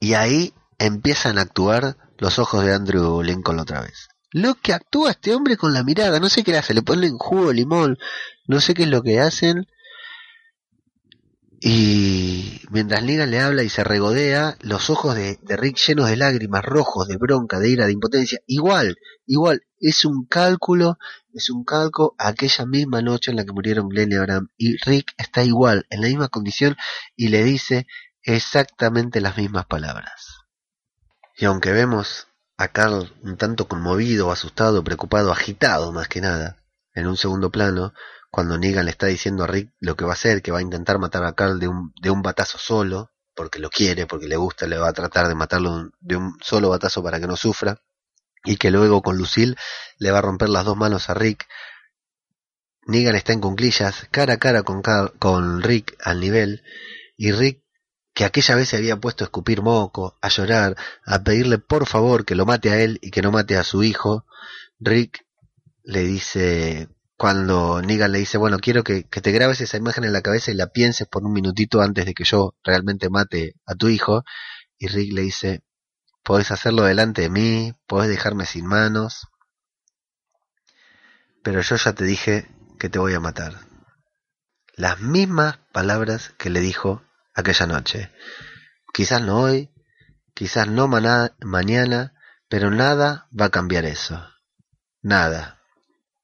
[0.00, 0.52] Y ahí
[0.86, 4.08] empiezan a actuar los ojos de Andrew Lincoln otra vez.
[4.30, 7.18] Lo que actúa este hombre con la mirada, no sé qué le hace, le ponen
[7.18, 7.98] jugo limón,
[8.46, 9.66] no sé qué es lo que hacen.
[11.60, 16.64] Y mientras Negan le habla y se regodea, los ojos de, Rick llenos de lágrimas,
[16.64, 20.98] rojos, de bronca, de ira, de impotencia, igual, igual, es un cálculo,
[21.32, 21.64] es un
[22.18, 24.48] a aquella misma noche en la que murieron Glenn y Abraham.
[24.56, 26.76] Y Rick está igual, en la misma condición,
[27.14, 27.86] y le dice
[28.22, 30.41] exactamente las mismas palabras.
[31.36, 36.62] Y aunque vemos a Carl un tanto conmovido, asustado, preocupado, agitado más que nada,
[36.94, 37.92] en un segundo plano,
[38.30, 40.62] cuando Negan le está diciendo a Rick lo que va a hacer, que va a
[40.62, 44.36] intentar matar a Carl de un, de un batazo solo, porque lo quiere, porque le
[44.36, 47.82] gusta, le va a tratar de matarlo de un solo batazo para que no sufra,
[48.44, 49.56] y que luego con Lucille
[49.98, 51.46] le va a romper las dos manos a Rick.
[52.86, 54.82] Negan está en cunclillas, cara a cara con,
[55.18, 56.62] con Rick al nivel,
[57.16, 57.61] y Rick
[58.14, 62.24] que aquella vez se había puesto a escupir moco, a llorar, a pedirle por favor
[62.24, 64.26] que lo mate a él y que no mate a su hijo,
[64.80, 65.26] Rick
[65.82, 70.22] le dice, cuando Negan le dice, bueno, quiero que, te grabes esa imagen en la
[70.22, 73.88] cabeza y la pienses por un minutito antes de que yo realmente mate a tu
[73.88, 74.24] hijo,
[74.78, 75.62] y Rick le dice,
[76.22, 79.28] podés hacerlo delante de mí, podés dejarme sin manos,
[81.42, 82.48] pero yo ya te dije
[82.78, 83.54] que te voy a matar.
[84.74, 87.02] Las mismas palabras que le dijo
[87.34, 88.10] aquella noche.
[88.92, 89.70] Quizás no hoy,
[90.34, 92.14] quizás no mañana,
[92.48, 94.28] pero nada va a cambiar eso.
[95.00, 95.62] Nada.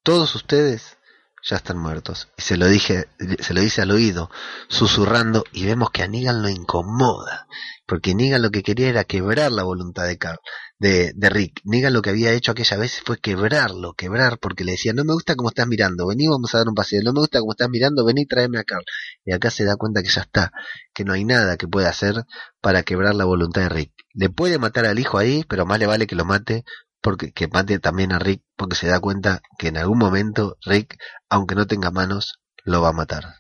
[0.03, 0.98] Todos ustedes
[1.43, 2.29] ya están muertos.
[2.37, 3.09] Y se lo dije,
[3.41, 4.31] se lo dice al oído,
[4.69, 7.47] susurrando, y vemos que a Negan lo incomoda,
[7.87, 10.39] porque Negan lo que quería era quebrar la voluntad de Carl,
[10.79, 11.61] de, de Rick.
[11.65, 15.13] Negan lo que había hecho aquella vez fue quebrarlo, quebrar, porque le decía, no me
[15.13, 17.69] gusta cómo estás mirando, vení, vamos a dar un paseo, no me gusta cómo estás
[17.69, 18.85] mirando, vení, tráeme a Carl.
[19.25, 20.53] Y acá se da cuenta que ya está,
[20.95, 22.25] que no hay nada que pueda hacer
[22.61, 23.93] para quebrar la voluntad de Rick.
[24.15, 26.65] Le puede matar al hijo ahí, pero más le vale que lo mate
[27.01, 30.99] porque que mate también a Rick porque se da cuenta que en algún momento Rick,
[31.29, 33.37] aunque no tenga manos, lo va a matar.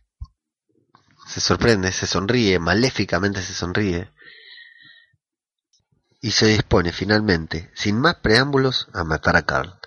[1.26, 4.10] Se sorprende, se sonríe, maléficamente se sonríe
[6.20, 9.78] y se dispone finalmente, sin más preámbulos, a matar a Carl.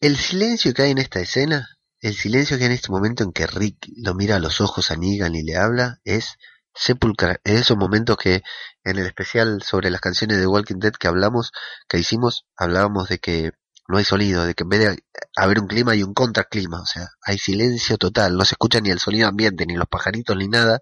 [0.00, 1.68] El silencio que hay en esta escena,
[2.00, 4.90] el silencio que hay en este momento en que Rick lo mira a los ojos
[4.90, 6.36] a Negan y le habla, es
[6.76, 7.40] sepulcral.
[7.44, 8.42] En esos momentos que
[8.84, 11.52] en el especial sobre las canciones de Walking Dead que hablamos,
[11.88, 13.52] que hicimos, hablábamos de que
[13.88, 15.04] no hay sonido, de que en vez de
[15.36, 18.90] haber un clima hay un contraclima, o sea, hay silencio total, no se escucha ni
[18.90, 20.80] el sonido ambiente, ni los pajaritos, ni nada,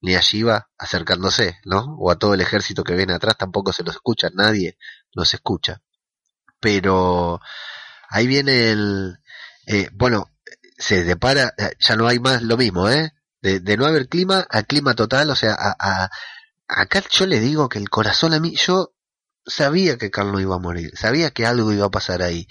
[0.00, 1.96] ni a Shiva acercándose, ¿no?
[1.98, 4.78] O a todo el ejército que viene atrás tampoco se los escucha, nadie
[5.12, 5.82] los escucha.
[6.60, 7.40] Pero
[8.08, 9.18] ahí viene el...
[9.66, 10.30] Eh, bueno,
[10.78, 13.12] se depara, eh, ya no hay más lo mismo, ¿eh?
[13.40, 16.10] De, de no haber clima a clima total, o sea, a, a,
[16.68, 18.92] acá yo le digo que el corazón a mí, yo
[19.46, 22.46] sabía que Carl iba a morir, sabía que algo iba a pasar ahí.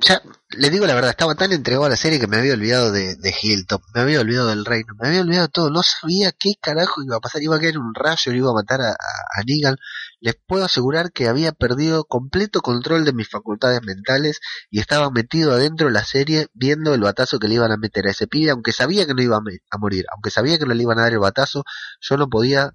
[0.00, 2.92] Ya, le digo la verdad, estaba tan entregado a la serie que me había olvidado
[2.92, 6.30] de, de Hilltop, me había olvidado del reino, me había olvidado de todo, no sabía
[6.30, 9.42] qué carajo iba a pasar, iba a caer un rayo, iba a matar a, a,
[9.44, 9.76] Negan.
[10.20, 14.38] Les puedo asegurar que había perdido completo control de mis facultades mentales
[14.70, 18.06] y estaba metido adentro de la serie viendo el batazo que le iban a meter
[18.06, 20.82] a ese pibe, aunque sabía que no iba a, morir, aunque sabía que no le
[20.84, 21.64] iban a dar el batazo,
[22.00, 22.72] yo no podía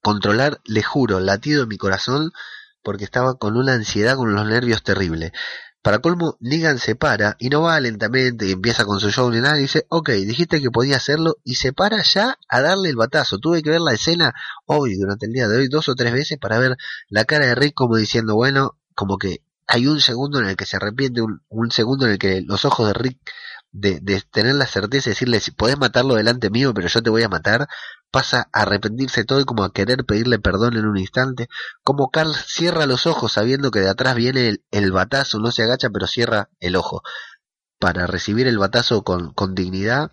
[0.00, 2.32] controlar, le juro, el latido de mi corazón
[2.82, 5.30] porque estaba con una ansiedad, con los nervios terribles.
[5.82, 9.40] Para colmo, Negan se para y no va lentamente y empieza con su show ni
[9.40, 12.96] nada y dice, ok, dijiste que podía hacerlo y se para ya a darle el
[12.96, 13.38] batazo.
[13.38, 14.32] Tuve que ver la escena
[14.64, 16.76] hoy, durante el día de hoy, dos o tres veces para ver
[17.08, 20.66] la cara de Rick como diciendo, bueno, como que hay un segundo en el que
[20.66, 23.18] se arrepiente, un, un segundo en el que los ojos de Rick
[23.72, 27.22] de, de, tener la certeza de decirle, podés matarlo delante mío, pero yo te voy
[27.22, 27.68] a matar,
[28.10, 31.48] pasa a arrepentirse todo y como a querer pedirle perdón en un instante,
[31.82, 35.62] como Carl cierra los ojos sabiendo que de atrás viene el, el batazo, no se
[35.62, 37.02] agacha pero cierra el ojo,
[37.78, 40.12] para recibir el batazo con, con dignidad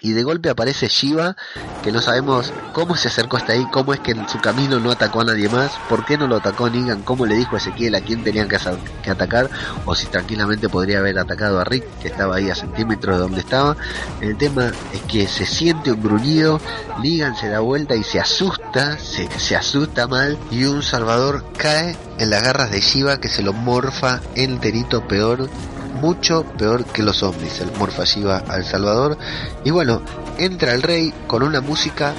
[0.00, 1.36] y de golpe aparece Shiva,
[1.82, 4.90] que no sabemos cómo se acercó hasta ahí, cómo es que en su camino no
[4.90, 8.00] atacó a nadie más, por qué no lo atacó Negan, cómo le dijo Ezequiel a
[8.00, 8.58] quién tenían que,
[9.02, 9.50] que, atacar,
[9.84, 13.40] o si tranquilamente podría haber atacado a Rick, que estaba ahí a centímetros de donde
[13.40, 13.76] estaba.
[14.20, 16.60] El tema es que se siente un gruñido,
[17.02, 21.96] Negan se da vuelta y se asusta, se, se asusta mal, y un Salvador cae
[22.18, 25.50] en las garras de Shiva que se lo morfa enterito peor
[25.94, 29.18] mucho peor que los zombies, el Morfa Shiva al Salvador.
[29.64, 30.02] Y bueno,
[30.38, 32.14] entra el rey con una música,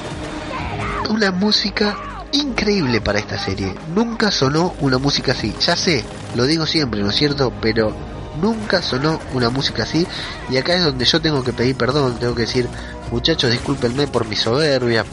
[1.09, 1.95] una música
[2.33, 3.73] increíble para esta serie.
[3.93, 5.53] Nunca sonó una música así.
[5.59, 6.03] Ya sé,
[6.35, 7.53] lo digo siempre, ¿no es cierto?
[7.61, 7.93] Pero
[8.41, 10.05] nunca sonó una música así.
[10.49, 12.67] Y acá es donde yo tengo que pedir perdón, tengo que decir,
[13.11, 15.05] muchachos, discúlpenme por mi soberbia,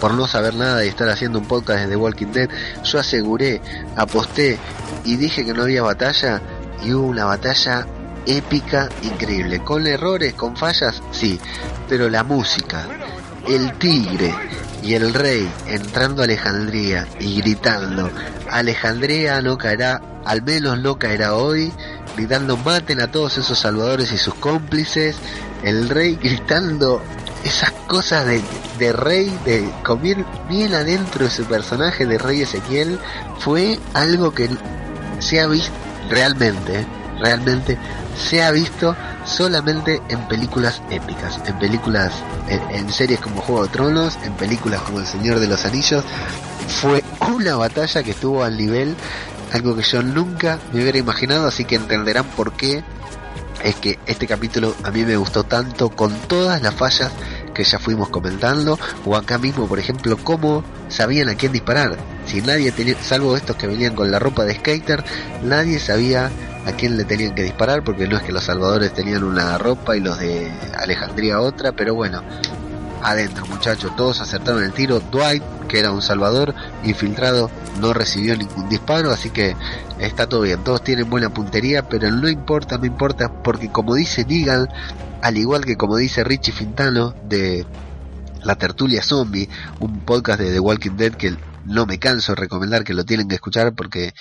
[0.00, 2.48] por no saber nada y estar haciendo un podcast de Walking Dead.
[2.84, 3.60] Yo aseguré,
[3.96, 4.58] aposté
[5.04, 6.40] y dije que no había batalla
[6.84, 7.86] y hubo una batalla
[8.26, 9.62] épica, increíble.
[9.62, 11.40] Con errores, con fallas, sí,
[11.88, 12.86] pero la música,
[13.48, 14.34] el tigre
[14.82, 18.10] y el rey entrando a Alejandría y gritando,
[18.50, 21.72] Alejandría no caerá, al menos no caerá hoy,
[22.16, 25.16] gritando maten a todos esos salvadores y sus cómplices,
[25.62, 27.02] el rey gritando
[27.44, 28.40] esas cosas de,
[28.78, 32.98] de rey, de comer bien adentro de su personaje de rey Ezequiel,
[33.38, 34.48] fue algo que
[35.18, 36.86] se ha visto realmente,
[37.20, 37.78] realmente
[38.16, 42.12] se ha visto solamente en películas épicas, en películas,
[42.48, 46.04] en, series como Juego de Tronos, en películas como El Señor de los Anillos.
[46.68, 48.94] Fue una batalla que estuvo al nivel,
[49.52, 52.82] algo que yo nunca me hubiera imaginado, así que entenderán por qué
[53.62, 57.12] es que este capítulo a mí me gustó tanto con todas las fallas
[57.52, 61.96] que ya fuimos comentando, o acá mismo, por ejemplo, cómo sabían a quién disparar.
[62.26, 65.04] Si nadie tenía, salvo estos que venían con la ropa de skater,
[65.42, 66.30] nadie sabía
[66.66, 69.96] a quién le tenían que disparar, porque no es que los salvadores tenían una ropa
[69.96, 72.22] y los de Alejandría otra, pero bueno,
[73.02, 75.00] adentro muchachos, todos acertaron el tiro.
[75.00, 77.50] Dwight, que era un salvador infiltrado,
[77.80, 79.56] no recibió ningún disparo, así que
[79.98, 84.24] está todo bien, todos tienen buena puntería, pero no importa, no importa, porque como dice
[84.24, 84.68] Negan,
[85.20, 87.66] al igual que como dice Richie Fintano de
[88.42, 89.48] La Tertulia Zombie,
[89.80, 93.28] un podcast de The Walking Dead que no me canso de recomendar que lo tienen
[93.28, 94.14] que escuchar porque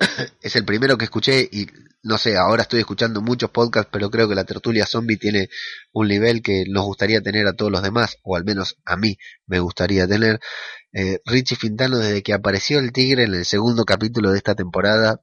[0.42, 1.66] es el primero que escuché y
[2.02, 5.50] no sé, ahora estoy escuchando muchos podcasts, pero creo que la tertulia zombie tiene
[5.92, 9.18] un nivel que nos gustaría tener a todos los demás, o al menos a mí
[9.46, 10.40] me gustaría tener.
[10.92, 15.20] Eh, Richie Fintano, desde que apareció el tigre en el segundo capítulo de esta temporada,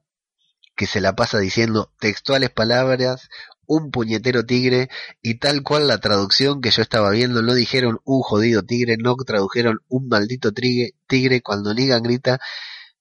[0.76, 3.28] que se la pasa diciendo textuales palabras,
[3.66, 4.88] un puñetero tigre,
[5.20, 9.16] y tal cual la traducción que yo estaba viendo, no dijeron un jodido tigre, no
[9.16, 12.38] tradujeron un maldito tigre, tigre cuando Negan grita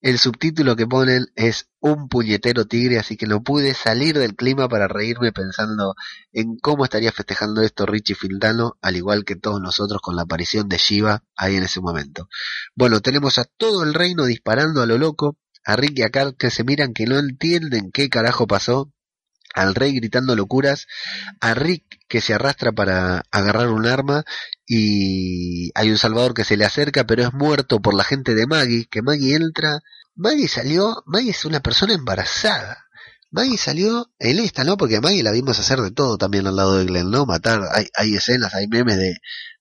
[0.02, 4.68] el subtítulo que ponen es Un puñetero tigre, así que no pude salir del clima
[4.68, 5.96] para reírme pensando
[6.32, 10.70] en cómo estaría festejando esto Richie Fintano, al igual que todos nosotros con la aparición
[10.70, 12.30] de Shiva ahí en ese momento.
[12.76, 16.36] Bueno, tenemos a todo el reino disparando a lo loco, a Rick y a Carl
[16.38, 18.92] que se miran que no entienden qué carajo pasó,
[19.58, 20.88] al rey gritando locuras,
[21.42, 24.24] a Rick que se arrastra para agarrar un arma
[24.66, 28.48] y hay un salvador que se le acerca pero es muerto por la gente de
[28.48, 29.82] Maggie, que Maggie entra,
[30.16, 32.86] Maggie salió, Maggie es una persona embarazada.
[33.30, 34.78] Maggie salió en esta, ¿no?
[34.78, 37.26] Porque a Maggie la vimos hacer de todo también al lado de Glenn, ¿no?
[37.26, 39.18] Matar, hay, hay escenas, hay memes de,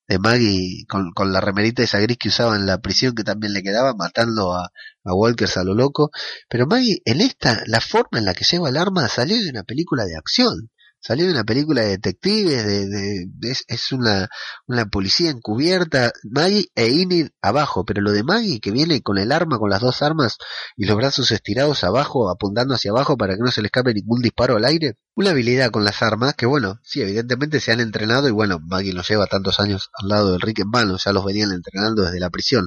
[0.08, 3.52] de Maggie con, con la remerita esa gris que usaba en la prisión que también
[3.52, 4.70] le quedaba, matando a,
[5.04, 6.10] a Walkers a lo loco.
[6.48, 9.64] Pero Maggie, en esta, la forma en la que lleva el arma salió de una
[9.64, 10.70] película de acción
[11.06, 14.28] salió de una película de detectives, de, de, es, una,
[14.66, 19.30] una policía encubierta, Maggie e Enid abajo, pero lo de Maggie que viene con el
[19.30, 20.36] arma, con las dos armas
[20.76, 24.20] y los brazos estirados abajo, apuntando hacia abajo para que no se le escape ningún
[24.20, 28.26] disparo al aire, una habilidad con las armas que bueno, sí, evidentemente se han entrenado
[28.26, 31.24] y bueno, Maggie los lleva tantos años al lado de Rick en vano, ya los
[31.24, 32.66] venían entrenando desde la prisión,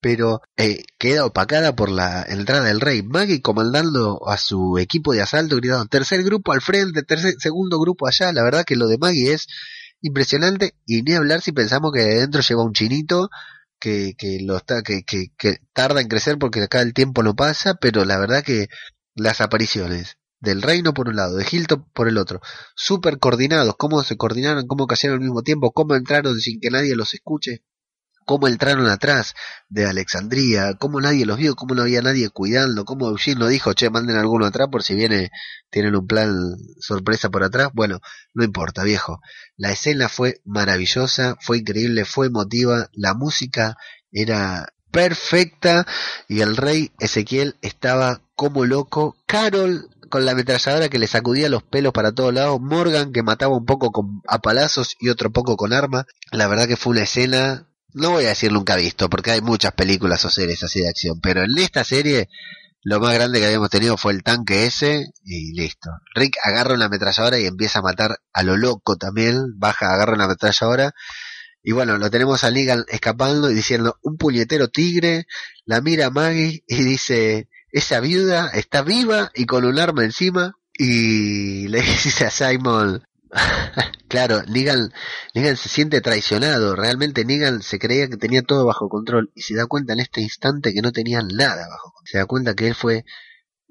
[0.00, 3.02] pero eh, queda opacada por la entrada del rey.
[3.02, 8.06] Maggie comandando a su equipo de asalto, gritando tercer grupo al frente, tercer, segundo grupo
[8.06, 8.32] allá.
[8.32, 9.46] La verdad que lo de Maggie es
[10.02, 13.30] impresionante y ni hablar si pensamos que dentro lleva un chinito
[13.78, 17.34] que, que lo está, que, que, que tarda en crecer porque acá el tiempo no
[17.34, 18.68] pasa, pero la verdad que
[19.14, 22.40] las apariciones del reino por un lado, de Hilton por el otro,
[22.74, 26.96] súper coordinados, cómo se coordinaron, cómo cayeron al mismo tiempo, cómo entraron sin que nadie
[26.96, 27.62] los escuche,
[28.30, 29.34] cómo entraron atrás
[29.68, 33.72] de Alexandría, cómo nadie los vio, cómo no había nadie cuidando, cómo Eugene no dijo,
[33.72, 35.32] che, manden alguno atrás por si viene,
[35.68, 36.32] tienen un plan
[36.78, 37.70] sorpresa por atrás.
[37.74, 37.98] Bueno,
[38.32, 39.20] no importa, viejo.
[39.56, 43.76] La escena fue maravillosa, fue increíble, fue emotiva, la música
[44.12, 45.84] era perfecta
[46.28, 49.16] y el rey Ezequiel estaba como loco.
[49.26, 53.56] Carol con la ametralladora que le sacudía los pelos para todos lados, Morgan que mataba
[53.56, 56.06] un poco con, a palazos y otro poco con arma.
[56.30, 59.72] La verdad que fue una escena no voy a decir nunca visto, porque hay muchas
[59.72, 62.28] películas o series así de acción, pero en esta serie
[62.82, 65.90] lo más grande que habíamos tenido fue el tanque ese y listo.
[66.14, 70.24] Rick agarra una ametralladora y empieza a matar a lo loco también, baja, agarra una
[70.24, 70.94] ametralladora
[71.62, 75.26] y bueno, lo tenemos a Negan escapando y diciendo un puñetero tigre,
[75.66, 80.54] la mira a Maggie y dice, esa viuda está viva y con un arma encima
[80.72, 83.04] y le dice a Simon,
[84.08, 84.92] claro, Negan,
[85.34, 86.76] Negan se siente traicionado.
[86.76, 90.20] Realmente Negan se creía que tenía todo bajo control y se da cuenta en este
[90.20, 92.10] instante que no tenía nada bajo control.
[92.10, 93.04] Se da cuenta que él fue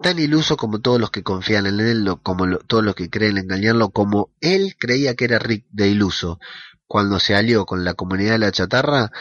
[0.02, 3.90] tan iluso como todos los que confían en él, como todos los que creen engañarlo,
[3.90, 6.40] como él creía que era Rick de iluso.
[6.88, 9.12] Cuando se alió con la comunidad de la chatarra,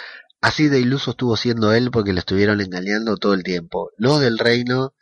[0.40, 3.90] así de iluso estuvo siendo él porque le estuvieron engañando todo el tiempo.
[3.98, 4.94] Los del reino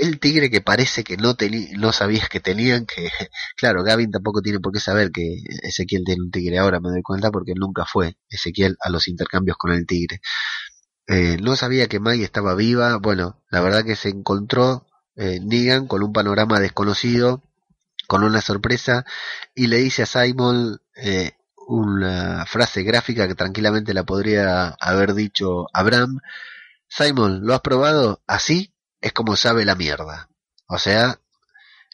[0.00, 1.36] el tigre que parece que no,
[1.76, 3.10] no sabías que tenían, que
[3.56, 7.02] claro, Gavin tampoco tiene por qué saber que Ezequiel tiene un tigre ahora, me doy
[7.02, 10.20] cuenta, porque nunca fue Ezequiel a los intercambios con el tigre.
[11.06, 14.86] Eh, no sabía que Maggie estaba viva, bueno, la verdad que se encontró
[15.16, 17.42] eh, Negan con un panorama desconocido,
[18.06, 19.04] con una sorpresa,
[19.54, 21.32] y le dice a Simon eh,
[21.66, 26.20] una frase gráfica que tranquilamente la podría haber dicho Abraham.
[26.88, 28.69] Simon, ¿lo has probado así?
[29.00, 30.28] Es como sabe la mierda.
[30.66, 31.18] O sea,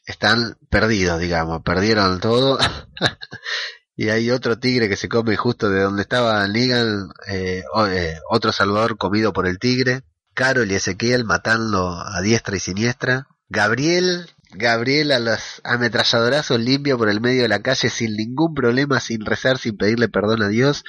[0.07, 2.59] están perdidos, digamos, perdieron todo.
[3.97, 8.53] y hay otro tigre que se come justo de donde estaba Negan, eh, eh, otro
[8.53, 10.03] salvador comido por el tigre.
[10.35, 13.27] Carol y Ezequiel matando a diestra y siniestra.
[13.49, 19.01] Gabriel, Gabriel a los ametralladorazos limpio por el medio de la calle sin ningún problema,
[19.01, 20.85] sin rezar, sin pedirle perdón a Dios.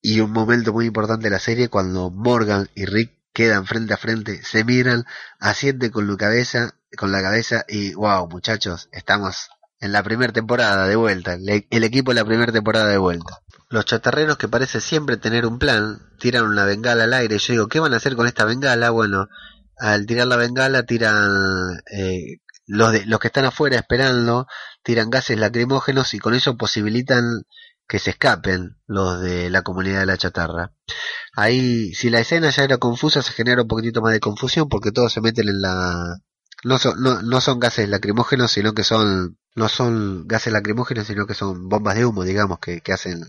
[0.00, 3.98] Y un momento muy importante de la serie cuando Morgan y Rick quedan frente a
[3.98, 5.04] frente, se miran,
[5.38, 11.84] asiente con la cabeza, y wow, muchachos, estamos en la primera temporada de vuelta, el
[11.84, 13.42] equipo de la primera temporada de vuelta.
[13.68, 17.36] Los chatarreros que parece siempre tener un plan, tiran una bengala al aire.
[17.36, 18.88] Yo digo, ¿qué van a hacer con esta bengala?
[18.88, 19.28] Bueno,
[19.76, 24.46] al tirar la bengala tiran eh, los, de, los que están afuera esperando,
[24.82, 27.44] tiran gases lacrimógenos y con eso posibilitan
[27.88, 30.72] que se escapen los de la comunidad de la chatarra.
[31.34, 34.92] Ahí, si la escena ya era confusa, se genera un poquitito más de confusión porque
[34.92, 36.18] todos se meten en la,
[36.64, 41.26] no son, no, no son gases lacrimógenos, sino que son, no son gases lacrimógenos, sino
[41.26, 43.24] que son bombas de humo, digamos, que, que hacen,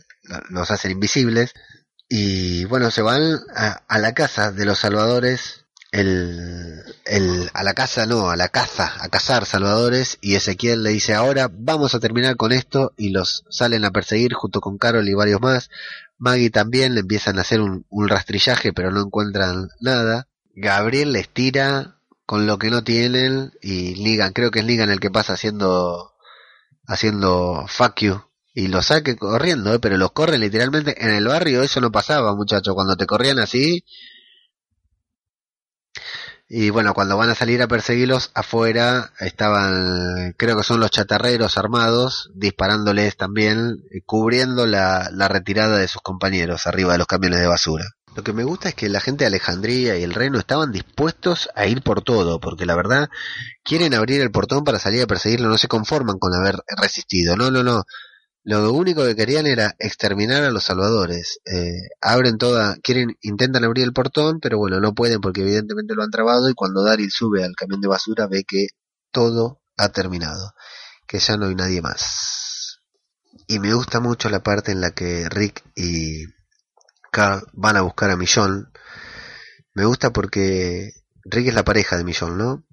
[0.50, 1.54] los hacen invisibles.
[2.10, 5.67] Y bueno, se van a, a la casa de los salvadores
[5.98, 11.16] el, a la casa, no, a la caza, a cazar salvadores y Ezequiel le dice
[11.16, 15.14] ahora vamos a terminar con esto y los salen a perseguir junto con Carol y
[15.14, 15.70] varios más.
[16.20, 20.28] Maggie también le empiezan a hacer un, un rastrillaje pero no encuentran nada.
[20.56, 25.00] Gabriel les tira con lo que no tienen y Ligan, creo que es Ligan el
[25.00, 26.14] que pasa haciendo
[26.86, 28.22] haciendo fuck you
[28.54, 29.80] y los saque corriendo, ¿eh?
[29.80, 33.84] pero los corren literalmente en el barrio, eso no pasaba muchachos, cuando te corrían así
[36.50, 41.58] y bueno, cuando van a salir a perseguirlos, afuera estaban, creo que son los chatarreros
[41.58, 47.48] armados, disparándoles también, cubriendo la, la retirada de sus compañeros arriba de los camiones de
[47.48, 47.86] basura.
[48.16, 51.50] Lo que me gusta es que la gente de Alejandría y el reino estaban dispuestos
[51.54, 53.10] a ir por todo, porque la verdad
[53.64, 57.52] quieren abrir el portón para salir a perseguirlo, no se conforman con haber resistido, no,
[57.52, 57.84] no, no,
[58.56, 61.40] lo único que querían era exterminar a los salvadores.
[61.46, 66.04] Eh, abren toda, quieren, intentan abrir el portón, pero bueno, no pueden porque evidentemente lo
[66.04, 68.68] han trabado y cuando Daryl sube al camión de basura ve que
[69.12, 70.54] todo ha terminado,
[71.08, 72.80] que ya no hay nadie más.
[73.48, 76.24] Y me gusta mucho la parte en la que Rick y
[77.12, 78.72] Carl van a buscar a Millón.
[79.74, 80.92] Me gusta porque
[81.26, 82.67] Rick es la pareja de Millón, ¿no?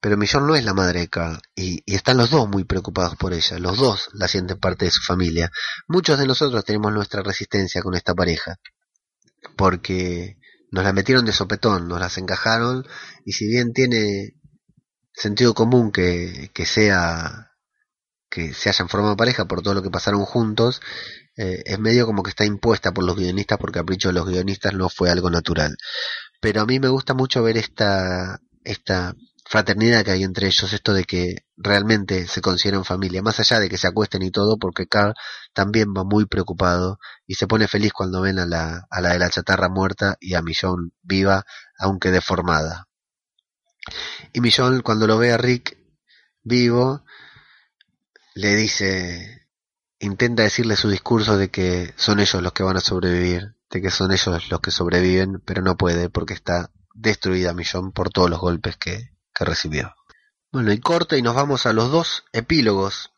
[0.00, 3.32] Pero Millón no es la madre de Carl y, están los dos muy preocupados por
[3.34, 3.58] ella.
[3.58, 5.50] Los dos la sienten parte de su familia.
[5.88, 8.56] Muchos de nosotros tenemos nuestra resistencia con esta pareja
[9.56, 10.38] porque
[10.70, 12.86] nos la metieron de sopetón, nos las encajaron
[13.24, 14.34] y si bien tiene
[15.12, 17.50] sentido común que, que sea
[18.30, 20.80] que se hayan formado pareja por todo lo que pasaron juntos,
[21.36, 24.72] eh, es medio como que está impuesta por los guionistas por capricho de los guionistas,
[24.72, 25.76] no fue algo natural.
[26.40, 29.14] Pero a mí me gusta mucho ver esta, esta
[29.50, 33.68] fraternidad que hay entre ellos, esto de que realmente se consideran familia, más allá de
[33.68, 35.12] que se acuesten y todo, porque Carl
[35.52, 39.18] también va muy preocupado y se pone feliz cuando ven a la, a la de
[39.18, 41.44] la chatarra muerta y a Millón viva,
[41.80, 42.86] aunque deformada.
[44.32, 45.76] Y Millón, cuando lo ve a Rick
[46.44, 47.02] vivo,
[48.34, 49.48] le dice,
[49.98, 53.90] intenta decirle su discurso de que son ellos los que van a sobrevivir, de que
[53.90, 58.38] son ellos los que sobreviven, pero no puede porque está destruida Millón por todos los
[58.38, 59.10] golpes que,
[59.44, 59.94] recibió.
[60.52, 63.12] Bueno, y corta y nos vamos a los dos epílogos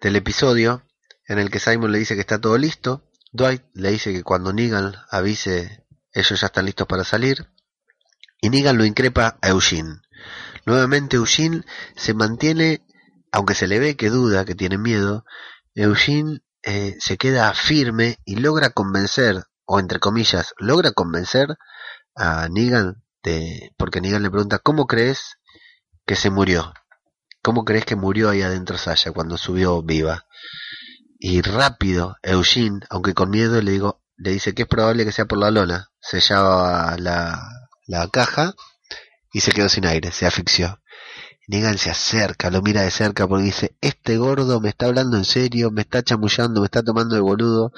[0.00, 0.82] del episodio
[1.26, 3.08] en el que Simon le dice que está todo listo.
[3.32, 7.48] Dwight le dice que cuando Negan avise ellos ya están listos para salir.
[8.40, 10.00] Y Negan lo increpa a Eugene.
[10.66, 11.62] Nuevamente Eugene
[11.96, 12.84] se mantiene,
[13.30, 15.24] aunque se le ve que duda, que tiene miedo,
[15.74, 21.56] Eugene eh, se queda firme y logra convencer, o entre comillas, logra convencer
[22.14, 23.01] a Negan
[23.76, 25.38] porque Negan le pregunta, ¿cómo crees
[26.06, 26.72] que se murió?
[27.42, 30.26] ¿Cómo crees que murió ahí adentro Sasha cuando subió viva?
[31.18, 35.26] Y rápido, Eugene, aunque con miedo, le digo, le dice que es probable que sea
[35.26, 35.90] por la lona.
[36.00, 37.40] Se llava la,
[37.86, 38.54] la caja
[39.32, 40.80] y se quedó sin aire, se asfixió.
[41.48, 45.24] Negan se acerca, lo mira de cerca porque dice, este gordo me está hablando en
[45.24, 47.72] serio, me está chamullando, me está tomando de boludo,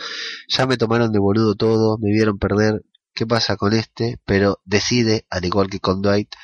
[0.49, 2.85] ya me tomaron de boludo todo, me vieron perder,
[3.15, 6.35] qué pasa con este, pero decide, al igual que con Dwight,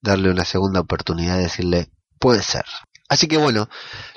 [0.00, 2.64] darle una segunda oportunidad de decirle, puede ser.
[3.08, 3.68] Así que bueno,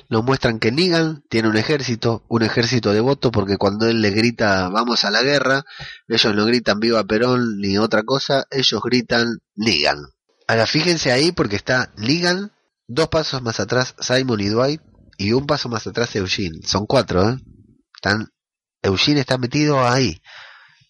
[0.08, 4.10] nos muestran que Negan tiene un ejército, un ejército de voto, porque cuando él le
[4.10, 5.64] grita vamos a la guerra,
[6.06, 9.98] ellos no gritan viva Perón ni otra cosa, ellos gritan Negan.
[10.46, 12.52] Ahora fíjense ahí porque está Negan,
[12.86, 14.80] dos pasos más atrás Simon y Dwight,
[15.18, 16.60] y un paso más atrás Eugene.
[16.64, 17.38] Son cuatro, ¿eh?
[18.82, 20.20] Eugene está metido ahí.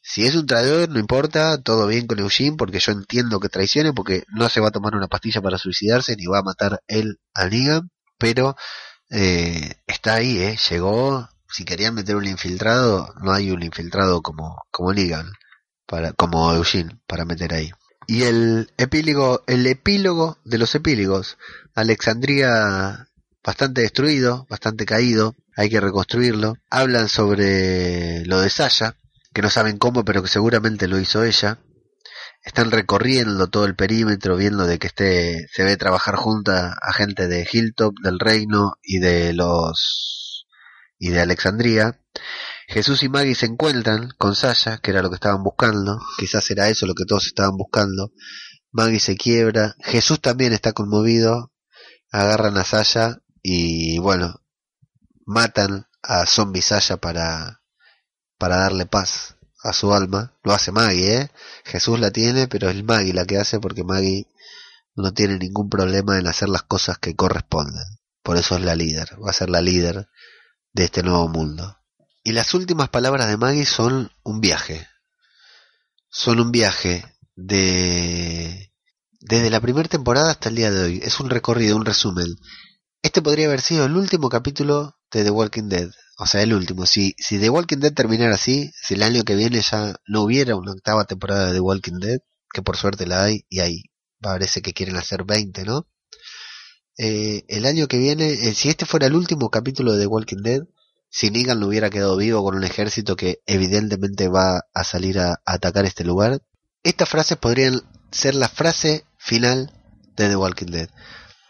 [0.06, 3.94] Si es un traidor, no importa, todo bien con Eugene, porque yo entiendo que traicione,
[3.94, 7.20] porque no se va a tomar una pastilla para suicidarse, ni va a matar él
[7.32, 8.54] a Negan, pero
[9.08, 14.62] eh, está ahí, eh, llegó, si querían meter un infiltrado, no hay un infiltrado como,
[14.70, 15.32] como Negan,
[15.86, 17.70] para, como Eugene, para meter ahí.
[18.06, 21.38] Y el epílogo, el epílogo de los epílogos,
[21.74, 23.08] Alexandria
[23.42, 26.58] bastante destruido, bastante caído, hay que reconstruirlo.
[26.68, 28.96] Hablan sobre lo de Sasha,
[29.34, 31.58] que no saben cómo, pero que seguramente lo hizo ella.
[32.42, 37.26] Están recorriendo todo el perímetro, viendo de que esté, se ve trabajar junta a gente
[37.26, 40.46] de Hilltop, del Reino y de los
[40.98, 42.00] y de Alexandría.
[42.68, 46.68] Jesús y Maggie se encuentran con Sasha, que era lo que estaban buscando, quizás era
[46.68, 48.12] eso lo que todos estaban buscando.
[48.70, 51.52] Maggie se quiebra, Jesús también está conmovido,
[52.12, 54.42] agarran a Sasha y bueno,
[55.26, 57.63] matan a Zombie Sasha para
[58.38, 60.34] para darle paz a su alma.
[60.42, 61.30] Lo hace Maggie, ¿eh?
[61.64, 64.26] Jesús la tiene, pero es Maggie la que hace porque Maggie
[64.94, 67.84] no tiene ningún problema en hacer las cosas que corresponden.
[68.22, 70.08] Por eso es la líder, va a ser la líder
[70.72, 71.78] de este nuevo mundo.
[72.22, 74.86] Y las últimas palabras de Maggie son un viaje.
[76.08, 77.04] Son un viaje
[77.36, 78.72] de
[79.20, 81.00] desde la primera temporada hasta el día de hoy.
[81.02, 82.26] Es un recorrido, un resumen.
[83.02, 85.90] Este podría haber sido el último capítulo de The Walking Dead.
[86.18, 86.86] O sea, el último.
[86.86, 90.56] Si, si The Walking Dead terminara así, si el año que viene ya no hubiera
[90.56, 92.18] una octava temporada de The Walking Dead,
[92.52, 93.82] que por suerte la hay, y ahí
[94.20, 95.88] parece que quieren hacer 20, ¿no?
[96.98, 100.42] Eh, el año que viene, eh, si este fuera el último capítulo de The Walking
[100.42, 100.62] Dead,
[101.10, 105.32] si Negan no hubiera quedado vivo con un ejército que evidentemente va a salir a,
[105.44, 106.42] a atacar este lugar,
[106.84, 107.82] estas frases podrían
[108.12, 109.72] ser la frase final
[110.16, 110.88] de The Walking Dead.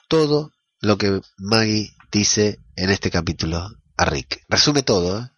[0.08, 4.42] Todo lo que Maggie dice en este capítulo a Rick.
[4.48, 5.30] Resume todo, ¿eh?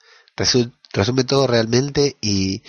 [0.93, 2.63] resume, todo realmente y,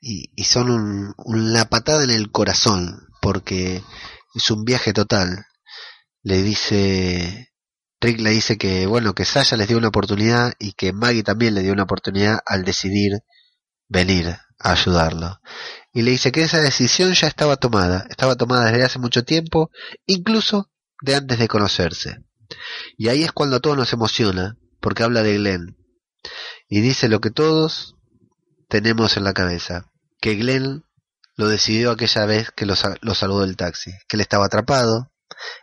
[0.00, 3.82] y, son una patada en el corazón porque
[4.34, 5.46] es un viaje total.
[6.22, 7.52] Le dice,
[8.00, 11.54] Rick le dice que bueno, que Sasha les dio una oportunidad y que Maggie también
[11.54, 13.20] le dio una oportunidad al decidir
[13.88, 14.28] venir
[14.58, 15.40] a ayudarlo.
[15.92, 19.70] Y le dice que esa decisión ya estaba tomada, estaba tomada desde hace mucho tiempo,
[20.06, 20.70] incluso
[21.02, 22.16] de antes de conocerse.
[22.96, 25.76] Y ahí es cuando todo nos emociona, porque habla de Glenn.
[26.68, 27.96] Y dice lo que todos
[28.68, 29.90] tenemos en la cabeza,
[30.20, 30.84] que Glenn
[31.36, 35.10] lo decidió aquella vez que lo, lo saludó del taxi, que él estaba atrapado,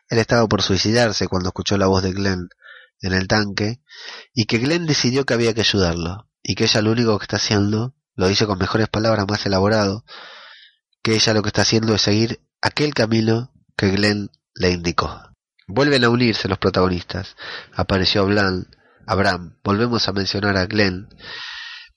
[0.10, 2.50] él estaba por suicidarse cuando escuchó la voz de Glenn
[3.02, 3.82] en el tanque,
[4.34, 7.38] y que Glenn decidió que había que ayudarlo, y que ella lo único que está
[7.38, 10.04] haciendo, lo dice con mejores palabras, más elaborado,
[11.02, 15.30] que ella lo que está haciendo es seguir aquel camino que Glenn le indicó.
[15.68, 17.36] Vuelven a unirse los protagonistas.
[17.74, 18.68] Apareció Blan,
[19.10, 21.10] Abraham, volvemos a mencionar a Glenn.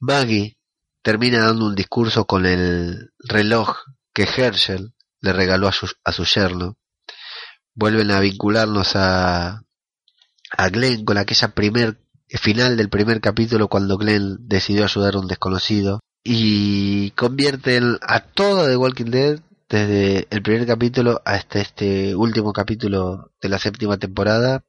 [0.00, 0.56] Maggie
[1.02, 3.76] termina dando un discurso con el reloj
[4.14, 6.78] que Herschel le regaló a su, a su yerno.
[7.74, 9.62] Vuelven a vincularnos a,
[10.56, 15.28] a Glenn con aquella primer final del primer capítulo cuando Glenn decidió ayudar a un
[15.28, 22.54] desconocido y convierten a todo The Walking Dead desde el primer capítulo hasta este último
[22.54, 24.64] capítulo de la séptima temporada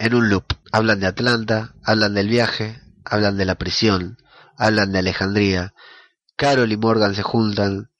[0.00, 0.44] en un loop.
[0.72, 4.18] Hablan de Atlanta, hablan del viaje, hablan de la prisión,
[4.56, 5.74] hablan de Alejandría.
[6.36, 7.90] Carol y Morgan se juntan,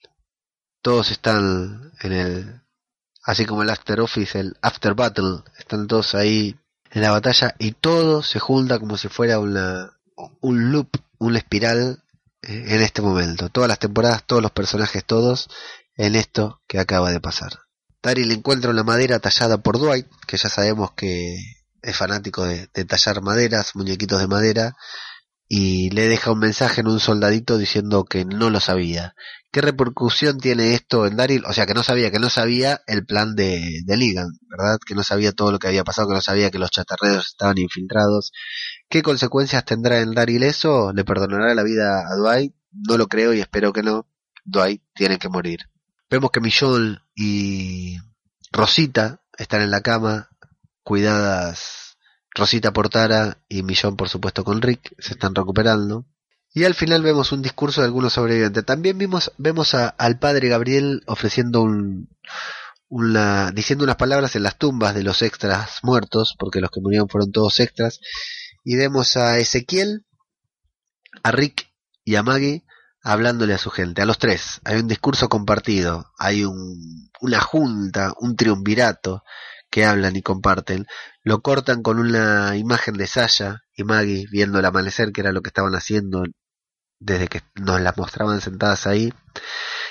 [0.80, 2.62] todos están en el,
[3.22, 6.56] así como el After Office, el After Battle, están todos ahí
[6.90, 9.92] en la batalla y todo se junta como si fuera una,
[10.40, 12.02] un loop, una espiral
[12.40, 13.50] eh, en este momento.
[13.50, 15.50] Todas las temporadas, todos los personajes, todos
[15.96, 17.60] en esto que acaba de pasar.
[18.02, 23.22] Daryl encuentra una madera tallada por Dwight, que ya sabemos que es fanático de, tallar
[23.22, 24.76] maderas, muñequitos de madera,
[25.48, 29.14] y le deja un mensaje en un soldadito diciendo que no lo sabía.
[29.50, 31.44] ¿Qué repercusión tiene esto en Daryl?
[31.44, 34.78] O sea, que no sabía, que no sabía el plan de, de Ligan, ¿verdad?
[34.86, 37.58] Que no sabía todo lo que había pasado, que no sabía que los chatarreros estaban
[37.58, 38.30] infiltrados.
[38.88, 40.92] ¿Qué consecuencias tendrá en Daryl eso?
[40.92, 42.54] ¿Le perdonará la vida a Dwight?
[42.72, 44.06] No lo creo y espero que no.
[44.44, 45.60] Dwight tiene que morir.
[46.08, 47.98] Vemos que Michonne y
[48.52, 50.29] Rosita están en la cama,
[50.90, 51.96] cuidadas
[52.34, 56.04] Rosita por Tara y Millón por supuesto con Rick, se están recuperando.
[56.52, 58.64] Y al final vemos un discurso de algunos sobrevivientes.
[58.64, 62.08] También vimos, vemos al padre Gabriel ofreciendo un,
[62.88, 67.08] una, diciendo unas palabras en las tumbas de los extras muertos, porque los que murieron
[67.08, 68.00] fueron todos extras.
[68.64, 70.06] Y vemos a Ezequiel,
[71.22, 71.70] a Rick
[72.04, 72.64] y a Maggie
[73.00, 74.60] hablándole a su gente, a los tres.
[74.64, 79.22] Hay un discurso compartido, hay un, una junta, un triunvirato
[79.70, 80.86] que hablan y comparten.
[81.22, 85.42] Lo cortan con una imagen de Sasha y Maggie viendo el amanecer, que era lo
[85.42, 86.24] que estaban haciendo
[86.98, 89.12] desde que nos las mostraban sentadas ahí.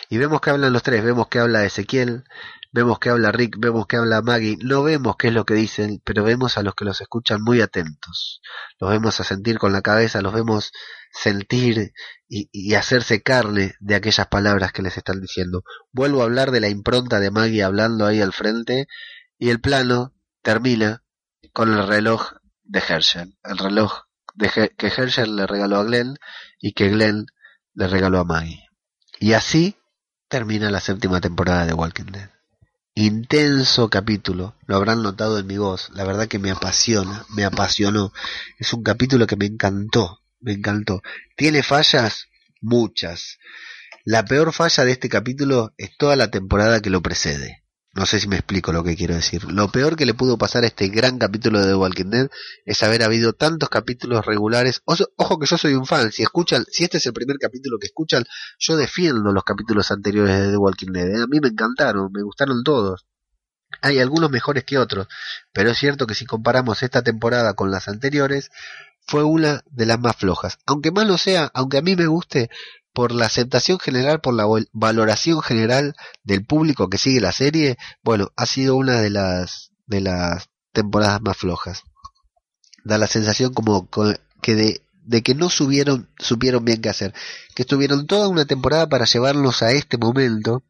[0.09, 2.23] Y vemos que hablan los tres, vemos que habla Ezequiel,
[2.71, 6.01] vemos que habla Rick, vemos que habla Maggie, no vemos qué es lo que dicen,
[6.03, 8.41] pero vemos a los que los escuchan muy atentos.
[8.79, 10.71] Los vemos a sentir con la cabeza, los vemos
[11.11, 11.91] sentir
[12.27, 15.63] y, y, hacerse carne de aquellas palabras que les están diciendo.
[15.91, 18.87] Vuelvo a hablar de la impronta de Maggie hablando ahí al frente
[19.39, 20.13] y el plano
[20.43, 21.03] termina
[21.53, 22.33] con el reloj
[22.63, 24.03] de Herschel, el reloj
[24.35, 26.17] de que Herschel le regaló a Glenn
[26.59, 27.25] y que Glenn
[27.73, 28.67] le regaló a Maggie.
[29.19, 29.75] Y así
[30.27, 32.29] termina la séptima temporada de Walking Dead.
[32.95, 38.11] Intenso capítulo, lo habrán notado en mi voz, la verdad que me apasiona, me apasionó.
[38.59, 41.01] Es un capítulo que me encantó, me encantó.
[41.37, 42.27] ¿Tiene fallas?
[42.61, 43.37] Muchas.
[44.03, 47.63] La peor falla de este capítulo es toda la temporada que lo precede.
[47.99, 49.43] No sé si me explico lo que quiero decir.
[49.51, 52.29] Lo peor que le pudo pasar a este gran capítulo de The Walking Dead
[52.63, 54.81] es haber habido tantos capítulos regulares.
[54.85, 56.09] Ojo, que yo soy un fan.
[56.13, 58.23] Si escuchan, si este es el primer capítulo que escuchan,
[58.57, 61.09] yo defiendo los capítulos anteriores de The Walking Dead.
[61.09, 61.23] ¿eh?
[61.23, 63.05] A mí me encantaron, me gustaron todos.
[63.81, 65.09] Hay algunos mejores que otros,
[65.51, 68.49] pero es cierto que si comparamos esta temporada con las anteriores,
[69.09, 70.59] fue una de las más flojas.
[70.65, 72.49] Aunque más no sea, aunque a mí me guste,
[72.99, 74.43] por la aceptación general, por la
[74.73, 75.95] valoración general
[76.25, 81.21] del público que sigue la serie, bueno, ha sido una de las de las temporadas
[81.21, 81.83] más flojas.
[82.83, 83.87] Da la sensación como
[84.41, 86.09] que de, de que no supieron
[86.65, 87.13] bien qué hacer,
[87.55, 90.65] que estuvieron toda una temporada para llevarnos a este momento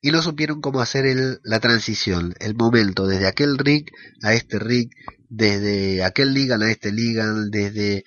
[0.00, 3.92] y no supieron cómo hacer el, la transición, el momento, desde aquel rig
[4.24, 4.90] a este rig,
[5.28, 8.02] desde aquel ligan a este ligan, desde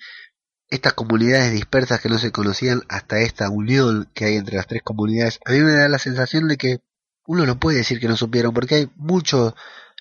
[0.72, 4.80] estas comunidades dispersas que no se conocían hasta esta unión que hay entre las tres
[4.82, 5.38] comunidades.
[5.44, 6.80] A mí me da la sensación de que
[7.26, 9.52] uno no puede decir que no supieron, porque hay muchos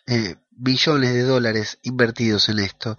[0.08, 2.98] eh, de dólares invertidos en esto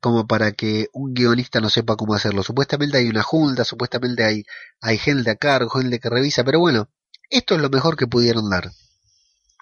[0.00, 2.42] como para que un guionista no sepa cómo hacerlo.
[2.42, 4.44] Supuestamente hay una junta, supuestamente hay,
[4.82, 6.90] hay gente a cargo, gente que revisa, pero bueno,
[7.30, 8.70] esto es lo mejor que pudieron dar.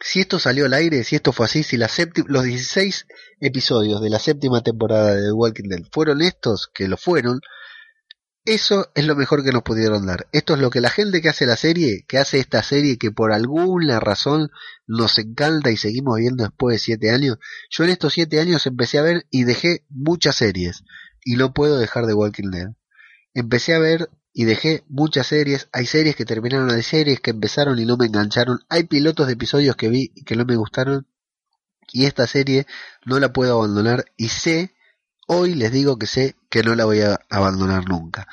[0.04, 1.88] Si esto salió al aire, si esto fue así, si la
[2.26, 3.06] los 16
[3.40, 7.40] episodios de la séptima temporada de The Walking Dead fueron estos, que lo fueron,
[8.44, 10.26] eso es lo mejor que nos pudieron dar.
[10.32, 13.12] Esto es lo que la gente que hace la serie, que hace esta serie, que
[13.12, 14.50] por alguna razón
[14.88, 17.38] nos encanta y seguimos viendo después de 7 años.
[17.70, 20.82] Yo en estos 7 años empecé a ver y dejé muchas series.
[21.24, 22.70] Y no puedo dejar de Walking Dead.
[23.34, 25.68] Empecé a ver y dejé muchas series.
[25.72, 28.60] Hay series que terminaron, hay series que empezaron y no me engancharon.
[28.68, 31.06] Hay pilotos de episodios que vi y que no me gustaron.
[31.92, 32.66] Y esta serie
[33.04, 34.74] no la puedo abandonar y sé,
[35.26, 38.26] hoy les digo que sé que no la voy a abandonar nunca.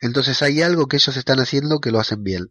[0.00, 2.50] Entonces hay algo que ellos están haciendo que lo hacen bien.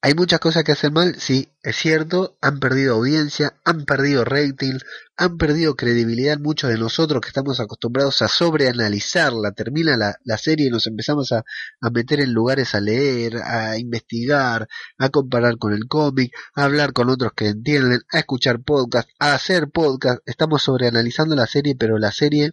[0.00, 4.78] Hay muchas cosas que hacen mal, sí, es cierto, han perdido audiencia, han perdido rating,
[5.16, 10.68] han perdido credibilidad muchos de nosotros que estamos acostumbrados a sobreanalizarla, termina la, la serie
[10.68, 11.42] y nos empezamos a,
[11.80, 14.68] a, meter en lugares a leer, a investigar,
[14.98, 19.34] a comparar con el cómic, a hablar con otros que entienden, a escuchar podcast, a
[19.34, 22.52] hacer podcast, estamos sobreanalizando la serie, pero la serie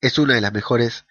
[0.00, 1.04] es una de las mejores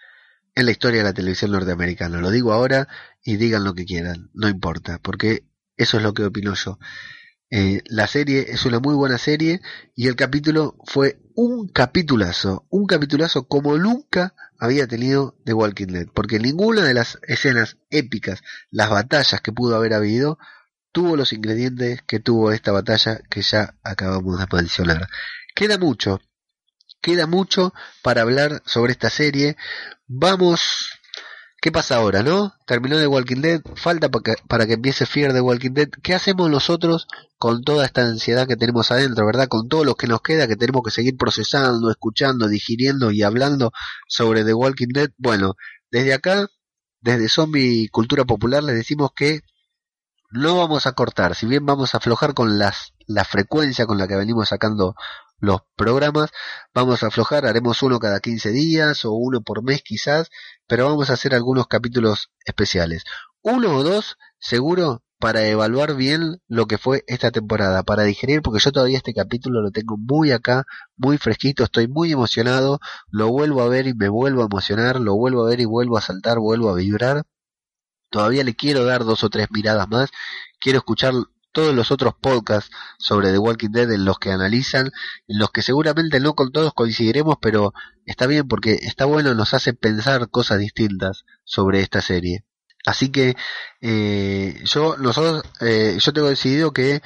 [0.60, 2.19] en la historia de la televisión norteamericana.
[2.19, 2.88] Lo digo ahora
[3.23, 5.45] y digan lo que quieran, no importa, porque
[5.77, 6.77] eso es lo que opino yo.
[7.49, 9.61] Eh, la serie es una muy buena serie
[9.95, 16.07] y el capítulo fue un capitulazo, un capitulazo como nunca había tenido The Walking Dead,
[16.14, 20.38] porque ninguna de las escenas épicas, las batallas que pudo haber habido,
[20.91, 25.07] tuvo los ingredientes que tuvo esta batalla que ya acabamos de mencionar.
[25.56, 26.19] Queda mucho,
[27.01, 27.73] queda mucho
[28.03, 29.55] para hablar sobre esta serie.
[30.07, 30.89] Vamos,
[31.61, 32.53] ¿qué pasa ahora, no?
[32.65, 35.89] Terminó The Walking Dead, falta para que, empiece Fear The Walking Dead.
[36.03, 37.07] ¿Qué hacemos nosotros
[37.38, 39.47] con toda esta ansiedad que tenemos adentro, verdad?
[39.47, 43.71] Con todo lo que nos queda, que tenemos que seguir procesando, escuchando, digiriendo y hablando
[44.07, 45.09] sobre The Walking Dead.
[45.17, 45.55] Bueno,
[45.91, 46.47] desde acá,
[47.01, 49.41] desde Zombie Cultura Popular, les decimos que
[50.31, 54.07] no vamos a cortar, si bien vamos a aflojar con las, la frecuencia con la
[54.07, 54.93] que venimos sacando
[55.39, 56.31] los programas.
[56.73, 60.29] Vamos a aflojar, haremos uno cada 15 días o uno por mes quizás,
[60.67, 63.03] pero vamos a hacer algunos capítulos especiales.
[63.41, 68.59] Uno o dos, seguro, para evaluar bien lo que fue esta temporada, para digerir, porque
[68.59, 72.79] yo todavía este capítulo lo tengo muy acá, muy fresquito, estoy muy emocionado,
[73.09, 75.97] lo vuelvo a ver y me vuelvo a emocionar, lo vuelvo a ver y vuelvo
[75.97, 77.23] a saltar, vuelvo a vibrar.
[78.09, 80.09] Todavía le quiero dar dos o tres miradas más,
[80.59, 81.13] quiero escuchar
[81.51, 84.91] todos los otros podcasts sobre The Walking Dead en los que analizan,
[85.27, 87.73] en los que seguramente no con todos coincidiremos, pero
[88.05, 92.45] está bien porque está bueno, nos hace pensar cosas distintas sobre esta serie.
[92.85, 93.35] Así que
[93.81, 97.01] eh, yo nosotros eh, yo tengo decidido que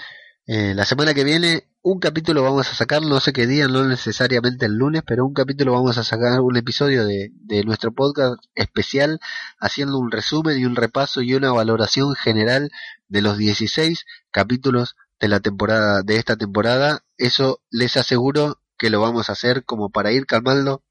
[0.46, 3.84] eh, la semana que viene un capítulo vamos a sacar, no sé qué día, no
[3.86, 8.42] necesariamente el lunes, pero un capítulo vamos a sacar un episodio de, de nuestro podcast
[8.56, 9.20] especial
[9.60, 12.72] haciendo un resumen y un repaso y una valoración general
[13.10, 17.04] de los 16 capítulos de la temporada de esta temporada.
[17.18, 20.84] Eso les aseguro que lo vamos a hacer como para ir calmando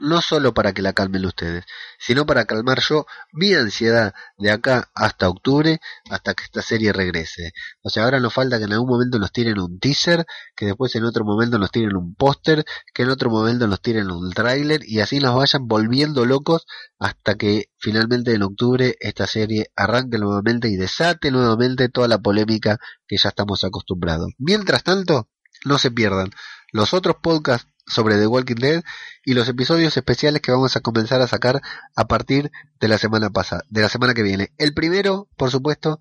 [0.00, 1.64] no solo para que la calmen ustedes,
[1.98, 7.52] sino para calmar yo mi ansiedad de acá hasta octubre, hasta que esta serie regrese.
[7.82, 10.94] O sea, ahora nos falta que en algún momento nos tiren un teaser, que después
[10.96, 12.64] en otro momento nos tiren un póster,
[12.94, 16.66] que en otro momento nos tiren un tráiler y así nos vayan volviendo locos
[16.98, 22.78] hasta que finalmente en octubre esta serie arranque nuevamente y desate nuevamente toda la polémica
[23.06, 24.32] que ya estamos acostumbrados.
[24.38, 25.28] Mientras tanto,
[25.64, 26.30] no se pierdan
[26.72, 28.82] los otros podcasts sobre The Walking Dead
[29.24, 31.62] y los episodios especiales que vamos a comenzar a sacar
[31.94, 32.50] a partir
[32.80, 34.52] de la semana pasada, de la semana que viene.
[34.58, 35.98] El primero, por supuesto,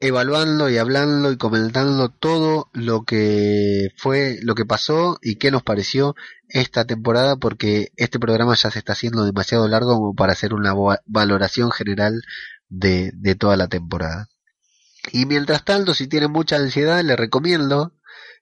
[0.00, 5.62] evaluando y hablando y comentando todo lo que fue, lo que pasó y qué nos
[5.62, 6.16] pareció
[6.48, 10.74] esta temporada, porque este programa ya se está haciendo demasiado largo como para hacer una
[11.06, 12.22] valoración general
[12.68, 14.28] de, de toda la temporada.
[15.12, 17.92] Y mientras tanto, si tienen mucha ansiedad, les recomiendo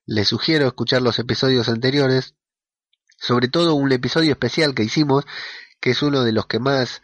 [0.09, 2.35] les sugiero escuchar los episodios anteriores,
[3.19, 5.27] sobre todo un episodio especial que hicimos,
[5.81, 7.03] que es uno de los que más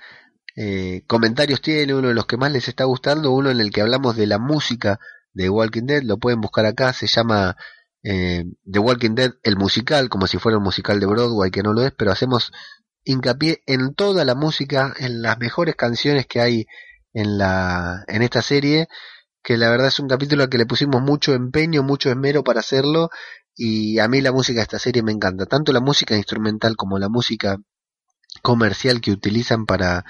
[0.56, 3.82] eh, comentarios tiene, uno de los que más les está gustando, uno en el que
[3.82, 5.01] hablamos de la música
[5.35, 7.59] de Walking Dead, lo pueden buscar acá, se llama
[8.02, 11.74] eh, The Walking Dead, el musical, como si fuera un musical de Broadway, que no
[11.74, 12.52] lo es, pero hacemos
[13.05, 16.66] hincapié en toda la música, en las mejores canciones que hay
[17.12, 18.89] en la en esta serie,
[19.45, 22.61] que la verdad es un capítulo al que le pusimos mucho empeño, mucho esmero para
[22.61, 23.11] hacerlo
[23.55, 26.99] y a mí la música de esta serie me encanta, tanto la música instrumental como
[26.99, 27.59] la música
[28.43, 30.05] comercial que utilizan para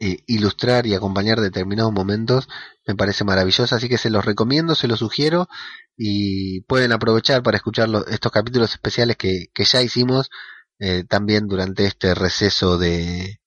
[0.00, 2.48] eh, ilustrar y acompañar determinados momentos
[2.86, 5.48] me parece maravillosa, así que se los recomiendo, se los sugiero
[5.96, 10.30] y pueden aprovechar para escuchar estos capítulos especiales que, que ya hicimos
[10.78, 13.40] eh, también durante este receso de,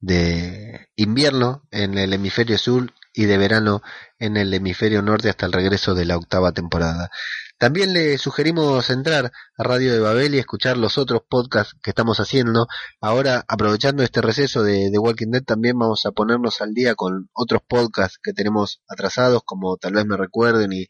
[0.00, 3.82] de invierno en el hemisferio sur y de verano
[4.18, 7.10] en el hemisferio norte hasta el regreso de la octava temporada.
[7.58, 12.20] También le sugerimos entrar a Radio de Babel y escuchar los otros podcasts que estamos
[12.20, 12.66] haciendo.
[13.00, 17.30] Ahora, aprovechando este receso de, The Walking Dead, también vamos a ponernos al día con
[17.32, 20.86] otros podcasts que tenemos atrasados, como tal vez me recuerden, y,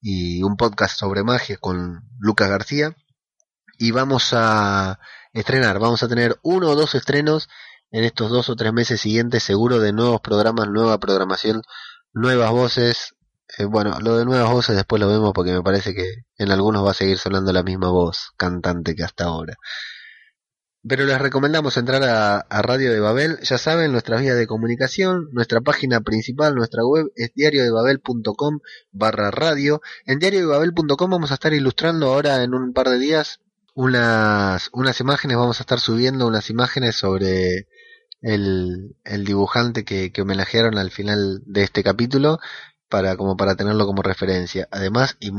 [0.00, 2.94] y un podcast sobre magia con Lucas García.
[3.78, 5.00] Y vamos a
[5.32, 7.48] estrenar, vamos a tener uno o dos estrenos
[7.94, 11.62] en estos dos o tres meses siguientes, seguro de nuevos programas, nueva programación,
[12.12, 13.14] nuevas voces,
[13.56, 16.84] eh, bueno, lo de nuevas voces después lo vemos porque me parece que en algunos
[16.84, 19.54] va a seguir sonando la misma voz cantante que hasta ahora.
[20.82, 23.38] Pero les recomendamos entrar a, Radio de Babel.
[23.42, 28.58] Ya saben, nuestra vía de comunicación, nuestra página principal, nuestra web es diariodebabel.com
[28.90, 29.80] barra radio.
[30.04, 33.38] En diariodebabel.com vamos a estar ilustrando ahora en un par de días
[33.74, 37.68] unas, unas imágenes, vamos a estar subiendo unas imágenes sobre
[38.24, 42.38] el, el dibujante que, que homenajearon al final de este capítulo
[42.88, 44.66] para como para tenerlo como referencia.
[44.70, 45.30] Además, y,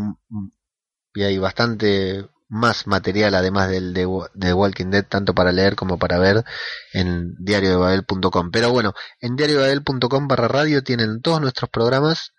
[1.15, 5.97] y hay bastante más material además del de, de, Walking Dead tanto para leer como
[5.97, 6.45] para ver
[6.93, 12.33] en diariodebabel.com pero bueno en diariodebabel.com barra radio tienen todos nuestros programas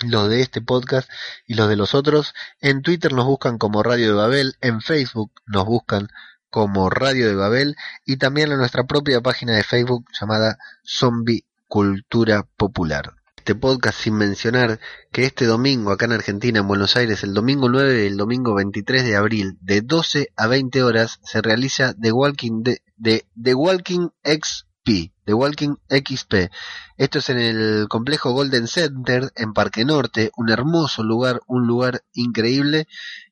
[0.00, 1.10] los de este podcast
[1.46, 5.30] y los de los otros en Twitter nos buscan como Radio de Babel en Facebook
[5.46, 6.08] nos buscan
[6.54, 7.74] como Radio de Babel
[8.06, 14.14] y también en nuestra propia página de Facebook llamada Zombie Cultura Popular este podcast sin
[14.14, 14.78] mencionar
[15.10, 18.54] que este domingo acá en Argentina, en Buenos Aires, el domingo 9 y el domingo
[18.54, 23.54] 23 de abril, de 12 a 20 horas, se realiza The Walking, de, de, The
[23.54, 25.12] Walking XP.
[25.24, 26.50] The Walking XP.
[26.96, 32.02] Esto es en el complejo Golden Center en Parque Norte, un hermoso lugar, un lugar
[32.12, 32.86] increíble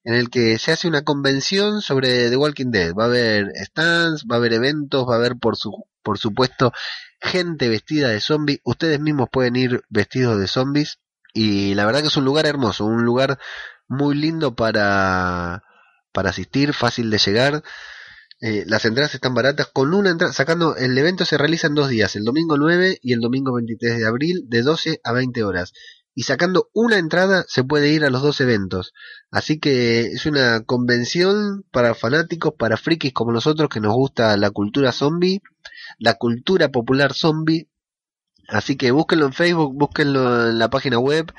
[0.04, 2.94] en el que se hace una convención sobre The Walking Dead.
[2.94, 6.72] Va a haber stands, va a haber eventos, va a haber por su por supuesto
[7.20, 8.60] gente vestida de zombies.
[8.64, 10.98] Ustedes mismos pueden ir vestidos de zombies.
[11.32, 13.38] Y la verdad que es un lugar hermoso, un lugar
[13.88, 15.62] muy lindo para,
[16.12, 17.62] para asistir, fácil de llegar.
[18.42, 19.68] Eh, las entradas están baratas.
[19.72, 23.14] Con una entrada, sacando, el evento se realiza en dos días, el domingo 9 y
[23.14, 25.72] el domingo 23 de abril, de 12 a 20 horas.
[26.14, 28.92] Y sacando una entrada se puede ir a los dos eventos.
[29.30, 34.50] Así que es una convención para fanáticos, para frikis como nosotros que nos gusta la
[34.50, 35.40] cultura zombie
[35.98, 37.68] la cultura popular zombie.
[38.48, 41.32] Así que búsquenlo en Facebook, búsquenlo en la página web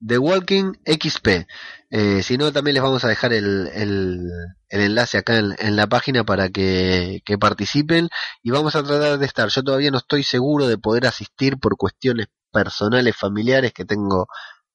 [0.00, 1.46] The Walking XP.
[1.90, 4.28] Eh, si no, también les vamos a dejar el, el,
[4.68, 8.08] el enlace acá en, en, la página para que, que participen
[8.42, 9.48] y vamos a tratar de estar.
[9.48, 14.26] Yo todavía no estoy seguro de poder asistir por cuestiones personales, familiares, que tengo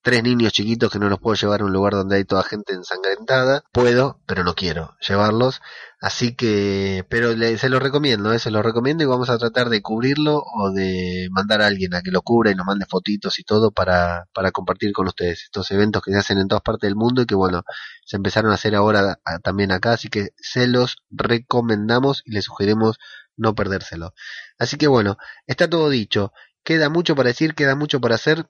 [0.01, 2.73] tres niños chiquitos que no los puedo llevar a un lugar donde hay toda gente
[2.73, 3.63] ensangrentada.
[3.71, 5.61] Puedo, pero no quiero llevarlos.
[6.01, 8.39] Así que, pero se los recomiendo, ¿eh?
[8.39, 12.01] se los recomiendo y vamos a tratar de cubrirlo o de mandar a alguien a
[12.01, 15.69] que lo cubra y nos mande fotitos y todo para, para compartir con ustedes estos
[15.71, 17.63] eventos que se hacen en todas partes del mundo y que bueno,
[18.05, 22.97] se empezaron a hacer ahora también acá, así que se los recomendamos y les sugerimos
[23.35, 24.13] no perdérselo.
[24.57, 25.17] Así que bueno,
[25.47, 26.31] está todo dicho.
[26.63, 28.47] Queda mucho para decir, queda mucho para hacer.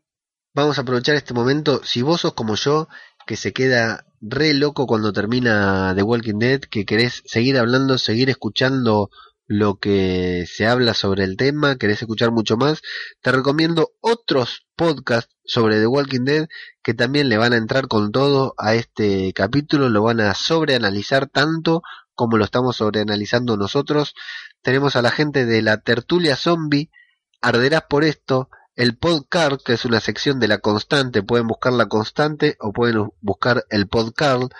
[0.60, 1.80] Vamos a aprovechar este momento.
[1.86, 2.90] Si vos sos como yo,
[3.26, 8.30] que se queda re loco cuando termina The Walking Dead, que querés seguir hablando, seguir
[8.30, 9.10] escuchando
[9.48, 12.81] lo que se habla sobre el tema, querés escuchar mucho más,
[13.22, 16.48] te recomiendo otros podcasts sobre The Walking Dead
[16.84, 21.27] que también le van a entrar con todo a este capítulo, lo van a sobreanalizar
[21.27, 21.84] tanto
[22.15, 24.14] como lo estamos sobreanalizando nosotros.
[24.61, 26.91] Tenemos a la gente de la tertulia zombie,
[27.40, 28.49] arderás por esto,
[28.80, 33.10] el podcast, que es una sección de la constante, pueden buscar la constante o pueden
[33.19, 34.53] buscar el podcast.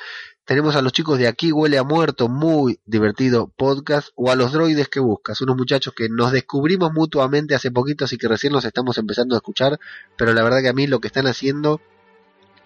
[0.44, 4.52] Tenemos a los chicos de Aquí Huele a Muerto, muy divertido podcast, o a los
[4.52, 8.66] droides que buscas, unos muchachos que nos descubrimos mutuamente hace poquito, así que recién los
[8.66, 9.80] estamos empezando a escuchar,
[10.18, 11.80] pero la verdad que a mí lo que están haciendo,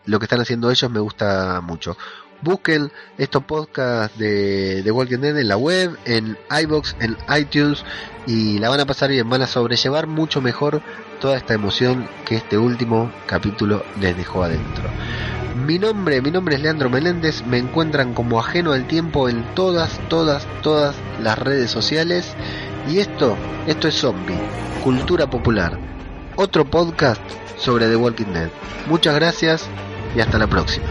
[0.05, 1.95] lo que están haciendo ellos me gusta mucho.
[2.43, 7.83] Busquen estos podcasts de, de Walking Dead en la web, en iBox, en iTunes
[8.27, 10.81] y la van a pasar bien, van a sobrellevar mucho mejor
[11.19, 14.83] toda esta emoción que este último capítulo les dejó adentro.
[15.65, 19.99] Mi nombre, mi nombre es Leandro Meléndez, me encuentran como ajeno al tiempo en todas,
[20.09, 22.33] todas, todas las redes sociales
[22.89, 23.37] y esto,
[23.67, 24.39] esto es Zombie,
[24.83, 25.77] Cultura Popular,
[26.35, 27.21] otro podcast
[27.57, 28.49] sobre The Walking Dead.
[28.87, 29.69] Muchas gracias
[30.15, 30.87] y hasta la próxima.